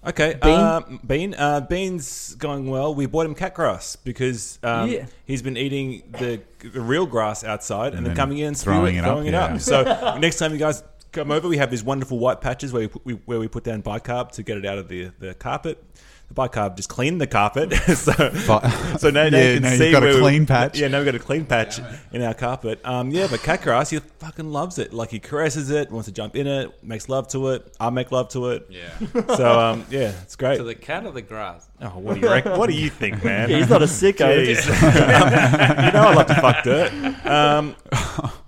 Okay, 0.06 0.38
Bean? 0.42 0.60
Uh, 0.60 0.82
Bean. 1.06 1.34
Uh, 1.36 1.62
Bean's 1.62 2.36
going 2.36 2.70
well. 2.70 2.96
We 2.96 3.06
bought 3.08 3.26
him 3.26 3.36
cat 3.36 3.54
grass 3.54 3.96
because 3.96 4.58
um, 4.64 4.90
Yeah. 4.90 5.06
he's 5.26 5.42
been 5.42 5.58
eating 5.58 6.04
the, 6.12 6.42
the 6.60 6.82
real 6.82 7.06
grass 7.06 7.44
outside 7.44 7.88
and, 7.94 7.98
then 7.98 8.04
then 8.06 8.16
coming 8.16 8.38
in, 8.38 8.56
throwing 8.56 8.80
spewing 8.80 8.96
it 8.98 9.04
throwing 9.04 9.34
up, 9.34 9.52
it 9.52 9.66
yeah. 9.70 9.84
up. 9.84 10.16
So 10.16 10.18
next 10.20 10.38
time 10.38 10.54
you 10.54 10.60
guys 10.60 10.84
come 11.12 11.32
over, 11.32 11.48
we 11.48 11.58
have 11.58 11.72
these 11.72 11.84
wonderful 11.84 12.20
white 12.20 12.42
patches 12.42 12.72
where 12.72 12.84
we, 12.84 12.88
put, 12.88 13.06
we 13.06 13.14
where 13.26 13.40
we 13.40 13.48
put 13.48 13.64
down 13.64 13.84
bicarb 13.84 14.32
to 14.34 14.44
get 14.44 14.58
it 14.58 14.66
out 14.66 14.78
of 14.78 14.88
the 14.88 15.12
the 15.20 15.34
carpet. 15.34 15.84
The 16.30 16.34
bicarb 16.34 16.76
just 16.76 16.90
cleaned 16.90 17.22
the 17.22 17.28
carpet, 17.28 17.72
so 17.96 18.12
Fi- 18.12 18.70
so 19.00 19.10
now, 19.10 19.30
now 19.30 19.38
Yeah, 19.38 19.48
you 19.48 19.54
can 19.56 19.64
now 19.64 19.70
you've 19.70 19.78
see 19.80 19.92
got 19.92 20.04
a 20.04 20.06
where 20.08 20.16
we- 20.16 20.22
clean 20.22 20.46
patch. 20.46 20.78
Yeah, 20.78 20.90
now 20.90 20.98
we've 20.98 21.06
got 21.06 21.16
a 21.16 21.20
clean 21.20 21.46
patch 21.46 21.80
in 22.12 22.22
our 22.22 22.34
carpet. 22.34 22.82
Um, 22.84 23.12
yeah, 23.12 23.28
but 23.32 23.42
cat 23.44 23.62
grass, 23.62 23.92
he 23.92 24.00
fucking 24.00 24.52
loves 24.52 24.78
it. 24.78 24.92
Like 24.92 25.10
he 25.10 25.20
caresses 25.20 25.70
it, 25.70 25.90
wants 25.90 26.08
to 26.08 26.12
jump 26.12 26.36
in 26.36 26.46
it, 26.46 26.84
makes 26.84 27.08
love 27.08 27.30
to 27.30 27.50
it. 27.52 27.74
I 27.80 27.90
make 27.92 28.12
love 28.12 28.28
to 28.30 28.50
it. 28.50 28.68
Yeah. 28.70 28.90
So 29.38 29.58
um, 29.60 29.86
yeah, 29.90 30.12
it's 30.24 30.36
great. 30.36 30.58
to 30.58 30.64
the 30.64 30.76
cat 30.76 31.06
or 31.06 31.12
the 31.12 31.22
grass? 31.22 31.68
Oh, 31.82 31.88
what 32.00 32.16
do 32.16 32.20
you 32.22 32.30
reckon? 32.30 32.58
What 32.58 32.70
do 32.70 32.76
you 32.76 32.90
think, 32.90 33.24
man? 33.24 33.50
He's 33.50 33.70
not 33.70 33.82
a 33.82 33.86
sicko. 33.86 34.46
Jeez. 34.46 34.66
you 34.68 35.92
know 35.94 36.08
I 36.08 36.14
love 36.14 36.26
to 36.28 36.36
fuck 36.36 36.64
dirt. 36.64 36.92
Um, 37.26 37.76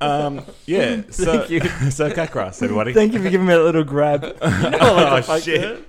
um, 0.01 0.45
yeah. 0.65 1.01
So, 1.11 1.45
Thank 1.45 1.49
you. 1.49 1.91
so 1.91 2.11
cat 2.11 2.31
grass, 2.31 2.61
everybody. 2.61 2.93
Thank 2.93 3.13
you 3.13 3.21
for 3.21 3.29
giving 3.29 3.47
me 3.47 3.53
a 3.53 3.61
little 3.63 3.83
grab. 3.83 4.35
oh 4.41 5.39
shit! 5.39 5.85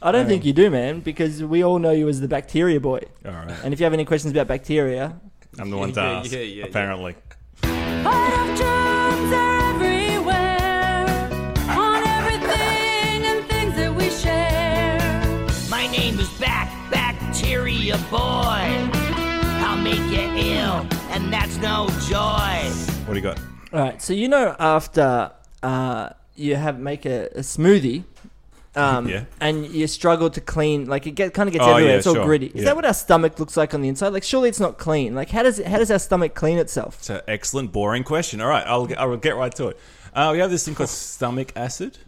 I 0.00 0.12
don't 0.12 0.26
think 0.28 0.44
you 0.44 0.52
do, 0.52 0.70
man, 0.70 1.00
because 1.00 1.42
we 1.42 1.64
all 1.64 1.78
know 1.80 1.90
you 1.90 2.08
as 2.08 2.20
the 2.20 2.28
bacteria 2.28 2.78
boy. 2.80 3.00
All 3.26 3.32
right, 3.32 3.50
And 3.64 3.74
if 3.74 3.80
you 3.80 3.84
have 3.84 3.92
any 3.92 4.04
questions 4.04 4.32
about 4.32 4.46
bacteria, 4.46 5.18
I'm 5.58 5.70
the 5.70 5.76
one 5.84 5.92
to 5.94 6.00
ask. 6.00 6.30
yeah, 6.32 6.38
yeah, 6.38 6.44
yeah. 6.44 6.64
apparently. 6.66 7.16
Part 7.62 8.32
of 8.34 8.46
germs 8.56 9.32
are 9.32 9.74
everywhere, 9.74 11.06
on 11.68 12.06
everything 12.06 13.24
and 13.26 13.44
things 13.48 13.74
that 13.74 13.92
we 13.92 14.08
share. 14.10 15.00
My 15.68 15.88
name 15.88 16.20
is 16.20 16.28
Back 16.38 16.70
Bacteria 16.92 17.96
Boy. 18.08 18.18
I'll 19.66 19.76
make 19.82 19.98
you 20.12 20.20
ill, 20.54 20.86
and 21.10 21.32
that's 21.32 21.56
no 21.56 21.88
joy. 22.08 22.70
What 23.06 23.14
do 23.14 23.16
you 23.16 23.22
got? 23.22 23.40
all 23.72 23.80
right. 23.80 24.00
So 24.00 24.12
you 24.12 24.28
know 24.28 24.54
after 24.60 25.32
uh, 25.64 26.10
you 26.36 26.54
have 26.54 26.78
make 26.78 27.04
a, 27.04 27.26
a 27.34 27.40
smoothie. 27.40 28.04
Um, 28.78 29.08
Yeah. 29.08 29.24
And 29.40 29.66
you 29.66 29.86
struggle 29.86 30.30
to 30.30 30.40
clean, 30.40 30.86
like 30.86 31.06
it 31.06 31.12
get 31.12 31.34
kind 31.34 31.48
of 31.48 31.52
gets 31.52 31.64
Oh, 31.64 31.70
everywhere. 31.72 31.92
yeah, 31.92 31.98
it's 31.98 32.06
all 32.06 32.14
sure. 32.14 32.24
gritty. 32.24 32.46
Is 32.46 32.54
Yeah. 32.56 32.64
that 32.66 32.76
what 32.76 32.84
our 32.84 32.94
stomach 32.94 33.38
looks 33.40 33.56
like 33.56 33.74
on 33.74 33.82
the 33.82 33.88
inside? 33.88 34.08
Like, 34.12 34.22
surely 34.22 34.48
it's 34.48 34.60
not 34.60 34.78
clean. 34.78 35.14
Like, 35.14 35.30
how 35.30 35.42
does 35.42 35.58
it, 35.58 35.66
how 35.66 35.78
does 35.78 35.90
our 35.90 35.98
stomach 35.98 36.34
clean 36.34 36.58
itself? 36.58 36.96
It's 37.00 37.10
an 37.10 37.20
excellent, 37.28 37.72
boring 37.72 38.04
question. 38.04 38.40
All 38.40 38.48
right, 38.48 38.64
I'll 38.66 38.86
get, 38.86 39.00
I'll 39.00 39.16
get 39.16 39.36
right 39.36 39.54
to 39.56 39.68
it. 39.68 39.78
Uh, 40.14 40.30
we 40.32 40.38
have 40.38 40.50
this 40.50 40.64
thing 40.64 40.74
called 40.74 40.88
stomach 41.16 41.52
acid, 41.56 41.98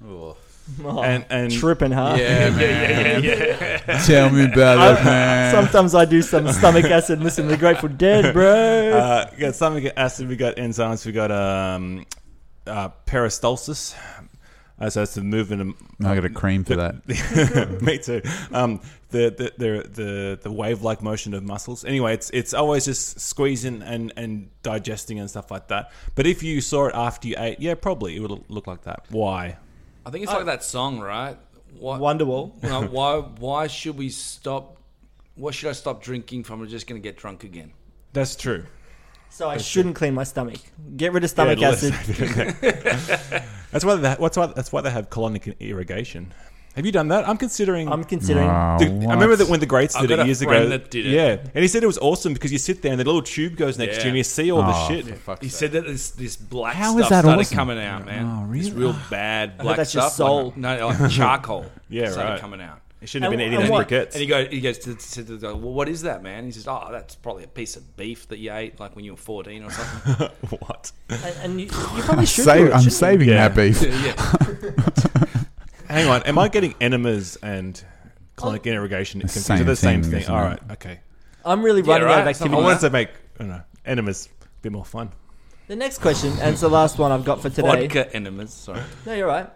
Oh, 0.85 1.02
and 1.02 1.24
and 1.30 1.50
tripping, 1.50 1.90
huh? 1.90 2.14
Yeah, 2.16 2.50
man. 2.50 3.80
Tell 4.06 4.30
me 4.30 4.44
about 4.44 5.00
it, 5.00 5.04
man. 5.04 5.52
Sometimes 5.52 5.94
I 5.96 6.04
do 6.04 6.22
some 6.22 6.46
stomach 6.52 6.85
acid 6.85 7.14
and 7.18 7.24
listen 7.24 7.44
to 7.46 7.50
the 7.50 7.56
Grateful 7.56 7.88
Dead, 7.88 8.33
bro. 8.33 8.92
uh, 8.92 9.26
we 9.33 9.38
got 9.38 9.54
stomach 9.56 9.92
acid. 9.96 10.28
We 10.28 10.37
got 10.37 10.56
enzymes. 10.56 11.04
We 11.04 11.11
got 11.12 11.33
um, 11.33 12.06
uh, 12.68 12.90
peristalsis. 13.04 13.94
Uh, 14.80 14.88
so 14.88 15.02
it's 15.02 15.14
the 15.14 15.22
movement 15.22 15.60
of 15.60 16.06
I 16.06 16.14
got 16.14 16.24
a 16.24 16.30
cream 16.30 16.64
for 16.64 16.76
that. 16.76 17.80
Me 17.82 17.98
too. 17.98 18.22
Um, 18.50 18.80
the, 19.10 19.28
the 19.30 19.52
the 19.58 19.88
the 19.88 20.38
the 20.42 20.50
wave 20.50 20.80
like 20.82 21.02
motion 21.02 21.34
of 21.34 21.42
muscles. 21.42 21.84
Anyway, 21.84 22.14
it's 22.14 22.30
it's 22.30 22.54
always 22.54 22.86
just 22.86 23.20
squeezing 23.20 23.82
and 23.82 24.12
and 24.16 24.48
digesting 24.62 25.20
and 25.20 25.28
stuff 25.28 25.50
like 25.50 25.68
that. 25.68 25.92
But 26.14 26.26
if 26.26 26.42
you 26.42 26.60
saw 26.62 26.86
it 26.86 26.94
after 26.94 27.28
you 27.28 27.34
ate, 27.36 27.60
yeah, 27.60 27.74
probably 27.74 28.16
it 28.16 28.20
would 28.20 28.44
look 28.48 28.66
like 28.66 28.82
that. 28.84 29.04
Why? 29.10 29.58
I 30.06 30.10
think 30.10 30.24
it's 30.24 30.32
like 30.32 30.46
that 30.46 30.64
song, 30.64 30.98
right? 30.98 31.36
Why, 31.78 31.98
Wonderwall. 31.98 32.60
no, 32.62 32.82
why? 32.86 33.18
Why 33.18 33.66
should 33.66 33.98
we 33.98 34.08
stop? 34.08 34.78
Why 35.34 35.50
should 35.50 35.68
I 35.68 35.72
stop 35.72 36.02
drinking 36.02 36.40
if 36.40 36.50
I'm 36.50 36.66
just 36.68 36.86
going 36.86 37.00
to 37.00 37.06
get 37.06 37.18
drunk 37.18 37.44
again? 37.44 37.72
That's 38.12 38.34
true. 38.34 38.64
So 39.28 39.48
I 39.48 39.58
shouldn't 39.58 39.94
clean 39.94 40.14
my 40.14 40.24
stomach. 40.24 40.58
Get 40.96 41.12
rid 41.12 41.22
of 41.22 41.30
stomach 41.30 41.60
Yeah, 41.60 41.68
acid. 41.70 41.94
That's 43.70 43.85
why 43.85 43.94
they, 43.96 44.12
what's 44.14 44.37
why 44.37 44.46
that's 44.46 44.72
why 44.72 44.80
they 44.80 44.90
have 44.90 45.11
colonic 45.11 45.59
irrigation. 45.61 46.33
Have 46.76 46.87
you 46.87 46.92
done 46.92 47.09
that? 47.09 47.28
I'm 47.28 47.37
considering. 47.37 47.88
I'm 47.90 48.04
considering. 48.04 48.46
Wow, 48.46 48.78
Dude, 48.78 48.90
I 49.04 49.12
remember 49.14 49.35
that 49.37 49.48
when 49.48 49.59
the 49.59 49.66
greats 49.66 49.96
I've 49.96 50.02
did 50.02 50.11
got 50.11 50.18
it 50.20 50.26
years 50.26 50.40
friend 50.42 50.64
ago. 50.66 50.68
that 50.70 50.88
did 50.90 51.04
it. 51.04 51.11
Yeah, 51.11 51.37
and 51.52 51.62
he 51.62 51.66
said 51.68 51.83
it 51.83 51.87
was 51.88 51.98
awesome 51.98 52.33
because 52.33 52.52
you 52.52 52.59
sit 52.59 52.80
there 52.80 52.92
and 52.92 53.00
the 53.00 53.04
little 53.04 53.22
tube 53.22 53.56
goes 53.56 53.76
next 53.76 53.96
to 53.98 54.02
you 54.04 54.09
and 54.11 54.16
you 54.18 54.22
see 54.22 54.52
all 54.52 54.62
the 54.62 54.72
Oh. 54.72 54.88
shit. 54.88 55.06
He 55.42 55.48
said 55.48 55.72
that 55.72 55.85
this 55.85 56.11
this 56.12 56.37
black 56.37 56.74
How 56.76 56.92
stuff 56.92 57.00
is 57.02 57.09
that 57.09 57.20
started 57.22 57.40
awesome? 57.40 57.56
coming 57.56 57.78
out, 57.80 58.06
man. 58.06 58.24
Oh, 58.24 58.46
really? 58.46 58.64
This 58.64 58.72
real 58.72 58.94
bad 59.11 59.59
black 59.59 59.78
that's 59.78 59.92
your 59.94 60.02
stuff. 60.04 60.12
soul. 60.12 60.44
Like, 60.46 60.56
no, 60.59 60.87
like 60.88 61.11
charcoal. 61.11 61.66
Yeah, 61.88 62.11
started 62.11 62.30
right. 62.30 62.40
coming 62.40 62.61
out. 62.61 62.80
You 63.00 63.06
shouldn't 63.06 63.30
have 63.32 63.38
been 63.38 63.40
And- 63.40 63.54
eating 63.54 63.64
and 63.66 63.72
those 63.74 63.86
briquettes. 63.86 64.12
And 64.12 64.20
he 64.20 64.26
goes, 64.26 64.48
he 64.50 64.60
goes 64.60 64.78
to, 64.78 64.94
to 64.94 65.22
the 65.22 65.36
guy, 65.38 65.52
well, 65.52 65.72
what 65.72 65.88
is 65.88 66.02
that, 66.02 66.22
man? 66.22 66.44
He 66.44 66.52
says, 66.52 66.68
oh, 66.68 66.88
that's 66.90 67.14
probably 67.14 67.44
a 67.44 67.48
piece 67.48 67.76
of 67.76 67.96
beef 67.96 68.28
that 68.28 68.38
you 68.38 68.52
ate, 68.52 68.78
like 68.78 68.94
when 68.94 69.04
you 69.04 69.12
were 69.12 69.16
14 69.16 69.62
or 69.64 69.70
something. 69.70 70.28
what? 70.58 70.92
And, 71.08 71.22
and 71.42 71.60
you, 71.60 71.66
you 71.66 72.02
probably 72.02 72.26
should 72.26 72.44
Save- 72.44 72.58
do 72.58 72.66
it. 72.66 72.74
I'm 72.74 72.82
shouldn't 72.82 72.84
you? 72.84 72.90
saving 72.90 73.28
Yeah. 73.30 73.48
that 73.48 73.56
beef. 73.56 73.82
yeah. 73.82 75.26
Hang 75.88 76.08
on, 76.08 76.22
am 76.24 76.38
I 76.38 76.48
getting 76.48 76.74
enemas 76.80 77.36
and 77.42 77.82
oh. 78.38 78.42
colonic 78.42 78.64
irrigation 78.64 79.20
confused? 79.20 79.46
same 79.46 79.64
the 79.66 79.74
same 79.74 80.02
thing, 80.02 80.10
thing? 80.12 80.20
isn't 80.20 80.34
All 80.34 80.42
it? 80.44 80.48
right, 80.48 80.60
okay. 80.72 81.00
I'm 81.44 81.62
really 81.62 81.82
Yeah, 81.82 81.94
running 81.94 82.08
out 82.08 82.18
of 82.20 82.26
right, 82.26 82.36
something 82.36 82.56
I 82.58 82.60
wanted 82.62 82.80
to 82.80 82.90
make 82.90 83.08
I 83.40 83.44
know, 83.44 83.62
enemas 83.86 84.28
a 84.42 84.46
bit 84.62 84.72
more 84.72 84.84
fun. 84.84 85.10
The 85.68 85.76
next 85.76 85.98
question, 85.98 86.32
and 86.40 86.50
it's 86.52 86.60
the 86.60 86.68
last 86.68 86.98
one 86.98 87.12
I've 87.12 87.24
got 87.24 87.40
for 87.40 87.48
today. 87.48 87.86
Vodka 87.86 88.14
enemas, 88.14 88.52
sorry. 88.52 88.82
No, 89.06 89.14
you're 89.14 89.26
right. 89.26 89.48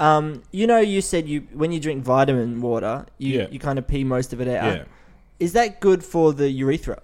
Um, 0.00 0.42
you 0.52 0.66
know, 0.66 0.78
you 0.78 1.00
said 1.00 1.28
you 1.28 1.40
when 1.52 1.72
you 1.72 1.80
drink 1.80 2.04
vitamin 2.04 2.60
water, 2.60 3.06
you, 3.18 3.40
Yeah. 3.40 3.46
you 3.50 3.58
kind 3.58 3.78
of 3.78 3.86
pee 3.88 4.04
most 4.04 4.32
of 4.32 4.40
it 4.40 4.48
out. 4.48 4.64
Yeah. 4.76 4.84
Is 5.40 5.52
that 5.54 5.80
good 5.80 6.04
for 6.04 6.32
the 6.32 6.48
urethra? 6.50 7.00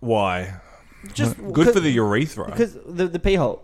Why? 0.00 0.54
Just 1.12 1.36
Good 1.52 1.72
for 1.72 1.80
the 1.80 1.90
urethra. 1.90 2.46
because 2.46 2.74
the 2.86 3.06
the 3.06 3.18
pee 3.18 3.34
hole. 3.34 3.62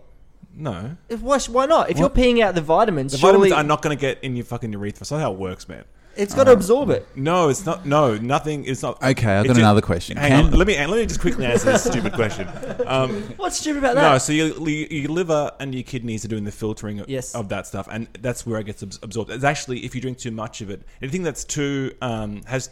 no. 0.55 0.97
If, 1.09 1.21
why, 1.21 1.39
why 1.49 1.65
not? 1.65 1.89
If 1.89 1.97
you're 1.99 2.09
peeing 2.09 2.41
out 2.41 2.55
the 2.55 2.61
vitamins, 2.61 3.11
The 3.11 3.17
surely 3.17 3.49
vitamins 3.49 3.53
are 3.53 3.63
not 3.67 3.81
going 3.81 3.95
to 3.97 3.99
get 3.99 4.23
in 4.23 4.35
your 4.35 4.45
fucking 4.45 4.71
urethra. 4.71 4.99
That's 4.99 5.11
not 5.11 5.21
how 5.21 5.33
it 5.33 5.39
works, 5.39 5.67
man. 5.67 5.83
It's 6.15 6.33
got 6.35 6.45
to 6.45 6.51
absorb 6.51 6.89
it. 6.89 7.07
No, 7.15 7.49
it's 7.49 7.65
not. 7.65 7.85
No, 7.85 8.15
nothing. 8.17 8.65
It's 8.65 8.81
not. 8.81 9.01
Okay, 9.01 9.09
I've 9.35 9.45
got 9.45 9.53
just- 9.53 9.59
another 9.59 9.81
question. 9.81 10.17
Hang 10.17 10.31
Can- 10.31 10.45
on. 10.45 10.51
Let 10.59 10.67
me 10.67 10.77
let 10.77 10.89
me 10.97 11.05
just 11.05 11.19
quickly 11.19 11.45
answer 11.45 11.71
this 11.71 11.83
stupid 11.83 12.13
question. 12.13 12.47
Um, 12.85 13.21
What's 13.37 13.57
stupid 13.59 13.79
about 13.79 13.95
that? 13.95 14.11
no, 14.11 14.17
so 14.17 14.33
your, 14.33 14.47
your 14.69 15.09
liver 15.11 15.51
and 15.59 15.73
your 15.73 15.83
kidneys 15.83 16.23
are 16.25 16.27
doing 16.27 16.43
the 16.43 16.51
filtering 16.51 16.99
of, 16.99 17.09
Yes. 17.09 17.33
of 17.35 17.49
that 17.49 17.67
stuff, 17.67 17.87
and 17.91 18.07
that's 18.21 18.45
where 18.45 18.59
it 18.59 18.65
gets 18.65 18.83
abs- 18.83 18.99
absorbed. 19.01 19.31
It's 19.31 19.43
actually 19.43 19.85
if 19.85 19.95
you 19.95 20.01
drink 20.01 20.17
too 20.17 20.31
much 20.31 20.61
of 20.61 20.69
it, 20.69 20.81
anything 21.01 21.23
that's 21.23 21.43
too 21.43 21.91
um, 22.01 22.41
has 22.45 22.69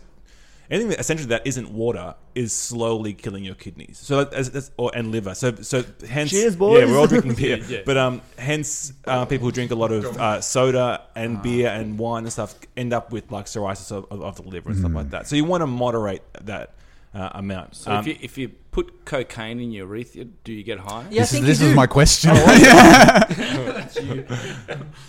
anything 0.71 0.89
that 0.89 0.99
essentially 0.99 1.27
that 1.29 1.45
isn't 1.45 1.69
water 1.69 2.15
is 2.33 2.51
slowly 2.53 3.13
killing 3.13 3.43
your 3.43 3.53
kidneys. 3.55 3.99
So 3.99 4.23
that, 4.23 4.33
as, 4.33 4.49
as, 4.49 4.71
or 4.77 4.89
and 4.95 5.11
liver. 5.11 5.35
So 5.35 5.53
so 5.55 5.83
hence 6.09 6.31
Cheers, 6.31 6.55
boys. 6.55 6.79
Yeah, 6.79 6.85
we're 6.91 6.97
all 6.97 7.07
drinking 7.07 7.35
beer, 7.41 7.57
Yeah, 7.57 7.65
yeah. 7.67 7.81
but 7.85 7.97
um, 7.97 8.21
hence 8.37 8.93
uh, 9.05 9.25
people 9.25 9.45
who 9.47 9.51
drink 9.51 9.71
a 9.71 9.75
lot 9.75 9.91
of 9.91 10.05
uh, 10.17 10.41
soda 10.41 11.01
and 11.15 11.41
beer 11.43 11.67
and 11.69 11.99
wine 11.99 12.23
and 12.23 12.31
stuff 12.33 12.55
end 12.75 12.93
up 12.93 13.11
with 13.11 13.31
like 13.31 13.47
cirrhosis 13.47 13.91
of, 13.91 14.05
of, 14.09 14.21
of 14.23 14.35
the 14.37 14.43
liver 14.43 14.69
and 14.69 14.79
stuff 14.79 14.93
like 14.93 15.09
that. 15.11 15.27
So 15.27 15.35
you 15.35 15.45
want 15.45 15.61
to 15.61 15.67
moderate 15.67 16.23
that 16.45 16.73
uh, 17.13 17.29
amount. 17.33 17.75
So 17.75 17.91
Um, 17.91 17.99
if, 17.99 18.07
you, 18.07 18.17
if 18.21 18.37
you 18.37 18.47
put 18.71 19.03
cocaine 19.05 19.59
in 19.59 19.71
your 19.71 19.85
urethra, 19.87 20.23
do 20.23 20.53
you 20.53 20.63
get 20.63 20.79
high? 20.79 21.05
yeah, 21.11 21.21
This, 21.23 21.33
is, 21.33 21.41
this 21.41 21.61
is 21.61 21.75
my 21.75 21.85
question. 21.87 22.31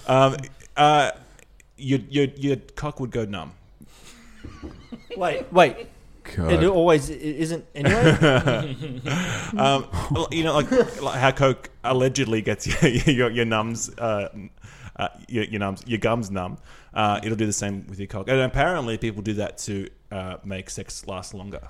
um, 0.08 0.36
uh, 0.76 1.12
your, 1.76 2.00
your 2.10 2.26
your 2.36 2.56
cock 2.74 2.98
would 3.00 3.10
go 3.10 3.24
numb. 3.24 3.52
Wait, 5.16 5.52
wait. 5.52 5.88
God. 6.36 6.52
It 6.52 6.64
always 6.64 7.10
i- 7.10 7.14
isn't 7.14 7.64
anyway. 7.74 8.76
Um, 9.58 9.86
you 10.30 10.44
know, 10.44 10.54
like, 10.54 11.02
like 11.02 11.18
how 11.18 11.30
coke 11.30 11.68
allegedly 11.84 12.40
gets 12.42 12.66
your 12.82 12.90
your, 13.14 13.30
your 13.30 13.44
numbs, 13.44 13.90
uh, 13.98 14.28
uh, 14.96 15.08
your, 15.28 15.44
your 15.44 15.58
numbs, 15.60 15.82
your 15.86 15.98
gums 15.98 16.30
numb. 16.30 16.58
Uh, 16.94 17.20
it'll 17.22 17.36
do 17.36 17.44
the 17.46 17.52
same 17.52 17.86
with 17.88 17.98
your 17.98 18.06
cock, 18.06 18.28
and 18.28 18.40
apparently 18.40 18.96
people 18.96 19.20
do 19.22 19.34
that 19.34 19.58
to 19.58 19.88
uh, 20.10 20.36
make 20.44 20.70
sex 20.70 21.06
last 21.06 21.34
longer. 21.34 21.68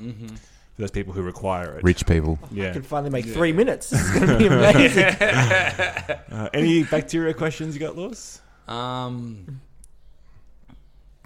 Mm-hmm. 0.00 0.26
For 0.26 0.82
those 0.82 0.90
people 0.90 1.12
who 1.12 1.22
require 1.22 1.76
it, 1.76 1.84
Rich 1.84 2.06
people. 2.06 2.38
I 2.44 2.54
yeah. 2.54 2.72
can 2.72 2.82
finally 2.82 3.10
make 3.10 3.26
three 3.26 3.52
minutes. 3.52 3.92
It's 3.92 4.10
gonna 4.18 4.38
be 4.38 4.46
amazing. 4.48 5.04
Uh, 5.04 6.48
any 6.54 6.82
bacteria 6.84 7.34
questions 7.34 7.74
you 7.74 7.80
got, 7.80 7.94
Lewis? 7.96 8.40
Um, 8.66 9.60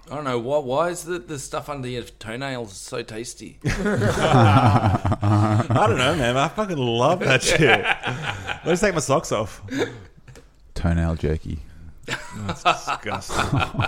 I 0.09 0.15
don't 0.15 0.23
know. 0.23 0.39
Why, 0.39 0.59
why 0.59 0.89
is 0.89 1.03
the, 1.03 1.19
the 1.19 1.37
stuff 1.37 1.67
under 1.67 1.87
your 1.87 2.03
toenails 2.03 2.73
so 2.73 3.03
tasty? 3.03 3.59
I 3.65 5.65
don't 5.69 5.97
know, 5.97 6.15
man. 6.15 6.37
I 6.37 6.47
fucking 6.47 6.77
love 6.77 7.19
that 7.19 7.43
shit. 7.43 7.85
Let's 8.65 8.79
take 8.79 8.93
my 8.93 9.01
socks 9.01 9.33
off. 9.33 9.61
Toenail 10.75 11.15
jerky. 11.15 11.59
That's 12.05 12.63
disgusting. 12.63 13.37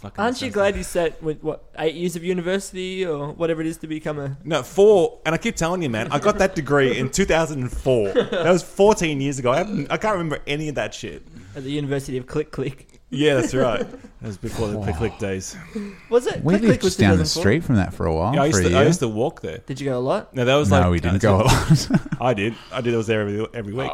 It's 0.00 0.08
fucking 0.08 0.24
Aren't 0.24 0.40
you 0.40 0.50
glad 0.50 0.76
you 0.76 0.82
sat 0.82 1.22
with 1.22 1.42
what 1.42 1.62
eight 1.78 1.94
years 1.94 2.16
of 2.16 2.24
university 2.24 3.04
or 3.04 3.32
whatever 3.32 3.60
it 3.60 3.66
is 3.66 3.76
to 3.78 3.86
become 3.86 4.18
a? 4.18 4.38
No, 4.44 4.62
four, 4.62 5.18
and 5.26 5.34
I 5.34 5.38
keep 5.38 5.56
telling 5.56 5.82
you, 5.82 5.90
man, 5.90 6.10
I 6.10 6.18
got 6.18 6.38
that 6.38 6.54
degree 6.54 6.96
in 6.96 7.10
2004. 7.12 8.12
That 8.14 8.50
was 8.50 8.62
14 8.62 9.20
years 9.20 9.38
ago. 9.38 9.52
I, 9.52 9.58
haven't, 9.58 9.92
I 9.92 9.98
can't 9.98 10.12
remember 10.12 10.38
any 10.46 10.70
of 10.70 10.76
that 10.76 10.94
shit. 10.94 11.22
At 11.54 11.64
the 11.64 11.70
University 11.70 12.16
of 12.16 12.26
Click 12.26 12.50
Click. 12.50 12.86
Yeah, 13.10 13.34
that's 13.34 13.54
right. 13.54 13.80
That 13.80 14.26
was 14.26 14.38
before 14.38 14.68
the 14.68 14.80
click 14.80 14.96
click 14.96 15.18
days. 15.18 15.54
Was 16.08 16.26
it? 16.26 16.42
We 16.42 16.52
Click 16.54 16.60
Click 16.60 16.62
lived 16.62 16.82
was 16.84 16.92
just 16.92 17.00
down 17.00 17.18
the 17.18 17.24
2004? 17.24 17.42
street 17.42 17.64
from 17.64 17.74
that 17.76 17.92
for 17.92 18.06
a 18.06 18.14
while. 18.14 18.34
Yeah, 18.34 18.42
I 18.42 18.46
used, 18.46 18.56
for 18.56 18.60
a 18.60 18.64
to, 18.64 18.70
year. 18.70 18.78
I 18.78 18.86
used 18.86 19.00
to 19.00 19.08
walk 19.08 19.42
there. 19.42 19.58
Did 19.66 19.80
you 19.80 19.86
go 19.90 19.98
a 19.98 20.00
lot? 20.00 20.32
No, 20.34 20.44
that 20.46 20.54
was 20.54 20.70
no, 20.70 20.80
like 20.80 20.90
we 20.90 21.00
didn't 21.00 21.20
go 21.20 21.40
a 21.40 21.44
lot. 21.44 21.88
I 22.20 22.32
did. 22.32 22.54
I 22.72 22.80
did. 22.80 22.94
I 22.94 22.96
was 22.96 23.06
there 23.06 23.20
every 23.20 23.46
every 23.52 23.74
week. 23.74 23.90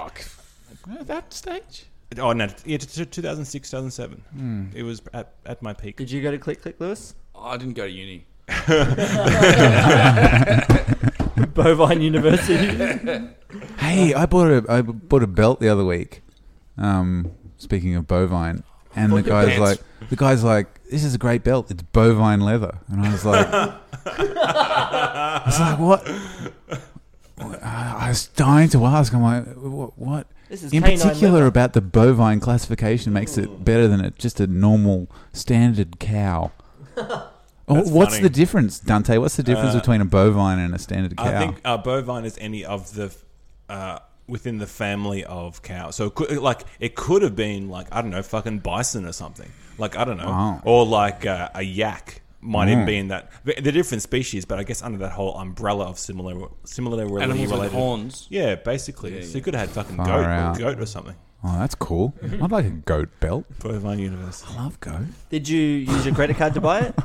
At 1.00 1.08
that 1.08 1.32
stage? 1.32 1.86
Oh 2.18 2.32
no, 2.32 2.46
yeah, 2.64 2.78
t- 2.78 2.86
t- 2.86 3.04
2006, 3.04 3.70
2007. 3.70 4.22
Hmm. 4.32 4.66
It 4.74 4.82
was 4.84 5.02
at, 5.12 5.32
at 5.44 5.60
my 5.62 5.72
peak. 5.72 5.96
Did 5.96 6.10
you 6.10 6.22
go 6.22 6.30
to 6.30 6.38
Click 6.38 6.62
Click, 6.62 6.80
Lewis? 6.80 7.14
Oh, 7.34 7.48
I 7.48 7.56
didn't 7.56 7.74
go 7.74 7.84
to 7.84 7.90
uni. 7.90 8.26
Bovine 11.54 12.00
University. 12.00 13.28
Hey, 13.78 14.12
I 14.12 14.26
bought 14.26 14.50
a 14.50 14.64
I 14.68 14.82
bought 14.82 15.22
a 15.22 15.26
belt 15.26 15.60
the 15.60 15.68
other 15.68 15.84
week. 15.84 16.22
Um, 16.76 17.30
speaking 17.56 17.94
of 17.94 18.06
bovine, 18.06 18.62
and 18.94 19.12
the 19.12 19.22
guy's 19.22 19.48
pants. 19.48 19.60
like, 19.60 20.08
the 20.10 20.16
guy's 20.16 20.44
like, 20.44 20.82
"This 20.90 21.04
is 21.04 21.14
a 21.14 21.18
great 21.18 21.42
belt. 21.44 21.70
It's 21.70 21.82
bovine 21.82 22.40
leather." 22.40 22.78
And 22.88 23.06
I 23.06 23.12
was 23.12 23.24
like, 23.24 23.46
I 24.04 25.42
was 25.46 25.60
like, 25.60 25.78
what? 25.78 26.06
I 27.62 28.08
was 28.08 28.26
dying 28.28 28.68
to 28.70 28.84
ask. 28.84 29.14
I'm 29.14 29.22
like, 29.22 29.46
what? 29.54 29.96
what? 29.96 30.26
This 30.48 30.62
is 30.62 30.72
In 30.72 30.82
particular, 30.82 31.32
leather. 31.34 31.46
about 31.46 31.72
the 31.72 31.80
bovine 31.80 32.40
classification 32.40 33.12
makes 33.12 33.36
it 33.36 33.64
better 33.64 33.88
than 33.88 34.00
a, 34.04 34.10
just 34.12 34.38
a 34.40 34.46
normal 34.46 35.08
standard 35.32 35.98
cow. 35.98 36.52
Oh, 37.68 37.82
what's 37.82 38.12
funny. 38.14 38.22
the 38.22 38.30
difference, 38.30 38.78
Dante? 38.78 39.18
What's 39.18 39.34
the 39.34 39.42
difference 39.42 39.74
Uh, 39.74 39.80
between 39.80 40.00
a 40.00 40.04
bovine 40.04 40.60
and 40.60 40.72
a 40.72 40.78
standard 40.78 41.16
cow? 41.16 41.24
I 41.24 41.36
think 41.36 41.60
uh, 41.64 41.76
bovine 41.76 42.24
is 42.24 42.38
any 42.40 42.64
of 42.64 42.94
the 42.94 43.12
uh, 43.68 43.98
within 44.28 44.58
the 44.58 44.68
family 44.68 45.24
of 45.24 45.62
cow. 45.62 45.90
So 45.90 46.06
it 46.06 46.14
could, 46.14 46.38
like 46.38 46.62
it 46.78 46.94
could 46.94 47.22
have 47.22 47.34
been 47.34 47.68
like 47.68 47.88
I 47.90 48.02
don't 48.02 48.12
know, 48.12 48.22
fucking 48.22 48.60
bison 48.60 49.04
or 49.04 49.10
something. 49.10 49.50
Like 49.78 49.96
I 49.96 50.04
don't 50.04 50.16
know, 50.16 50.28
Wow. 50.30 50.60
or 50.64 50.86
like 50.86 51.26
uh, 51.26 51.48
a 51.56 51.62
yak 51.62 52.22
might 52.46 52.68
even 52.68 52.84
Mm. 52.84 52.86
be 52.86 52.96
in 52.96 53.08
that. 53.08 53.30
They're 53.44 53.72
different 53.72 54.02
species, 54.02 54.44
but 54.44 54.58
I 54.58 54.64
guess 54.64 54.82
under 54.82 54.98
that 54.98 55.12
whole 55.12 55.36
umbrella 55.36 55.84
of 55.86 55.98
similar, 55.98 56.48
similarly 56.64 57.02
Animals 57.22 57.40
with 57.42 57.50
related. 57.50 57.72
horns. 57.76 58.26
Yeah, 58.30 58.54
basically. 58.54 59.16
Yeah, 59.18 59.24
so 59.26 59.36
you 59.38 59.42
could 59.44 59.54
have 59.54 59.68
had 59.68 59.70
fucking 59.70 59.96
Far 59.96 60.06
goat 60.06 60.24
out. 60.24 60.56
or 60.56 60.60
goat 60.60 60.80
or 60.80 60.86
something. 60.86 61.16
Oh, 61.44 61.58
that's 61.58 61.74
cool. 61.74 62.14
I'd 62.42 62.50
like 62.50 62.64
a 62.66 62.70
goat 62.70 63.08
belt. 63.20 63.44
For 63.58 63.72
my 63.80 63.94
universe. 63.94 64.44
I 64.48 64.56
love 64.62 64.80
goat. 64.80 65.06
Did 65.30 65.48
you 65.48 65.60
use 65.60 66.06
your 66.06 66.14
credit 66.14 66.36
card 66.38 66.54
to 66.54 66.60
buy 66.60 66.80
it? 66.80 66.94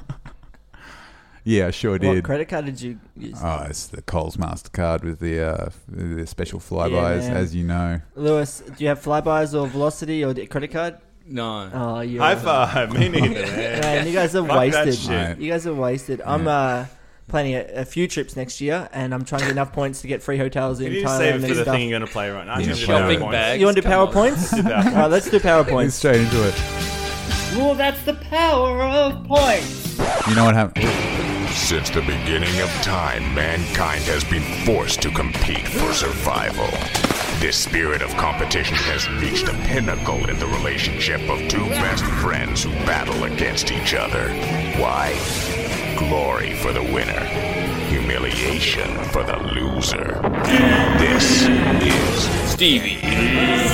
Yeah, 1.43 1.67
I 1.67 1.71
sure 1.71 1.97
did. 1.97 2.07
What 2.07 2.23
credit 2.23 2.49
card 2.49 2.65
did 2.65 2.79
you 2.79 2.99
use? 3.17 3.39
Oh, 3.43 3.65
it's 3.67 3.87
the 3.87 4.03
Coles 4.03 4.37
Mastercard 4.37 5.03
with 5.03 5.19
the 5.19 5.39
uh, 5.41 5.69
the 5.87 6.27
special 6.27 6.59
flybys, 6.59 7.21
man. 7.27 7.35
as 7.35 7.55
you 7.55 7.63
know. 7.63 7.99
Lewis, 8.15 8.59
do 8.59 8.75
you 8.83 8.87
have 8.89 8.99
Flybys 9.01 9.59
or 9.59 9.65
Velocity 9.67 10.23
or 10.23 10.33
the 10.35 10.45
credit 10.45 10.69
card? 10.71 10.97
No. 11.27 11.69
Oh, 11.73 11.99
you 12.01 12.19
High 12.19 12.35
five. 12.35 12.91
Me 12.93 13.07
neither, 13.09 13.29
man. 13.45 13.81
Man, 13.81 14.07
you 14.07 14.13
guys 14.13 14.35
are 14.35 14.45
Fuck 14.45 14.71
that 14.71 14.85
wasted. 14.85 14.95
shit. 14.95 15.37
You 15.39 15.51
guys 15.51 15.65
are 15.67 15.73
wasted. 15.73 16.21
I'm 16.21 16.47
uh, 16.47 16.85
planning 17.27 17.53
a, 17.55 17.65
a 17.81 17.85
few 17.85 18.07
trips 18.07 18.35
next 18.35 18.59
year, 18.59 18.89
and 18.91 19.13
I'm 19.13 19.23
trying 19.23 19.39
to 19.39 19.45
get 19.45 19.51
enough 19.51 19.71
points 19.71 20.01
to 20.01 20.07
get 20.07 20.21
free 20.21 20.37
hotels 20.37 20.79
in 20.81 20.87
Can 20.87 20.95
you 20.95 21.03
Thailand 21.05 21.17
save 21.17 21.27
it 21.29 21.35
and 21.35 21.47
for 21.47 21.53
the 21.53 21.61
stuff. 21.63 21.75
thing 21.75 21.89
you're 21.89 21.99
going 21.99 22.07
to 22.07 22.11
play 22.11 22.29
right 22.31 22.45
now? 22.45 22.57
Yeah, 22.59 22.65
Just 22.65 22.79
do 22.81 22.85
shopping 22.87 23.19
PowerPoints. 23.19 23.31
bag. 23.31 23.59
You 23.59 23.65
want 23.67 23.75
to 23.77 23.81
do 23.81 23.87
Come 23.87 24.07
on. 24.07 24.13
PowerPoints? 24.13 24.51
Do 24.55 24.61
PowerPoints. 24.63 24.85
All 24.85 24.91
right, 24.93 25.07
let's 25.11 25.29
do 25.29 25.39
PowerPoints. 25.39 25.91
straight 25.93 26.21
into 26.21 26.47
it. 26.47 26.55
Well, 27.57 27.75
that's 27.75 28.01
the 28.03 28.13
power 28.15 28.81
of 28.81 29.25
points. 29.25 29.97
You 30.27 30.35
know 30.35 30.45
what 30.45 30.55
happened? 30.55 30.85
Since 31.71 31.89
the 31.91 32.01
beginning 32.01 32.59
of 32.59 32.69
time, 32.83 33.33
mankind 33.33 34.03
has 34.03 34.25
been 34.25 34.43
forced 34.65 35.01
to 35.03 35.09
compete 35.09 35.65
for 35.65 35.93
survival. 35.93 36.67
This 37.39 37.55
spirit 37.55 38.01
of 38.01 38.09
competition 38.17 38.75
has 38.75 39.09
reached 39.09 39.47
a 39.47 39.53
pinnacle 39.69 40.29
in 40.29 40.37
the 40.37 40.47
relationship 40.47 41.21
of 41.29 41.39
two 41.47 41.65
best 41.69 42.03
friends 42.03 42.63
who 42.63 42.71
battle 42.85 43.23
against 43.23 43.71
each 43.71 43.93
other. 43.93 44.27
Why? 44.81 45.13
Glory 45.97 46.55
for 46.55 46.73
the 46.73 46.83
winner, 46.83 47.23
humiliation 47.87 48.93
for 49.05 49.23
the 49.23 49.37
loser. 49.37 50.19
This 50.99 51.47
is 51.47 52.51
Stevie. 52.51 52.99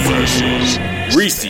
versus 0.06 0.78
Reese. 1.16 1.48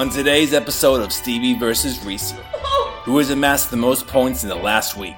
On 0.00 0.08
today's 0.08 0.54
episode 0.54 1.02
of 1.02 1.12
Stevie 1.12 1.52
vs. 1.58 2.02
Reese, 2.06 2.32
who 3.04 3.18
has 3.18 3.28
amassed 3.28 3.70
the 3.70 3.76
most 3.76 4.06
points 4.06 4.42
in 4.44 4.48
the 4.48 4.54
last 4.54 4.96
week? 4.96 5.14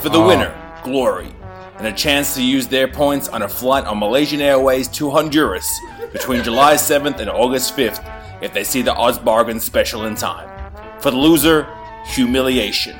For 0.00 0.08
the 0.08 0.20
Oh. 0.20 0.26
winner, 0.28 0.54
Glory, 0.84 1.34
and 1.78 1.88
a 1.88 1.92
chance 1.92 2.34
to 2.36 2.42
use 2.44 2.68
their 2.68 2.86
points 2.86 3.26
on 3.26 3.42
a 3.42 3.48
flight 3.48 3.86
on 3.86 3.98
Malaysian 3.98 4.40
Airways 4.40 4.86
to 4.86 5.10
Honduras 5.10 5.68
between 6.12 6.44
July 6.44 6.76
7th 6.76 7.18
and 7.18 7.28
August 7.28 7.74
5th 7.76 8.04
if 8.40 8.52
they 8.52 8.62
see 8.62 8.82
the 8.82 8.94
odds 8.94 9.18
bargain 9.18 9.58
special 9.58 10.04
in 10.04 10.14
time. 10.14 10.48
For 11.00 11.10
the 11.10 11.16
loser, 11.16 11.66
humiliation. 12.06 12.96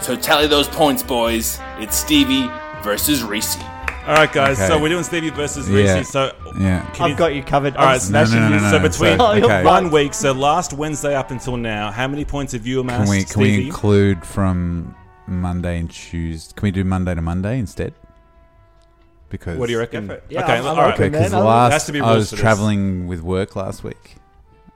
So 0.00 0.16
tally 0.16 0.46
those 0.46 0.68
points, 0.68 1.02
boys. 1.02 1.60
It's 1.80 1.98
Stevie 1.98 2.50
versus 2.82 3.22
Reese. 3.22 3.58
All 4.06 4.14
right, 4.14 4.32
guys. 4.32 4.58
Okay. 4.58 4.66
So 4.68 4.80
we're 4.80 4.88
doing 4.88 5.04
Stevie 5.04 5.30
versus 5.30 5.68
Yeah. 5.68 5.98
Reese. 5.98 6.08
So 6.10 6.32
Yeah. 6.58 6.84
I've 6.98 7.16
got 7.16 7.34
you 7.34 7.42
covered. 7.42 7.76
All 7.76 7.84
right, 7.86 8.04
I'm 8.04 8.12
No, 8.12 8.24
no, 8.24 8.48
no, 8.48 8.54
you. 8.56 8.70
So 8.70 8.78
between 8.80 9.20
Oh, 9.20 9.32
you're 9.34 9.44
okay. 9.44 9.64
one 9.64 9.90
week, 9.92 10.12
so 10.12 10.32
last 10.32 10.72
Wednesday 10.72 11.14
up 11.14 11.30
until 11.30 11.56
now, 11.56 11.90
how 11.92 12.08
many 12.08 12.24
points 12.24 12.52
have 12.52 12.66
you 12.66 12.80
amassed, 12.80 13.02
Can 13.04 13.10
we 13.10 13.24
can 13.24 13.42
we 13.42 13.66
include 13.66 14.24
from 14.26 14.96
Monday 15.28 15.78
and 15.78 15.88
Tuesday? 15.88 16.52
Can 16.56 16.66
we 16.66 16.70
do 16.72 16.82
Monday 16.82 17.14
to 17.14 17.22
Monday 17.22 17.58
instead? 17.60 17.94
Because 19.28 19.56
what 19.56 19.66
do 19.66 19.72
you 19.72 19.78
reckon? 19.78 20.08
Go 20.08 20.14
for 20.14 20.18
it. 20.18 20.24
Yeah, 20.28 20.42
okay, 20.42 20.52
I'm- 20.54 20.66
all 20.66 20.72
I'm 20.72 20.78
right. 20.78 20.94
Okay, 20.94 21.08
because 21.08 21.32
last 21.32 21.72
Has 21.72 21.86
to 21.86 21.92
be 21.92 22.00
I 22.00 22.12
was 22.14 22.32
traveling 22.32 23.06
with 23.06 23.22
work 23.22 23.54
last 23.54 23.84
week, 23.84 24.16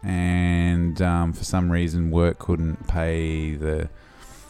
and 0.04 1.02
um, 1.02 1.32
for 1.32 1.42
some 1.44 1.70
reason 1.70 2.10
work 2.12 2.38
couldn't 2.38 2.86
pay 2.86 3.54
the 3.56 3.88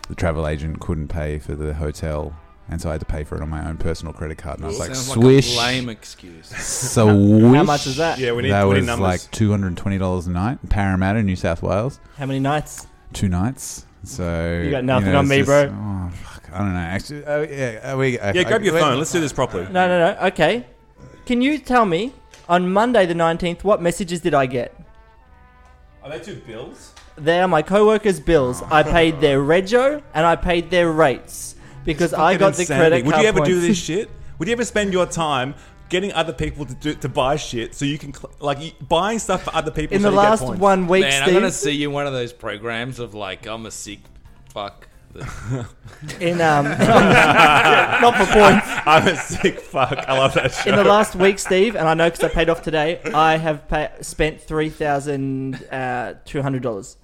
the 0.08 0.14
travel 0.14 0.46
agent 0.46 0.78
couldn't 0.80 1.08
pay 1.08 1.38
for 1.40 1.54
the 1.56 1.74
hotel, 1.74 2.34
and 2.68 2.80
so 2.80 2.88
I 2.88 2.92
had 2.92 3.00
to 3.00 3.06
pay 3.06 3.24
for 3.24 3.36
it 3.36 3.42
on 3.42 3.48
my 3.48 3.68
own 3.68 3.76
personal 3.78 4.12
credit 4.12 4.38
card. 4.38 4.56
And 4.58 4.64
I 4.64 4.68
was 4.68 4.78
like, 4.78 4.94
Sounds 4.94 5.12
swish, 5.12 5.56
like 5.56 5.72
a 5.74 5.76
lame 5.76 5.88
excuse. 5.88 6.48
so 6.48 7.06
How 7.54 7.62
much 7.62 7.86
is 7.86 7.96
that? 7.96 8.18
Yeah, 8.18 8.32
we 8.32 8.42
need, 8.42 8.50
that 8.50 8.64
we 8.66 8.74
need 8.74 8.80
was 8.80 8.86
numbers. 8.86 9.02
like 9.24 9.30
two 9.30 9.50
hundred 9.50 9.68
and 9.68 9.78
twenty 9.78 9.98
dollars 9.98 10.26
a 10.26 10.30
night, 10.30 10.58
in 10.62 10.68
Parramatta, 10.68 11.22
New 11.22 11.36
South 11.36 11.62
Wales, 11.62 12.00
How 12.18 12.26
many 12.26 12.40
nights? 12.40 12.86
two 13.12 13.28
nights. 13.28 13.86
So 14.04 14.60
You 14.64 14.70
got 14.70 14.84
nothing 14.84 15.12
know, 15.12 15.18
on 15.18 15.24
it's 15.24 15.30
me, 15.30 15.36
just- 15.38 15.46
bro. 15.48 15.62
Oh, 15.68 16.10
fuck, 16.10 16.50
I 16.52 16.58
don't 16.58 16.72
know. 16.74 16.78
Actually, 16.78 17.24
oh, 17.26 17.42
yeah, 17.42 17.92
are 17.92 17.96
we, 17.96 18.12
yeah, 18.18 18.44
grab 18.44 18.62
your 18.62 18.78
phone. 18.78 18.98
Let's 18.98 19.10
do 19.10 19.20
this 19.20 19.32
properly. 19.32 19.64
No, 19.64 19.88
no, 19.88 19.98
no. 20.14 20.26
Okay. 20.28 20.64
Can 21.24 21.42
you 21.42 21.58
tell 21.58 21.84
me 21.84 22.12
on 22.48 22.72
Monday 22.72 23.04
the 23.06 23.14
19th 23.14 23.64
what 23.64 23.82
messages 23.82 24.20
did 24.20 24.32
I 24.32 24.46
get? 24.46 24.72
Are 26.04 26.10
they 26.10 26.20
two 26.20 26.36
bills? 26.46 26.92
They 27.16 27.40
are 27.40 27.48
my 27.48 27.62
co-workers' 27.62 28.20
bills. 28.20 28.62
I 28.70 28.84
paid 28.84 29.20
their 29.20 29.40
rego 29.40 30.02
and 30.14 30.24
I 30.24 30.36
paid 30.36 30.70
their 30.70 30.92
rates 30.92 31.55
because 31.86 32.12
I 32.12 32.36
got 32.36 32.54
the 32.54 32.66
credit 32.66 33.04
card. 33.04 33.06
Would 33.06 33.22
you 33.22 33.28
ever 33.28 33.40
do 33.40 33.60
this 33.60 33.78
shit? 33.78 34.10
Would 34.38 34.48
you 34.48 34.52
ever 34.52 34.64
spend 34.64 34.92
your 34.92 35.06
time 35.06 35.54
getting 35.88 36.12
other 36.12 36.32
people 36.32 36.66
to 36.66 36.74
do, 36.74 36.94
to 36.94 37.08
buy 37.08 37.36
shit 37.36 37.74
so 37.74 37.84
you 37.84 37.96
can 37.96 38.12
cl- 38.12 38.32
like 38.40 38.60
you- 38.60 38.72
buying 38.86 39.18
stuff 39.18 39.44
for 39.44 39.54
other 39.54 39.70
people 39.70 39.94
in 39.96 40.02
so 40.02 40.10
the 40.10 40.16
you 40.16 40.20
last 40.20 40.42
points? 40.42 40.60
one 40.60 40.86
week, 40.88 41.02
Man, 41.02 41.22
I'm 41.22 41.28
Steve? 41.28 41.34
gonna 41.40 41.50
see 41.52 41.70
you 41.72 41.88
in 41.88 41.94
one 41.94 42.06
of 42.06 42.12
those 42.12 42.32
programs 42.32 42.98
of 42.98 43.14
like 43.14 43.46
I'm 43.46 43.64
a 43.64 43.70
sick 43.70 44.00
fuck. 44.52 44.88
in 46.20 46.40
um, 46.42 46.64
not 46.78 48.14
for 48.16 48.26
points. 48.26 48.66
I'm 48.86 49.08
a 49.08 49.16
sick 49.16 49.60
fuck. 49.60 49.96
I 50.06 50.18
love 50.18 50.34
that 50.34 50.52
shit. 50.52 50.66
In 50.66 50.76
the 50.76 50.84
last 50.84 51.14
week, 51.14 51.38
Steve, 51.38 51.74
and 51.76 51.88
I 51.88 51.94
know 51.94 52.10
because 52.10 52.24
I 52.24 52.28
paid 52.28 52.50
off 52.50 52.60
today, 52.62 53.00
I 53.14 53.38
have 53.38 53.66
pay, 53.66 53.88
spent 54.02 54.42
three 54.42 54.68
thousand 54.68 55.54
uh, 55.72 56.14
two 56.26 56.42
hundred 56.42 56.62
dollars. 56.62 56.98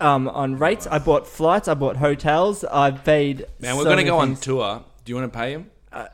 Um, 0.00 0.28
on 0.28 0.56
rates, 0.58 0.86
I 0.86 0.98
bought 0.98 1.26
flights, 1.26 1.68
I 1.68 1.74
bought 1.74 1.96
hotels, 1.96 2.64
I 2.64 2.90
paid. 2.90 3.46
Man, 3.60 3.76
we're 3.76 3.82
so 3.82 3.84
gonna 3.90 3.96
many 3.96 4.08
go 4.08 4.18
on 4.18 4.28
things. 4.28 4.40
tour. 4.40 4.82
Do 5.04 5.10
you 5.12 5.16
want 5.16 5.32
to 5.32 5.38
pay 5.38 5.52
him? 5.52 5.70
I, 5.92 6.08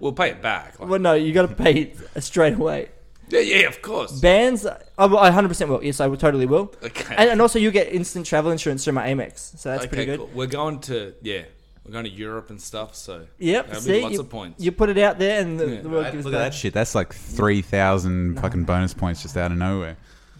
We'll 0.00 0.12
pay 0.12 0.30
it 0.30 0.42
back. 0.42 0.78
Like- 0.80 0.88
well, 0.88 0.98
no, 0.98 1.14
you 1.14 1.32
got 1.32 1.48
to 1.48 1.54
pay 1.54 1.72
it 2.14 2.22
straight 2.22 2.54
away. 2.54 2.88
yeah, 3.28 3.38
yeah, 3.40 3.66
of 3.68 3.80
course. 3.80 4.18
Bands, 4.20 4.66
I, 4.98 5.06
will- 5.06 5.18
I 5.18 5.30
100% 5.30 5.68
will. 5.68 5.84
Yes, 5.84 6.00
I 6.00 6.08
will, 6.08 6.16
totally 6.16 6.46
will. 6.46 6.74
Okay. 6.82 7.14
And, 7.16 7.30
and 7.30 7.40
also, 7.40 7.58
you 7.60 7.70
get 7.70 7.92
instant 7.92 8.26
travel 8.26 8.50
insurance 8.50 8.82
through 8.84 8.94
my 8.94 9.06
Amex, 9.08 9.56
so 9.58 9.70
that's 9.70 9.84
okay, 9.84 9.88
pretty 9.88 10.04
good. 10.06 10.18
cool. 10.18 10.30
We're 10.34 10.46
going 10.48 10.80
to 10.80 11.14
yeah, 11.22 11.42
we're 11.84 11.92
going 11.92 12.04
to 12.06 12.10
Europe 12.10 12.50
and 12.50 12.60
stuff. 12.60 12.96
So 12.96 13.26
Yep. 13.38 13.66
That'll 13.68 13.80
be 13.82 13.86
see, 13.86 14.02
lots 14.02 14.14
you, 14.14 14.20
of 14.20 14.30
points. 14.30 14.62
you 14.64 14.72
put 14.72 14.88
it 14.88 14.98
out 14.98 15.20
there, 15.20 15.40
and 15.40 15.60
the, 15.60 15.68
Yeah. 15.76 15.80
the 15.82 15.88
world 15.88 16.10
gives 16.12 16.24
Look 16.24 16.34
at 16.34 16.38
that 16.38 16.54
shit. 16.54 16.74
That's 16.74 16.96
like 16.96 17.14
three 17.14 17.62
thousand 17.62 18.40
fucking 18.40 18.64
bonus 18.64 18.94
points 18.94 19.22
just 19.22 19.36
out 19.36 19.52
of 19.52 19.58
nowhere. 19.58 19.96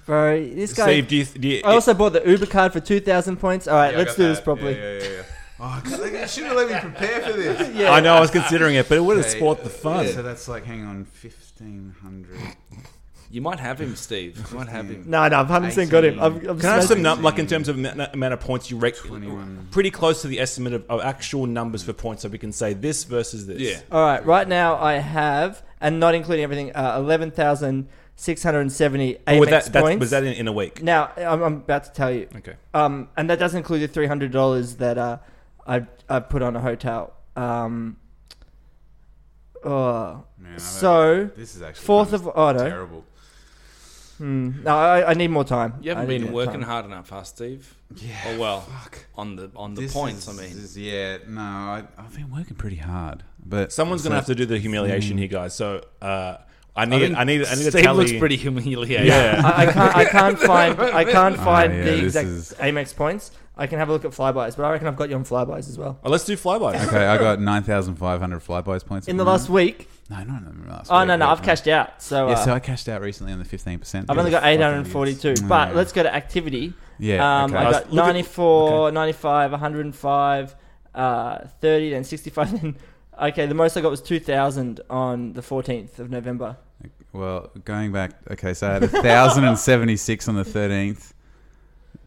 Bro, 0.07 0.51
this 0.51 0.73
guy. 0.73 0.85
Steve, 0.85 1.09
do 1.09 1.17
you, 1.17 1.25
do 1.25 1.49
you, 1.49 1.63
I 1.65 1.73
also 1.75 1.93
bought 1.93 2.13
the 2.13 2.23
Uber 2.29 2.47
card 2.47 2.73
for 2.73 2.81
2,000 2.81 3.37
points. 3.39 3.67
All 3.67 3.75
right, 3.75 3.93
Yeah, 3.93 3.99
let's 3.99 4.15
do 4.15 4.23
this 4.29 4.41
properly. 4.41 4.75
Yeah, 4.77 4.93
yeah, 4.93 5.03
yeah, 5.03 5.11
yeah. 5.11 5.23
Oh, 5.59 5.83
you 5.85 6.27
should 6.29 6.45
have 6.45 6.57
let 6.57 6.69
me 6.71 6.91
prepare 6.91 7.21
for 7.23 7.33
this. 7.33 7.69
Yeah. 7.77 7.91
I 7.93 8.01
know 8.01 8.15
I 8.15 8.21
was 8.21 8.31
considering 8.31 8.77
it, 8.77 8.89
but 8.89 8.99
it 8.99 9.01
would 9.01 9.17
have 9.17 9.27
Okay, 9.27 9.37
spoilt 9.37 9.65
the 9.65 9.71
fun. 9.71 10.07
So 10.09 10.23
that's 10.23 10.49
like, 10.49 10.65
hang 10.65 10.85
on, 10.85 11.05
fifteen 11.07 11.95
hundred. 12.03 12.39
You 13.31 13.41
might 13.41 13.59
have 13.59 13.81
him, 13.81 13.97
Steve. 13.97 14.39
You 14.51 14.57
might 14.57 14.69
have 14.69 14.89
him. 14.89 15.05
No, 15.07 15.27
no, 15.29 15.41
I 15.41 15.45
haven't 15.45 15.73
seen. 15.73 15.89
got 15.89 16.05
him. 16.05 16.21
I've, 16.21 16.37
I've 16.49 16.61
Can 16.61 16.71
I 16.71 16.75
have 16.77 16.85
some 16.85 17.03
num- 17.03 17.23
like 17.23 17.39
in 17.39 17.47
terms 17.47 17.69
of 17.69 17.77
amount 17.77 18.15
amount 18.15 18.35
of 18.35 18.41
points 18.41 18.71
you 18.71 18.77
reckon? 18.77 19.67
Pretty 19.71 19.91
close 19.91 20.23
to 20.23 20.29
the 20.29 20.39
estimate 20.41 20.75
of, 20.75 20.85
of 20.89 21.01
actual 21.01 21.47
numbers 21.47 21.83
for 21.83 21.93
points, 21.93 22.23
so 22.23 22.29
we 22.29 22.39
can 22.39 22.53
say 22.53 22.73
this 22.75 23.05
versus 23.05 23.47
this. 23.47 23.61
Yeah. 23.61 23.81
All 23.91 24.05
right, 24.05 24.25
right 24.25 24.47
now 24.47 24.77
I 24.77 24.95
have, 24.95 25.63
and 25.81 25.99
not 25.99 26.15
including 26.15 26.45
everything, 26.45 26.75
uh, 26.77 26.97
11,000. 26.99 27.89
670 28.17 29.15
Amex 29.27 29.71
that, 29.71 29.83
points. 29.83 30.01
Was 30.01 30.11
that 30.11 30.25
in, 30.25 30.33
in 30.33 30.49
a 30.49 30.53
week? 30.53 30.83
Now, 30.83 31.13
I'm, 31.17 31.43
I'm, 31.43 31.55
about 31.55 31.85
to 31.85 31.93
tell 31.93 32.11
you. 32.11 32.29
Okay. 32.37 32.55
Um, 32.73 33.09
and 33.17 33.29
that 33.31 33.39
does 33.39 33.55
include 33.55 33.83
the 33.83 34.01
$300 34.01 34.79
that 34.79 34.99
uh, 34.99 35.19
I, 35.67 35.87
I 36.09 36.21
put 36.21 36.43
on 36.43 36.57
a 36.57 36.61
hotel. 36.61 37.13
Um, 37.37 37.99
oh. 39.63 40.25
Man, 40.39 40.59
so, 40.59 41.31
this 41.37 41.55
is 41.55 41.63
actually 41.63 41.87
4th 41.87 42.13
of 42.15 42.27
Auto. 42.29 42.69
Terrible. 42.69 43.05
Hmm. 44.17 44.63
No, 44.63 44.75
I, 44.75 45.11
I, 45.11 45.15
need 45.15 45.29
more 45.29 45.45
time. 45.45 45.75
You 45.83 45.91
haven't 45.91 46.07
been 46.07 46.33
working 46.33 46.63
hard 46.63 46.87
enough, 46.87 47.11
huh, 47.11 47.23
Steve? 47.23 47.77
Yeah. 47.97 48.15
Oh 48.29 48.39
well, 48.39 48.61
fuck. 48.63 49.05
on 49.15 49.37
the 49.37 49.51
on 49.55 49.75
the 49.75 49.87
points. 49.89 50.27
Is, 50.27 50.39
I 50.39 50.43
mean, 50.43 50.53
is, 50.53 50.79
yeah. 50.79 51.19
No, 51.29 51.43
I, 51.43 51.85
have 51.99 52.15
been 52.15 52.31
working 52.31 52.57
pretty 52.57 52.77
hard, 52.77 53.25
but 53.45 53.73
someone's 53.75 54.03
gonna 54.03 54.15
have 54.15 54.25
to 54.25 54.35
do 54.35 54.47
the 54.47 54.57
hmm. 54.57 54.63
humiliation 54.63 55.17
mm. 55.17 55.21
here, 55.21 55.29
guys. 55.29 55.55
So, 55.55 55.85
uh, 56.01 56.39
I 56.77 56.85
need, 56.85 56.99
think 57.01 57.17
I 57.19 57.25
need, 57.25 57.45
I 57.47 57.55
need 57.55 57.65
to 57.65 57.71
Steve 57.71 57.83
tally. 57.85 58.07
looks 58.07 58.19
pretty 58.19 58.37
humiliated. 58.37 59.07
Yeah. 59.07 59.41
I, 59.45 59.63
I 59.67 59.73
can't 59.73 59.97
I 59.97 60.05
can't 60.05 60.39
find 60.39 60.81
I 60.81 61.05
can't 61.11 61.39
Oh, 61.39 61.45
find 61.45 61.73
yeah, 61.75 61.85
the 61.85 61.91
this 62.03 62.17
exact 62.17 62.29
is- 62.29 62.55
Amex 62.61 62.95
points. 62.95 63.31
I 63.59 63.67
can 63.67 63.79
have 63.79 63.89
a 63.89 63.93
look 63.93 64.05
at 64.05 64.11
Flybuys, 64.11 64.55
but 64.55 64.65
I 64.67 64.71
reckon 64.73 64.87
I've 64.87 64.97
got 64.97 65.09
you 65.09 65.15
on 65.17 65.25
Flybuys 65.25 65.61
as 65.71 65.79
well. 65.79 65.99
Oh, 66.05 66.11
let's 66.11 66.27
do 66.27 66.37
Flybuys. 66.37 66.87
Okay, 66.89 67.07
I 67.07 67.17
got 67.17 67.41
nine 67.41 67.63
thousand 67.63 67.95
five 67.97 68.21
hundred 68.21 68.41
Flybuys 68.45 68.85
points 68.85 69.09
In 69.09 69.17
at 69.17 69.25
the 69.25 69.25
last 69.25 69.49
week. 69.49 69.89
No, 70.11 70.23
not 70.25 70.43
in 70.43 70.63
the 70.65 70.69
last. 70.71 70.91
Oh 70.91 70.99
week, 70.99 71.09
no, 71.09 71.17
no, 71.17 71.29
I've 71.29 71.43
cashed 71.43 71.67
out. 71.69 72.03
So, 72.03 72.29
Yeah, 72.29 72.35
uh, 72.35 72.45
so 72.45 72.53
I 72.53 72.61
cashed 72.61 72.87
out 72.91 73.01
recently 73.01 73.33
on 73.33 73.39
the 73.39 73.47
fifteen 73.47 73.79
percent. 73.79 74.11
I've 74.11 74.19
only 74.19 74.31
got 74.31 74.45
842. 74.45 75.47
But 75.49 75.75
let's 75.75 75.93
go 75.93 76.03
to 76.03 76.15
activity. 76.15 76.75
Yeah, 76.99 77.45
Um, 77.45 77.51
okay. 77.55 77.65
I 77.65 77.71
Let's 77.71 77.85
got 77.87 77.93
look 77.95 78.05
at- 78.05 78.07
94, 78.15 78.93
95, 78.93 79.51
105, 79.53 80.57
uh, 80.95 81.39
30, 81.61 81.91
then 81.91 82.05
65. 82.05 82.53
Then, 82.63 82.77
okay, 83.21 83.47
the 83.47 83.55
most 83.55 83.77
I 83.77 83.81
got 83.81 83.91
was 83.91 84.01
2,000 84.01 84.81
on 84.91 85.33
the 85.33 85.41
14th 85.43 85.99
of 85.99 86.11
November. 86.11 86.57
Well, 87.13 87.51
going 87.65 87.93
back, 87.93 88.13
okay, 88.31 88.53
so 88.53 88.69
I 88.69 88.73
had 88.75 88.91
thousand 88.91 89.45
and 89.45 89.59
seventy 89.59 89.97
six 89.97 90.29
on 90.29 90.35
the 90.35 90.45
thirteenth, 90.45 91.15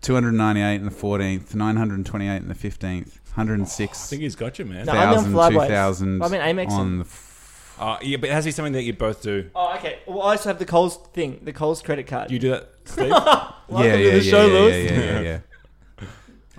two 0.01 0.13
hundred 0.13 0.33
ninety 0.33 0.61
eight 0.61 0.77
on 0.77 0.85
the 0.85 0.91
fourteenth, 0.91 1.55
nine 1.55 1.77
hundred 1.77 2.05
twenty 2.05 2.27
eight 2.29 2.41
on 2.43 2.47
the 2.47 2.53
fifteenth, 2.53 3.19
hundred 3.33 3.55
and 3.55 3.63
I 3.63 3.85
think 3.87 4.21
he's 4.21 4.35
got 4.35 4.59
you, 4.59 4.65
man. 4.65 4.85
No, 4.85 4.91
I'm 4.91 5.09
on 5.09 5.15
thousand, 5.15 5.33
Flyways. 5.33 5.61
two 5.63 5.67
thousand 5.73 6.21
I 6.23 6.27
mean, 6.27 6.41
Amex 6.41 6.69
on 6.71 6.81
and- 6.87 6.99
the. 7.01 7.05
F- 7.05 7.75
Uh, 7.79 7.97
yeah, 8.03 8.17
but 8.17 8.29
it 8.29 8.33
has 8.33 8.43
to 8.43 8.49
be 8.49 8.51
something 8.51 8.73
that 8.73 8.83
you 8.83 8.93
both 8.93 9.23
do. 9.23 9.49
Oh, 9.55 9.73
okay. 9.77 9.99
Well, 10.05 10.21
I 10.21 10.31
also 10.31 10.49
have 10.49 10.59
the 10.59 10.65
Coles 10.65 10.97
thing, 11.13 11.39
the 11.43 11.53
Coles 11.53 11.81
credit 11.81 12.05
card. 12.07 12.29
You 12.29 12.37
do 12.37 12.49
that, 12.51 12.69
Steve? 12.83 13.07
yeah, 13.07 13.51
yeah, 13.69 13.93
to 13.95 14.15
yeah, 14.17 14.19
show, 14.21 14.45
yeah, 14.45 14.67
yeah, 14.67 14.75
yeah, 14.91 14.99
yeah, 14.99 15.21
yeah. 15.21 15.39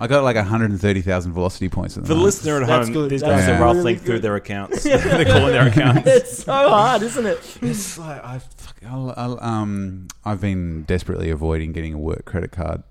I 0.03 0.07
got 0.07 0.25
like 0.25 0.37
hundred 0.37 0.71
and 0.71 0.81
thirty 0.81 1.03
thousand 1.03 1.33
velocity 1.35 1.69
points. 1.69 1.97
At 1.97 2.05
the 2.05 2.07
For 2.07 2.15
the 2.15 2.15
moment. 2.17 2.25
listener 2.25 2.63
at 2.63 2.67
That's 2.67 2.87
home, 2.89 2.95
good. 2.95 3.11
these 3.11 3.21
That's 3.21 3.47
guys 3.47 3.49
are 3.51 3.53
really 3.63 3.77
rifling 3.77 3.95
good. 3.97 4.05
through 4.07 4.19
their 4.21 4.37
accounts. 4.37 4.83
They're 4.85 5.25
calling 5.27 5.53
their 5.53 5.69
accounts. 5.69 6.03
it's 6.07 6.45
so 6.45 6.53
hard, 6.53 7.03
isn't 7.03 7.27
it? 7.27 7.59
It's 7.61 7.99
like 7.99 8.25
I, 8.25 8.39
fuck, 8.39 8.77
I'll, 8.89 9.13
I'll, 9.17 9.39
um, 9.45 10.09
I've 10.25 10.41
been 10.41 10.85
desperately 10.85 11.29
avoiding 11.31 11.73
getting 11.73 11.93
a 11.95 11.99
work 11.99 12.25
credit 12.25 12.51
card. 12.51 12.83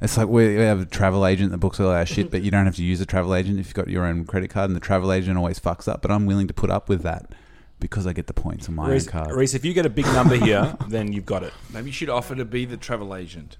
It's 0.00 0.16
like 0.16 0.28
we 0.28 0.56
we 0.56 0.62
have 0.62 0.80
a 0.82 0.84
travel 0.84 1.26
agent 1.26 1.50
that 1.52 1.58
books 1.58 1.80
all 1.80 1.88
our 1.90 2.06
shit, 2.06 2.30
but 2.30 2.42
you 2.42 2.50
don't 2.50 2.66
have 2.66 2.76
to 2.76 2.84
use 2.84 3.00
a 3.00 3.06
travel 3.06 3.34
agent 3.34 3.58
if 3.58 3.66
you've 3.66 3.74
got 3.74 3.88
your 3.88 4.04
own 4.04 4.24
credit 4.24 4.48
card, 4.50 4.70
and 4.70 4.76
the 4.76 4.80
travel 4.80 5.10
agent 5.10 5.36
always 5.38 5.58
fucks 5.58 5.88
up. 5.88 6.00
But 6.02 6.10
I'm 6.10 6.26
willing 6.26 6.46
to 6.48 6.54
put 6.54 6.70
up 6.70 6.88
with 6.88 7.02
that 7.02 7.32
because 7.80 8.06
I 8.06 8.12
get 8.12 8.26
the 8.26 8.34
points 8.34 8.68
on 8.68 8.74
my 8.76 8.88
Reese, 8.88 9.06
own 9.08 9.12
card. 9.12 9.32
Reese, 9.32 9.54
if 9.54 9.64
you 9.64 9.72
get 9.72 9.84
a 9.86 9.90
big 9.90 10.04
number 10.06 10.36
here, 10.36 10.76
then 10.88 11.12
you've 11.12 11.26
got 11.26 11.42
it. 11.42 11.52
Maybe 11.72 11.86
you 11.88 11.92
should 11.92 12.08
offer 12.10 12.34
to 12.36 12.44
be 12.44 12.66
the 12.66 12.76
travel 12.76 13.14
agent. 13.16 13.56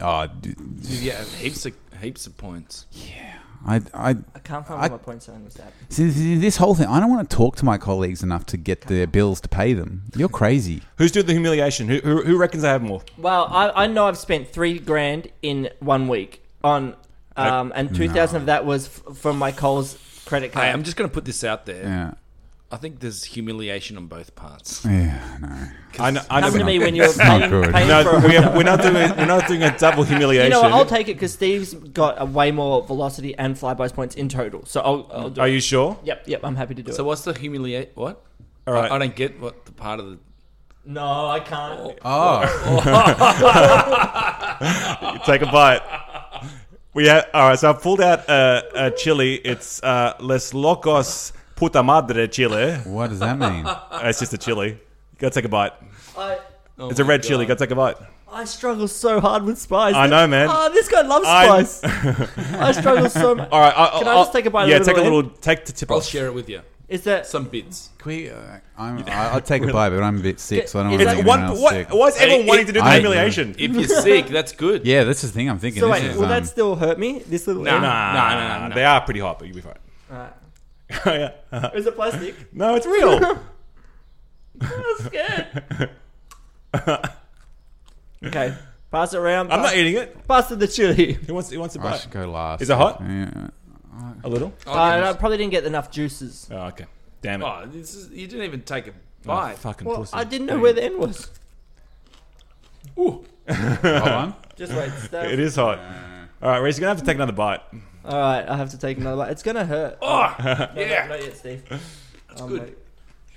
Oh, 0.00 0.26
d- 0.26 0.54
You 0.82 1.04
get 1.10 1.26
heaps 1.26 1.64
of 1.66 1.85
heaps 1.96 2.26
of 2.26 2.36
points. 2.36 2.86
Yeah. 2.92 3.38
I, 3.66 3.80
I, 3.94 4.10
I 4.10 4.38
can't 4.44 4.64
find 4.66 4.78
I- 4.80 4.82
what 4.88 4.92
my 4.92 4.98
points 4.98 5.28
are 5.28 5.32
on 5.32 5.44
this 5.44 5.58
app. 5.58 5.72
see, 5.88 6.10
see, 6.12 6.36
this 6.36 6.56
whole 6.56 6.74
thing. 6.76 6.86
I 6.86 7.00
don't 7.00 7.10
want 7.10 7.28
to 7.28 7.36
talk 7.36 7.56
to 7.56 7.64
my 7.64 7.78
colleagues 7.78 8.22
enough 8.22 8.46
to 8.46 8.56
get 8.56 8.82
their 8.82 9.06
bills 9.08 9.40
to 9.40 9.48
pay 9.48 9.72
them. 9.72 10.04
You're 10.14 10.28
crazy. 10.28 10.82
Who's 10.98 11.10
doing 11.10 11.26
the 11.26 11.32
humiliation? 11.32 11.88
Who, 11.88 11.98
who, 11.98 12.22
who 12.22 12.36
reckons 12.38 12.62
I 12.62 12.70
have 12.70 12.82
more? 12.82 13.02
Well, 13.18 13.48
I, 13.50 13.84
I 13.84 13.86
know 13.88 14.06
I've 14.06 14.18
spent 14.18 14.48
three 14.52 14.78
grand 14.78 15.28
in 15.42 15.70
one 15.80 16.06
week 16.06 16.44
on, 16.62 16.94
um, 17.36 17.72
and 17.74 17.92
2,000 17.94 18.36
of 18.36 18.46
that 18.46 18.64
was 18.64 18.86
f- 18.86 19.16
from 19.16 19.36
my 19.38 19.50
Coles 19.50 19.98
credit 20.26 20.52
card. 20.52 20.66
Hey, 20.66 20.72
I'm 20.72 20.84
just 20.84 20.96
going 20.96 21.10
to 21.10 21.14
put 21.14 21.24
this 21.24 21.42
out 21.42 21.66
there. 21.66 21.82
Yeah, 21.82 22.14
I 22.68 22.76
think 22.78 22.98
there's 22.98 23.22
humiliation 23.22 23.96
on 23.96 24.08
both 24.08 24.34
parts. 24.34 24.84
yeah, 24.84 25.38
no. 25.40 25.68
I 26.04 26.10
know. 26.10 26.20
I 26.28 26.40
know 26.40 26.50
Come 26.50 26.58
to 26.58 26.64
me 26.64 26.78
when 26.80 26.96
you're 26.96 27.12
paying, 27.12 27.48
good. 27.48 27.72
paying 27.72 27.86
No, 27.88 28.02
for 28.02 28.10
a 28.10 28.14
we 28.16 28.22
hotel. 28.22 28.42
have, 28.42 28.56
we're 28.56 28.64
not 28.64 28.82
doing. 28.82 28.94
We're 29.16 29.24
not 29.26 29.46
doing 29.46 29.62
a 29.62 29.78
double 29.78 30.02
humiliation. 30.02 30.46
You 30.56 30.62
know 30.62 30.62
what? 30.62 30.72
I'll 30.72 30.84
take 30.84 31.08
it 31.08 31.14
because 31.14 31.32
Steve's 31.32 31.74
got 31.74 32.20
a 32.20 32.24
way 32.24 32.50
more 32.50 32.82
velocity 32.84 33.36
and 33.38 33.54
Flybuys 33.54 33.94
points 33.94 34.16
in 34.16 34.28
total. 34.28 34.64
So 34.66 34.80
I'll, 34.80 35.08
I'll 35.12 35.30
do 35.30 35.40
Are 35.42 35.46
it. 35.48 35.52
you 35.52 35.60
sure? 35.60 35.96
Yep, 36.02 36.24
yep. 36.26 36.40
I'm 36.42 36.56
happy 36.56 36.74
to 36.74 36.82
do 36.82 36.90
it. 36.90 36.94
So 36.94 37.04
it. 37.04 37.06
what's 37.06 37.22
the 37.22 37.32
humiliate? 37.34 37.92
What? 37.94 38.24
All 38.66 38.74
right. 38.74 38.90
I, 38.90 38.96
I 38.96 38.98
don't 38.98 39.14
get 39.14 39.38
what 39.40 39.64
the 39.64 39.72
part 39.72 40.00
of 40.00 40.06
the. 40.10 40.18
No, 40.84 41.26
I 41.28 41.38
can't. 41.40 41.98
Oh, 42.04 42.40
Take 45.26 45.42
a 45.42 45.46
bite. 45.46 45.82
We 46.94 47.06
have, 47.08 47.26
all 47.34 47.48
right. 47.48 47.58
So 47.58 47.70
I've 47.70 47.82
pulled 47.82 48.00
out 48.00 48.28
uh, 48.28 48.62
a 48.74 48.90
chili. 48.90 49.34
It's 49.36 49.82
uh, 49.82 50.14
Les 50.20 50.52
Locos 50.54 51.32
Puta 51.56 51.82
Madre 51.82 52.28
chili. 52.28 52.74
what 52.84 53.08
does 53.10 53.18
that 53.20 53.38
mean? 53.38 53.66
It's 54.08 54.20
just 54.20 54.32
a 54.34 54.38
chili. 54.38 54.68
You 54.70 54.78
gotta 55.18 55.34
take 55.34 55.44
a 55.46 55.48
bite. 55.48 55.72
I, 56.16 56.38
Oh 56.78 56.90
It's 56.90 57.00
a 57.00 57.04
my 57.04 57.08
red 57.10 57.22
chili. 57.22 57.46
God. 57.46 57.56
Gotta 57.56 57.66
take 57.66 57.70
a 57.72 57.76
bite. 57.76 57.96
I 58.30 58.44
struggle 58.44 58.86
so 58.86 59.18
hard 59.18 59.44
with 59.44 59.58
spice. 59.58 59.94
I 59.94 60.06
know, 60.06 60.26
man. 60.26 60.48
Oh, 60.50 60.70
this 60.70 60.88
guy 60.88 61.00
loves 61.00 61.26
I- 61.26 61.62
spice. 61.62 61.84
I 62.54 62.72
struggle 62.72 63.08
so 63.08 63.34
much. 63.34 63.48
All 63.50 63.60
right. 63.60 63.72
I, 63.74 63.98
Can 63.98 64.08
I 64.08 64.10
I'll- 64.12 64.24
just 64.24 64.32
take 64.32 64.44
a 64.46 64.50
bite 64.50 64.68
Yeah, 64.68 64.78
take 64.80 64.96
a 64.98 65.00
little 65.00 65.16
little. 65.22 65.30
Take 65.40 65.64
the 65.64 65.72
tip 65.72 65.90
I'll 65.90 65.96
off. 65.98 66.04
share 66.04 66.26
it 66.26 66.34
with 66.34 66.48
you. 66.50 66.60
Is 66.88 67.02
that 67.04 67.26
Some 67.26 67.44
bits. 67.48 67.88
Can 67.98 68.08
we, 68.12 68.28
uh, 68.30 68.36
I'm, 68.76 68.98
I- 69.08 69.30
I'll 69.30 69.40
take 69.40 69.62
a 69.62 69.72
bite, 69.72 69.88
but 69.90 70.02
I'm 70.02 70.18
a 70.18 70.22
bit 70.22 70.38
sick, 70.38 70.68
so 70.68 70.78
I 70.80 70.82
don't 70.82 70.90
want 70.92 71.02
Is 71.02 71.08
to 71.08 71.10
that 71.14 71.16
make 71.16 71.26
One, 71.26 71.38
anyone 71.40 71.50
else 71.56 71.62
what, 71.62 71.72
sick. 71.72 71.88
why 71.90 72.06
is 72.08 72.16
everyone 72.16 72.40
Hey, 72.42 72.48
wanting 72.48 72.66
to 72.66 72.72
do 72.72 72.80
the 72.80 72.84
I- 72.86 72.94
humiliation? 72.98 73.54
If 73.58 73.70
you're 73.72 73.88
sick, 74.02 74.26
that's 74.26 74.52
good. 74.52 74.84
Yeah, 74.86 75.04
that's 75.04 75.22
the 75.22 75.28
thing 75.28 75.48
I'm 75.48 75.58
thinking. 75.58 75.80
so? 75.80 75.86
this 75.90 76.02
Wait, 76.02 76.10
is, 76.10 76.16
will 76.16 76.24
um, 76.24 76.28
that 76.30 76.46
still 76.46 76.76
hurt 76.76 76.98
me? 76.98 77.20
This 77.20 77.46
little 77.46 77.62
Nah. 77.62 77.72
end? 77.74 77.82
Nah, 77.82 78.12
No, 78.12 78.38
no, 78.40 78.58
no, 78.60 78.68
no. 78.68 78.74
They 78.74 78.84
are 78.84 79.00
pretty 79.00 79.20
hot, 79.20 79.38
but 79.38 79.48
you'll 79.48 79.56
be 79.56 79.62
fine. 79.62 79.74
Alright. 80.12 80.32
Yeah. 81.14 81.32
Uh-huh. 81.52 81.70
Is 81.74 81.86
it 81.86 81.94
plastic? 81.94 82.34
No, 82.52 82.74
it's 82.74 82.86
real. 82.86 83.38
I'm 84.60 84.96
scared. 85.00 85.90
okay, 88.24 88.54
pass 88.90 89.12
it 89.14 89.18
around. 89.18 89.52
I'm 89.52 89.60
pass, 89.60 89.70
not 89.72 89.76
eating 89.76 89.96
it. 89.96 90.26
pass 90.26 90.50
it 90.50 90.58
the 90.58 90.68
chili. 90.68 91.12
Who 91.14 91.34
wants? 91.34 91.50
Who 91.50 91.60
wants 91.60 91.76
a 91.76 91.80
I 91.80 91.82
bite? 91.82 92.00
should 92.00 92.10
go 92.10 92.30
last. 92.30 92.62
Is 92.62 92.70
it 92.70 92.76
hot? 92.76 93.02
Yeah. 93.06 93.48
A 94.24 94.28
little. 94.28 94.52
Oh, 94.66 94.72
Uh, 94.72 95.10
I 95.10 95.12
probably 95.14 95.38
didn't 95.38 95.52
get 95.52 95.64
enough 95.64 95.90
juices. 95.90 96.48
Oh, 96.50 96.66
okay. 96.66 96.84
Damn 97.22 97.42
it. 97.42 97.46
oh, 97.46 97.66
this 97.66 97.94
is, 97.94 98.10
you 98.10 98.26
didn't 98.26 98.44
even 98.44 98.62
take 98.62 98.86
a 98.88 98.90
Oh, 98.90 98.92
bite. 99.24 99.58
fucking 99.58 99.86
Well, 99.86 99.98
pussy. 99.98 100.14
I 100.14 100.24
didn't 100.24 100.46
know 100.46 100.58
where 100.58 100.72
the 100.72 100.84
end 100.84 100.98
was. 100.98 101.30
Ooh. 102.98 103.24
Hold 103.48 103.84
on. 104.08 104.34
Just 104.54 104.72
wait. 104.74 104.92
Stay. 105.02 105.32
It 105.32 105.40
is 105.40 105.56
hot. 105.56 105.78
All 106.42 106.50
right, 106.50 106.58
Reese, 106.58 106.76
you're 106.78 106.82
gonna 106.82 106.90
have 106.94 107.00
to 107.00 107.06
take 107.06 107.16
another 107.16 107.32
bite. 107.32 107.60
All 108.06 108.18
right, 108.18 108.48
I 108.48 108.56
have 108.56 108.70
to 108.70 108.78
take 108.78 108.98
another 108.98 109.16
bite. 109.24 109.30
It's 109.32 109.42
gonna 109.42 109.64
hurt. 109.64 109.98
Oh, 110.00 110.34
No, 110.44 110.54
no, 110.74 110.80
yeah. 110.80 111.06
not 111.08 111.22
yet, 111.22 111.36
Steve. 111.36 111.62
That's 112.28 112.42
good. 112.42 112.76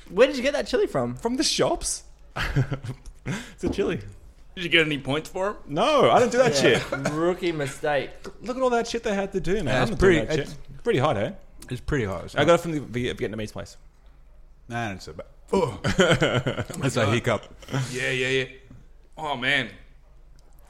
Where 0.09 0.27
did 0.27 0.37
you 0.37 0.43
get 0.43 0.53
that 0.53 0.67
chili 0.67 0.87
from? 0.87 1.15
From 1.15 1.37
the 1.37 1.43
shops. 1.43 2.03
it's 3.25 3.63
a 3.63 3.69
chili. 3.69 3.99
Did 4.55 4.63
you 4.63 4.69
get 4.69 4.85
any 4.85 4.97
points 4.99 5.29
for 5.29 5.49
him? 5.51 5.55
No, 5.67 6.09
I 6.09 6.19
don't 6.19 6.31
do 6.31 6.37
that 6.39 6.55
shit. 6.55 6.83
Rookie 7.11 7.51
mistake. 7.51 8.09
Look 8.41 8.57
at 8.57 8.63
all 8.63 8.69
that 8.71 8.87
shit 8.87 9.03
they 9.03 9.13
had 9.13 9.31
to 9.33 9.39
do, 9.39 9.55
man. 9.55 9.65
Yeah, 9.65 9.75
I'm 9.77 9.81
it's 9.83 9.91
not 9.91 9.99
doing 9.99 10.25
pretty- 10.25 10.41
that 10.43 10.49
shit. 10.49 10.57
Pretty 10.83 10.99
hot, 10.99 11.17
eh? 11.17 11.31
It's 11.69 11.81
pretty 11.81 12.05
hot. 12.05 12.33
I 12.37 12.45
got 12.45 12.55
it 12.55 12.61
from 12.61 12.71
the 12.71 12.79
Viet- 12.79 13.17
Vietnamese 13.17 13.51
place. 13.51 13.77
Nah, 14.67 14.91
it's 14.91 15.07
a 15.07 15.13
bit. 15.13 15.27
Oh. 15.51 15.79
That's 16.77 16.97
a 16.97 17.05
hiccup. 17.07 17.43
Yeah, 17.91 18.11
yeah, 18.11 18.27
yeah. 18.27 18.45
Oh 19.17 19.35
man. 19.35 19.69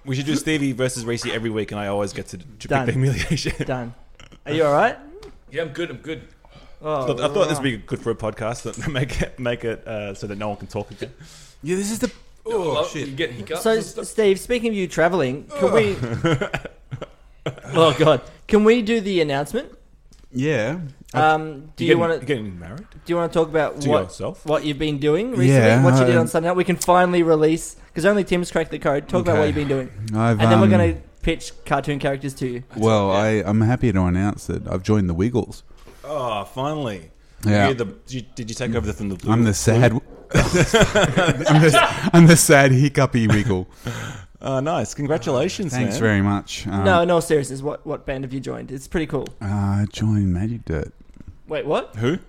We 0.10 0.16
should 0.16 0.26
do 0.26 0.36
Stevie 0.36 0.72
versus 0.72 1.06
Reese 1.06 1.28
every 1.28 1.52
week, 1.52 1.72
and 1.72 1.80
I 1.80 1.86
always 1.86 2.14
get 2.14 2.30
to, 2.30 2.40
to 2.40 2.44
pick 2.44 2.68
Done. 2.68 2.88
the 2.88 2.94
humiliation. 2.94 3.54
Done. 3.64 3.94
Are 4.44 4.52
you 4.52 4.66
all 4.66 4.74
right? 4.74 4.98
Yeah, 5.52 5.62
I'm 5.62 5.68
good. 5.68 5.92
I'm 5.92 5.98
good. 5.98 6.24
Oh, 6.82 7.14
I 7.14 7.28
thought 7.28 7.48
this 7.48 7.60
would 7.60 7.64
be 7.64 7.78
good 7.78 8.02
for 8.02 8.10
a 8.10 8.16
podcast 8.16 8.64
that 8.64 8.88
make 8.92 9.22
it 9.22 9.38
make 9.38 9.64
it 9.64 9.88
uh, 9.88 10.16
so 10.16 10.26
that 10.26 10.40
no 10.40 10.48
one 10.48 10.58
can 10.58 10.66
talk 10.66 10.90
again. 10.90 11.14
Yeah, 11.62 11.76
this 11.76 11.92
is 11.92 12.00
the. 12.00 12.12
Oh, 12.44 12.84
shit. 12.88 13.10
You 13.10 13.16
get 13.16 13.34
hiccups. 13.34 13.62
So, 13.62 13.74
and 13.74 13.84
stuff? 13.84 14.06
Steve, 14.06 14.40
speaking 14.40 14.70
of 14.70 14.74
you 14.74 14.88
traveling, 14.88 15.44
can 15.44 15.74
we? 15.74 15.96
oh 17.66 17.96
God, 18.00 18.24
can 18.48 18.64
we 18.64 18.82
do 18.82 19.02
the 19.02 19.22
announcement? 19.22 19.72
Yeah. 20.32 20.80
Um, 21.14 21.72
do 21.76 21.86
you, 21.86 21.90
getting, 21.90 22.00
want 22.00 22.20
to? 22.20 22.26
getting 22.26 22.60
married 22.60 22.86
Do 22.92 23.00
you 23.14 23.16
want 23.16 23.32
to 23.32 23.40
talk 23.40 23.50
about 23.50 23.82
to 23.82 23.90
what 23.90 24.04
yourself? 24.06 24.46
what 24.46 24.64
you've 24.64 24.78
been 24.78 25.00
doing 25.00 25.32
recently? 25.32 25.50
Yeah, 25.50 25.84
what 25.84 26.00
you 26.00 26.06
did 26.06 26.16
I- 26.16 26.20
on 26.20 26.28
Sunday 26.28 26.50
night? 26.50 26.58
We 26.58 26.64
can 26.64 26.78
finally 26.78 27.22
release 27.22 27.78
because 28.00 28.10
only 28.10 28.24
Tim's 28.24 28.50
cracked 28.50 28.72
the 28.72 28.80
code. 28.80 29.10
Talk 29.10 29.24
about 29.24 29.40
what 29.40 29.46
you've 29.48 29.56
been 29.56 29.68
doing, 29.68 29.92
I've, 30.16 30.40
and 30.40 30.50
then 30.50 30.60
we're 30.60 30.66
um, 30.66 30.72
gonna 30.72 31.02
pitch 31.22 31.52
cartoon 31.66 32.00
characters 32.00 32.34
to 32.36 32.48
you. 32.48 32.64
Well, 32.78 33.12
I, 33.12 33.44
I'm 33.46 33.60
happy 33.60 33.92
to 33.92 34.02
announce 34.04 34.48
that 34.48 34.66
I've 34.70 34.84
joined 34.84 35.10
the 35.10 35.14
Wiggles. 35.14 35.64
Oh, 36.06 36.46
finally! 36.46 37.12
Yeah. 37.46 37.66
You're 37.66 37.74
the, 37.74 37.86
did, 37.86 38.14
you, 38.14 38.22
did 38.22 38.50
you 38.50 38.56
take 38.56 38.74
over 38.74 38.88
the 38.88 38.94
from 38.94 39.10
the 39.10 39.16
blue? 39.16 39.34
I'm 39.34 39.44
the 39.44 39.54
sad. 39.54 39.92
I'm, 39.92 40.00
the, 41.62 42.10
I'm 42.14 42.28
the 42.28 42.38
sad 42.38 42.72
hiccupy 42.72 43.28
wiggle. 43.28 43.68
Oh, 44.42 44.62
nice. 44.62 44.94
Congratulations, 44.94 45.74
Thanks 45.74 45.96
man. 45.96 46.00
very 46.00 46.22
much. 46.22 46.68
Um, 46.68 46.86
no, 46.86 47.04
no 47.04 47.20
seriousness. 47.20 47.62
What 47.62 47.86
what 47.86 48.06
band 48.06 48.24
have 48.24 48.32
you 48.32 48.40
joined? 48.40 48.72
It's 48.72 48.88
pretty 48.88 49.08
cool. 49.08 49.28
Uh, 49.42 49.86
join 49.88 50.32
Magic 50.32 50.64
Dirt. 50.64 50.94
Wait, 51.50 51.66
what? 51.66 51.98
Who? 51.98 52.20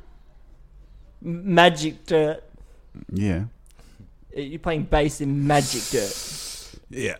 M- 1.24 1.54
Magic 1.54 2.06
Dirt. 2.06 2.42
Yeah. 3.12 3.44
You're 4.34 4.58
playing 4.60 4.84
bass 4.84 5.20
in 5.20 5.46
Magic 5.46 5.82
Dirt. 5.90 6.74
Yeah. 6.88 7.16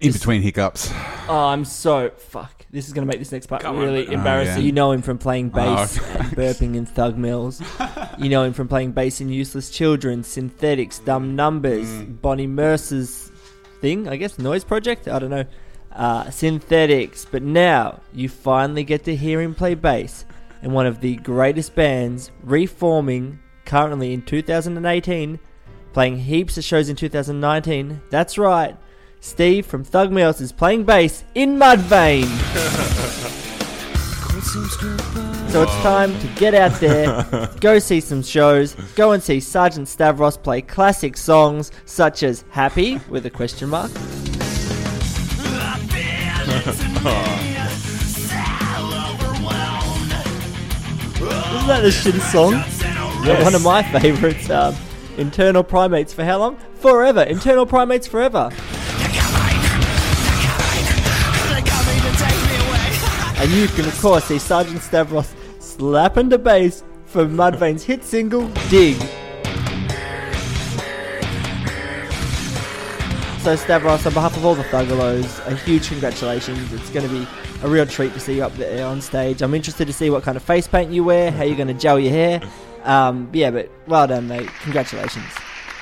In 0.00 0.12
between 0.12 0.42
hiccups. 0.42 0.90
Oh, 1.28 1.46
I'm 1.46 1.64
so 1.64 2.10
fuck. 2.10 2.66
This 2.70 2.86
is 2.86 2.92
gonna 2.92 3.06
make 3.06 3.18
this 3.18 3.32
next 3.32 3.46
part 3.46 3.62
Come 3.62 3.76
on, 3.76 3.82
really 3.82 4.04
man. 4.04 4.14
embarrassing. 4.14 4.54
Oh, 4.54 4.58
yeah. 4.58 4.64
You 4.66 4.72
know 4.72 4.92
him 4.92 5.00
from 5.02 5.16
playing 5.18 5.48
bass 5.50 5.98
Oh. 5.98 6.16
and 6.18 6.28
burping 6.32 6.74
in 6.76 6.84
Thug 6.84 7.16
Mills. 7.16 7.62
you 8.18 8.28
know 8.28 8.42
him 8.42 8.52
from 8.52 8.68
playing 8.68 8.92
bass 8.92 9.20
in 9.22 9.30
Useless 9.30 9.70
Children, 9.70 10.22
Synthetics, 10.22 10.98
Dumb 10.98 11.34
Numbers, 11.34 11.86
Mm. 11.88 12.20
Bonnie 12.20 12.46
Mercer's 12.46 13.30
thing, 13.80 14.06
I 14.08 14.16
guess, 14.16 14.38
Noise 14.38 14.64
Project. 14.64 15.08
I 15.08 15.18
don't 15.18 15.30
know. 15.30 15.44
Uh, 15.92 16.28
synthetics, 16.30 17.24
but 17.30 17.42
now 17.42 18.00
you 18.12 18.28
finally 18.28 18.84
get 18.84 19.04
to 19.04 19.16
hear 19.16 19.40
him 19.40 19.54
play 19.54 19.74
bass 19.74 20.26
in 20.62 20.72
one 20.72 20.84
of 20.84 21.00
the 21.00 21.16
greatest 21.16 21.74
bands 21.74 22.30
reforming 22.42 23.38
currently 23.64 24.12
in 24.12 24.20
2018, 24.20 25.38
playing 25.96 26.18
heaps 26.18 26.58
of 26.58 26.62
shows 26.62 26.90
in 26.90 26.94
2019. 26.94 28.02
That's 28.10 28.36
right. 28.36 28.76
Steve 29.20 29.64
from 29.64 29.82
Thug 29.82 30.12
Mills 30.12 30.42
is 30.42 30.52
playing 30.52 30.84
bass 30.84 31.24
in 31.34 31.56
Mudvayne. 31.56 32.26
so 35.50 35.62
it's 35.62 35.72
time 35.76 36.12
to 36.20 36.26
get 36.38 36.54
out 36.54 36.78
there, 36.80 37.48
go 37.60 37.78
see 37.78 38.00
some 38.00 38.22
shows, 38.22 38.74
go 38.94 39.12
and 39.12 39.22
see 39.22 39.40
Sergeant 39.40 39.88
Stavros 39.88 40.36
play 40.36 40.60
classic 40.60 41.16
songs 41.16 41.72
such 41.86 42.22
as 42.22 42.44
Happy 42.50 43.00
with 43.08 43.24
a 43.24 43.30
question 43.30 43.70
mark. 43.70 43.90
Isn't 43.94 44.04
that 51.66 51.82
a 51.82 51.88
shitty 51.88 52.20
song? 52.20 52.52
Yes. 53.24 53.42
One 53.42 53.54
of 53.54 53.64
my 53.64 53.82
favourites. 53.82 54.50
Um, 54.50 54.76
Internal 55.16 55.62
Primates 55.62 56.12
for 56.12 56.24
how 56.24 56.38
long? 56.38 56.56
Forever. 56.74 57.22
Internal 57.22 57.66
Primates 57.66 58.06
forever. 58.06 58.50
And 63.38 63.50
you 63.52 63.68
can, 63.68 63.86
of 63.86 64.00
course, 64.00 64.24
see 64.24 64.38
Sergeant 64.38 64.80
Stavros 64.80 65.34
slapping 65.58 66.28
the 66.28 66.38
bass 66.38 66.82
for 67.04 67.26
Mudvayne's 67.26 67.84
hit 67.84 68.02
single, 68.02 68.48
Dig. 68.70 68.96
So, 73.40 73.54
Stavros, 73.54 74.04
on 74.06 74.12
behalf 74.14 74.36
of 74.36 74.44
all 74.44 74.54
the 74.54 74.64
Thuggalos, 74.64 75.46
a 75.46 75.54
huge 75.54 75.88
congratulations. 75.88 76.72
It's 76.72 76.90
going 76.90 77.06
to 77.06 77.12
be 77.12 77.26
a 77.62 77.68
real 77.68 77.86
treat 77.86 78.12
to 78.14 78.20
see 78.20 78.36
you 78.36 78.44
up 78.44 78.54
there 78.54 78.84
on 78.84 79.00
stage. 79.00 79.42
I'm 79.42 79.54
interested 79.54 79.86
to 79.86 79.92
see 79.92 80.10
what 80.10 80.24
kind 80.24 80.36
of 80.36 80.42
face 80.42 80.66
paint 80.66 80.90
you 80.90 81.04
wear, 81.04 81.30
how 81.30 81.44
you're 81.44 81.56
going 81.56 81.68
to 81.68 81.74
gel 81.74 81.98
your 81.98 82.12
hair. 82.12 82.40
Um, 82.86 83.28
yeah, 83.32 83.50
but 83.50 83.70
well 83.86 84.06
done, 84.06 84.28
mate. 84.28 84.48
Congratulations. 84.62 85.26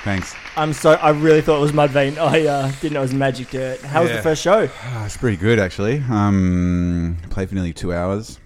Thanks. 0.05 0.35
I'm 0.57 0.73
so. 0.73 0.93
I 0.93 1.11
really 1.11 1.41
thought 1.41 1.59
it 1.59 1.63
was 1.63 1.73
Mudvayne. 1.73 2.19
I 2.19 2.47
uh, 2.47 2.73
didn't 2.81 2.93
know 2.95 3.01
it 3.01 3.05
was 3.05 3.15
Magic 3.15 3.51
Dirt. 3.51 3.81
How 3.83 4.03
was 4.03 4.11
Yeah. 4.11 4.17
the 4.19 4.23
first 4.23 4.43
show? 4.43 4.69
Oh, 4.69 5.03
it's 5.05 5.17
pretty 5.17 5.37
good, 5.37 5.59
actually. 5.59 6.03
Um, 6.11 7.17
played 7.31 7.49
for 7.49 7.55
nearly 7.55 7.73
two 7.73 7.93
hours. 7.93 8.39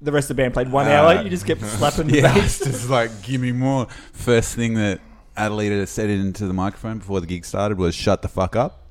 The 0.00 0.12
rest 0.12 0.30
of 0.30 0.36
the 0.36 0.42
band 0.42 0.52
played 0.54 0.70
one 0.70 0.88
Uh, 0.88 0.90
hour. 0.90 1.22
You 1.22 1.30
just 1.30 1.46
kept 1.46 1.62
slapping 1.62 2.06
the 2.08 2.16
Yeah, 2.18 2.34
bass. 2.34 2.60
it's 2.60 2.70
just 2.70 2.90
like, 2.90 3.22
give 3.22 3.40
me 3.40 3.52
more. 3.52 3.86
First 4.12 4.54
thing 4.54 4.74
that 4.74 5.00
Adalita 5.36 5.86
said 5.88 6.10
into 6.10 6.46
the 6.46 6.52
microphone 6.52 6.98
before 6.98 7.20
the 7.20 7.26
gig 7.26 7.44
started 7.44 7.78
was, 7.78 7.94
shut 7.94 8.20
the 8.22 8.28
fuck 8.28 8.54
up. 8.56 8.81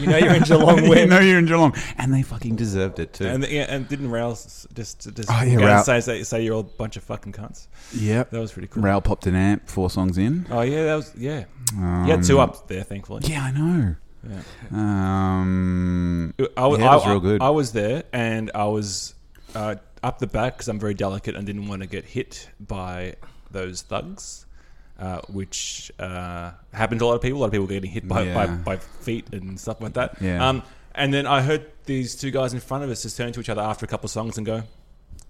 You 0.00 0.06
know 0.08 0.16
you're 0.16 0.34
in 0.34 0.42
Geelong 0.42 0.84
you 0.96 1.06
know 1.06 1.20
you're 1.20 1.38
in 1.38 1.46
Geelong. 1.46 1.74
And 1.98 2.12
they 2.12 2.22
fucking 2.22 2.56
deserved 2.56 2.98
it, 2.98 3.12
too. 3.12 3.26
And 3.26 3.46
yeah, 3.46 3.66
and 3.68 3.88
didn't 3.88 4.10
s- 4.32 4.66
just 4.74 5.14
just 5.14 5.30
Oh, 5.30 5.42
yeah, 5.42 5.56
Raoul- 5.56 5.84
say, 5.84 6.00
say 6.00 6.22
say 6.24 6.42
you're 6.44 6.54
all 6.54 6.60
a 6.60 6.64
bunch 6.64 6.96
of 6.96 7.02
fucking 7.04 7.32
cunts? 7.32 7.68
Yeah, 7.94 8.24
That 8.24 8.40
was 8.40 8.52
pretty 8.52 8.68
cool. 8.68 8.82
Raoul 8.82 9.00
popped 9.00 9.26
an 9.26 9.34
amp 9.34 9.68
four 9.68 9.88
songs 9.90 10.18
in. 10.18 10.46
Oh 10.50 10.62
yeah, 10.62 10.84
that 10.84 10.94
was 10.96 11.12
yeah. 11.16 11.44
Um, 11.76 12.04
You 12.06 12.12
had 12.12 12.24
two 12.24 12.40
up 12.40 12.66
there, 12.68 12.82
thankfully. 12.82 13.22
Yeah, 13.26 13.42
I 13.44 13.50
know. 13.52 13.94
Yeah. 14.28 14.42
Um, 14.72 16.34
I 16.56 16.66
was, 16.66 16.78
Yeah, 16.80 16.92
it 16.92 16.94
was 16.96 17.04
I, 17.06 17.10
real 17.10 17.20
good. 17.20 17.42
I 17.42 17.50
was 17.50 17.72
there, 17.72 18.02
and 18.12 18.50
I 18.54 18.64
was 18.64 19.14
uh, 19.54 19.76
up 20.02 20.18
the 20.18 20.26
back 20.26 20.54
because 20.54 20.68
I'm 20.68 20.80
very 20.80 20.94
delicate 20.94 21.34
and 21.36 21.46
didn't 21.46 21.68
want 21.68 21.82
to 21.82 21.88
get 21.88 22.04
hit 22.04 22.48
by 22.60 23.14
those 23.50 23.82
thugs, 23.82 24.44
uh, 24.98 25.20
which 25.28 25.90
uh, 25.98 26.50
happened 26.72 27.00
to 27.00 27.04
a 27.04 27.08
lot 27.08 27.14
of 27.14 27.22
people. 27.22 27.38
A 27.38 27.40
lot 27.40 27.46
of 27.46 27.52
people 27.52 27.66
getting 27.66 27.90
hit 27.90 28.06
by, 28.08 28.24
by, 28.34 28.44
Yeah. 28.44 28.56
by 28.64 28.76
feet 28.76 29.26
and 29.32 29.58
stuff 29.58 29.80
like 29.80 29.94
that. 29.94 30.16
Yeah. 30.20 30.46
Um, 30.48 30.62
and 30.94 31.14
then 31.14 31.26
I 31.26 31.42
heard 31.42 31.66
these 31.86 32.14
two 32.16 32.30
guys 32.30 32.52
in 32.54 32.60
front 32.60 32.84
of 32.84 32.90
us 32.90 33.02
just 33.02 33.16
turn 33.16 33.32
to 33.32 33.40
each 33.40 33.48
other 33.48 33.62
after 33.62 33.84
a 33.84 33.88
couple 33.88 34.06
of 34.06 34.10
songs 34.10 34.36
and 34.36 34.44
go, 34.46 34.62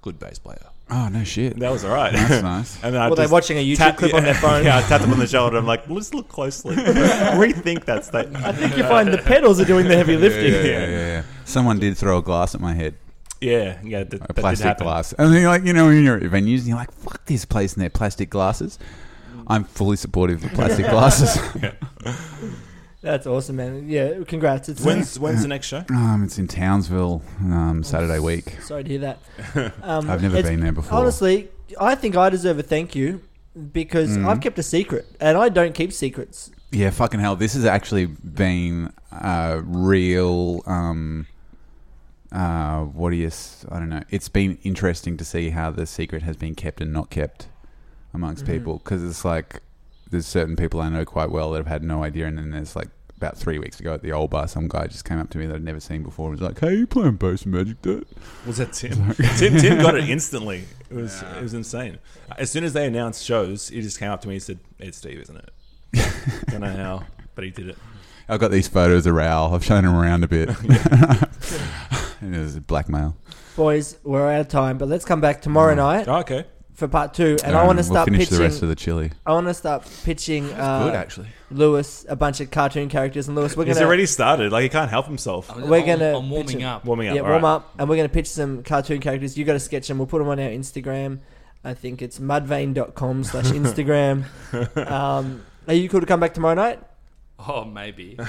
"Good 0.03 0.19
bass 0.19 0.39
player." 0.39 0.63
oh, 0.91 1.07
no 1.13 1.23
shit. 1.23 1.59
That 1.59 1.71
was 1.71 1.85
all 1.85 1.93
right. 1.95 2.11
That's 2.15 2.43
nice. 2.55 2.83
and 2.83 2.95
then 2.95 3.03
I 3.03 3.11
Were 3.11 3.17
they 3.17 3.25
just 3.25 3.33
watching 3.33 3.59
a 3.59 3.61
YouTube 3.63 3.77
tap- 3.77 3.99
clip 3.99 4.15
on 4.15 4.25
their 4.25 4.33
phone? 4.47 4.65
Yeah, 4.65 4.79
I 4.79 4.81
tapped 4.81 5.03
them 5.03 5.13
on 5.13 5.19
the 5.19 5.27
shoulder. 5.27 5.59
I'm 5.59 5.67
like, 5.67 5.87
let's 5.91 6.15
look 6.15 6.29
closely. 6.31 6.77
Rethink 6.77 7.85
that 7.85 8.07
statement. 8.07 8.43
I 8.45 8.53
think 8.53 8.75
you 8.77 8.85
find 8.85 9.13
the 9.13 9.19
pedals 9.19 9.61
are 9.61 9.67
doing 9.67 9.87
the 9.87 9.97
heavy 9.97 10.17
lifting. 10.17 10.53
yeah, 10.55 10.61
yeah, 10.63 10.87
yeah, 10.87 11.07
yeah. 11.07 11.23
Someone 11.45 11.79
did 11.79 11.99
throw 11.99 12.17
a 12.19 12.23
glass 12.23 12.55
at 12.55 12.63
my 12.63 12.73
head, 12.73 12.95
Yeah, 13.43 13.79
yeah, 13.85 13.99
that, 14.05 14.11
that 14.11 14.31
a 14.31 14.33
did 14.33 14.37
plastic 14.41 14.67
happen. 14.67 14.85
glass. 14.87 15.13
And 15.13 15.31
then 15.35 15.43
you're 15.43 15.51
like, 15.51 15.65
you 15.65 15.75
know, 15.75 15.87
when 15.89 16.03
you're 16.03 16.17
at 16.17 16.23
venues, 16.23 16.61
and 16.61 16.69
you're 16.69 16.77
like, 16.79 16.91
fuck 16.93 17.27
this 17.27 17.45
place 17.45 17.75
and 17.75 17.83
their 17.83 17.91
plastic 17.91 18.31
glasses. 18.31 18.79
I'm 19.49 19.65
fully 19.65 19.97
supportive 19.97 20.45
of 20.45 20.53
plastic 20.53 20.87
glasses. 20.91 21.39
That's 23.01 23.27
awesome, 23.27 23.57
man. 23.57 23.89
Yeah, 23.89 24.25
congrats. 24.27 24.69
It's 24.69 24.83
When's 24.85 25.19
when's 25.19 25.43
the 25.43 25.49
next 25.49 25.69
show? 25.69 25.85
um, 25.91 26.25
it's 26.25 26.37
in 26.39 26.49
Townsville, 26.49 27.23
um, 27.43 27.83
Saturday 27.85 28.19
week. 28.19 28.57
sorry 28.63 28.83
to 28.85 28.91
hear 28.91 28.99
that. 29.01 29.19
Um, 29.83 30.11
I've 30.11 30.21
never 30.23 30.37
it's- 30.37 30.51
been 30.51 30.61
there 30.61 30.73
before. 30.73 30.99
Honestly, 30.99 31.49
I 31.81 31.95
think 31.95 32.17
I 32.17 32.29
deserve 32.29 32.59
a 32.59 32.63
thank 32.63 32.95
you 32.97 33.23
because 33.73 34.17
Mm. 34.17 34.27
I've 34.29 34.41
kept 34.41 34.59
a 34.59 34.63
secret, 34.63 35.07
and 35.21 35.39
I 35.39 35.49
don't 35.49 35.75
keep 35.75 35.93
secrets. 35.93 36.51
Yeah, 36.71 36.91
fucking 36.91 37.21
hell. 37.21 37.35
This 37.37 37.55
has 37.55 37.65
actually 37.65 38.07
been 38.07 38.93
a 39.13 39.61
real. 39.65 40.63
Um, 40.67 41.27
uh, 42.33 42.81
what 42.83 43.11
do 43.11 43.17
you. 43.17 43.29
s- 43.29 43.65
I 43.71 43.79
don't 43.79 43.89
know. 43.89 44.03
It's 44.11 44.29
been 44.29 44.59
interesting 44.65 45.17
to 45.17 45.25
see 45.25 45.51
how 45.51 45.71
the 45.71 45.87
secret 45.87 46.23
has 46.25 46.37
been 46.37 46.55
kept 46.55 46.81
and 46.81 46.93
not 46.93 47.11
kept 47.11 47.49
amongst 48.15 48.45
Mhm. 48.45 48.49
people 48.49 48.79
because 48.79 49.03
it's 49.05 49.25
like 49.25 49.61
there's 50.11 50.27
certain 50.27 50.57
people 50.57 50.81
I 50.81 50.89
know 50.89 51.05
quite 51.05 51.31
well 51.31 51.51
that 51.53 51.59
have 51.59 51.67
had 51.67 51.83
no 51.83 52.03
idea, 52.03 52.27
and 52.27 52.39
then 52.39 52.51
there's 52.51 52.75
like 52.75 52.89
about 53.17 53.37
three 53.37 53.59
weeks 53.59 53.81
ago 53.81 53.93
at 53.95 54.01
the 54.03 54.13
old 54.13 54.31
bar, 54.31 54.47
some 54.47 54.69
guy 54.69 54.87
just 54.87 55.05
came 55.05 55.19
up 55.19 55.29
to 55.31 55.39
me 55.39 55.47
that 55.47 55.57
I'd 55.57 55.65
never 55.65 55.81
seen 55.81 56.05
before. 56.05 56.31
and 56.31 56.41
was 56.41 56.49
like, 56.49 56.61
"Hey, 56.61 56.77
you 56.77 56.87
playing 56.87 57.17
bass 57.17 57.45
Magic 57.45 57.83
Dirt?" 57.83 58.07
Was 58.47 58.59
that 58.59 58.73
Tim? 58.73 59.13
Tim, 59.39 59.57
Tim 59.59 59.79
got 59.83 59.97
it 59.97 60.09
instantly. 60.09 60.65
It 60.89 60.95
was 60.95 61.23
it 61.37 61.43
was 61.43 61.53
insane. 61.53 61.99
As 62.39 62.51
soon 62.51 62.63
as 62.65 62.73
they 62.75 62.87
announced 62.87 63.25
shows, 63.25 63.69
he 63.69 63.83
just 63.83 63.99
came 63.99 64.11
up 64.11 64.21
to 64.23 64.29
me 64.29 64.35
and 64.35 64.43
said, 64.43 64.59
"It's 64.79 64.99
Steve, 64.99 65.19
isn't 65.21 65.37
it?" 65.37 65.51
Don't 66.51 66.61
know 66.61 66.73
how, 66.73 67.03
but 67.35 67.45
he 67.45 67.51
did 67.51 67.69
it. 67.69 67.79
I've 68.29 68.41
got 68.41 68.51
these 68.51 68.69
photos 68.69 69.07
of 69.07 69.15
Raoul. 69.15 69.55
I've 69.55 69.65
shown 69.65 69.85
him 69.85 69.95
around 69.97 70.23
a 70.23 70.29
bit. 70.29 70.51
and 72.21 72.35
it 72.35 72.39
was 72.39 72.59
blackmail. 72.61 73.17
Boys, 73.57 73.97
we're 74.05 74.31
out 74.31 74.41
of 74.43 74.49
time, 74.49 74.79
but 74.79 74.87
let's 74.89 75.05
come 75.05 75.21
back 75.21 75.41
tomorrow 75.43 75.75
night 75.75 76.07
Oh, 76.09 76.19
okay. 76.21 76.45
For 76.79 76.87
part 76.89 77.13
two, 77.13 77.37
and 77.45 77.57
I 77.57 77.61
Um, 77.61 77.67
want 77.67 77.79
to 77.79 77.83
we'll 77.83 77.91
start 77.93 78.05
finish 78.09 78.21
pitching. 78.29 78.39
the 78.39 78.45
rest 78.45 78.63
of 78.63 78.69
the 78.69 78.77
chili. 78.77 79.11
I 79.27 79.33
want 79.33 79.49
to 79.49 79.55
start 79.55 79.83
pitching 80.05 80.53
uh, 80.53 80.85
Good, 80.85 80.95
actually. 80.95 81.27
Lewis 81.51 82.07
a 82.09 82.15
bunch 82.15 82.41
of 82.41 82.51
cartoon 82.53 82.89
characters, 82.89 83.27
and 83.27 83.37
Lewis, 83.37 83.57
we're 83.57 83.65
He's 83.65 83.75
gonna 83.75 83.87
already 83.87 84.07
started. 84.07 84.53
Like 84.53 84.63
he 84.63 84.69
can't 84.69 84.89
help 84.91 85.07
himself. 85.07 85.51
I'm, 85.51 85.69
We're 85.69 85.79
I'm- 85.79 85.87
gonna 85.87 86.17
I'm 86.17 86.23
pitch 86.25 86.31
warming 86.31 86.61
it. 86.61 86.65
up. 86.65 86.85
Warming 86.85 87.09
up. 87.09 87.15
yeah 87.17 87.23
all 87.23 87.29
warm 87.31 87.43
right. 87.43 87.51
up, 87.57 87.75
and 87.79 87.89
we're 87.89 87.97
gonna 87.97 88.09
pitch 88.09 88.29
some 88.29 88.63
cartoon 88.63 89.01
characters. 89.01 89.37
You 89.37 89.45
got 89.45 89.55
to 89.55 89.61
sketch 89.61 89.89
them. 89.89 89.99
We'll 89.99 90.07
put 90.07 90.19
them 90.21 90.29
on 90.29 90.39
our 90.39 90.49
Instagram. 90.51 91.19
I 91.65 91.75
think 91.75 92.01
it's 92.01 92.21
mudvayne.com 92.21 93.25
slash 93.25 93.47
Instagram. 93.63 94.25
um, 94.89 95.45
are 95.67 95.75
you 95.75 95.89
cool 95.89 95.99
to 96.01 96.07
come 96.07 96.21
back 96.21 96.33
tomorrow 96.35 96.55
night? 96.55 96.79
Oh, 97.41 97.65
maybe. 97.65 98.17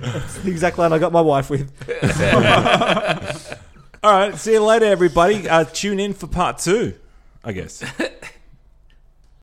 It's 0.00 0.38
the 0.38 0.50
exact 0.50 0.78
line 0.78 0.92
I 0.92 0.98
got 0.98 1.12
my 1.12 1.20
wife 1.20 1.50
with. 1.50 1.72
All 4.02 4.12
right. 4.12 4.34
See 4.36 4.52
you 4.52 4.64
later, 4.64 4.86
everybody. 4.86 5.48
Uh, 5.48 5.64
tune 5.64 5.98
in 5.98 6.14
for 6.14 6.28
part 6.28 6.58
two. 6.58 6.94
I 7.42 7.52
guess. 7.52 7.82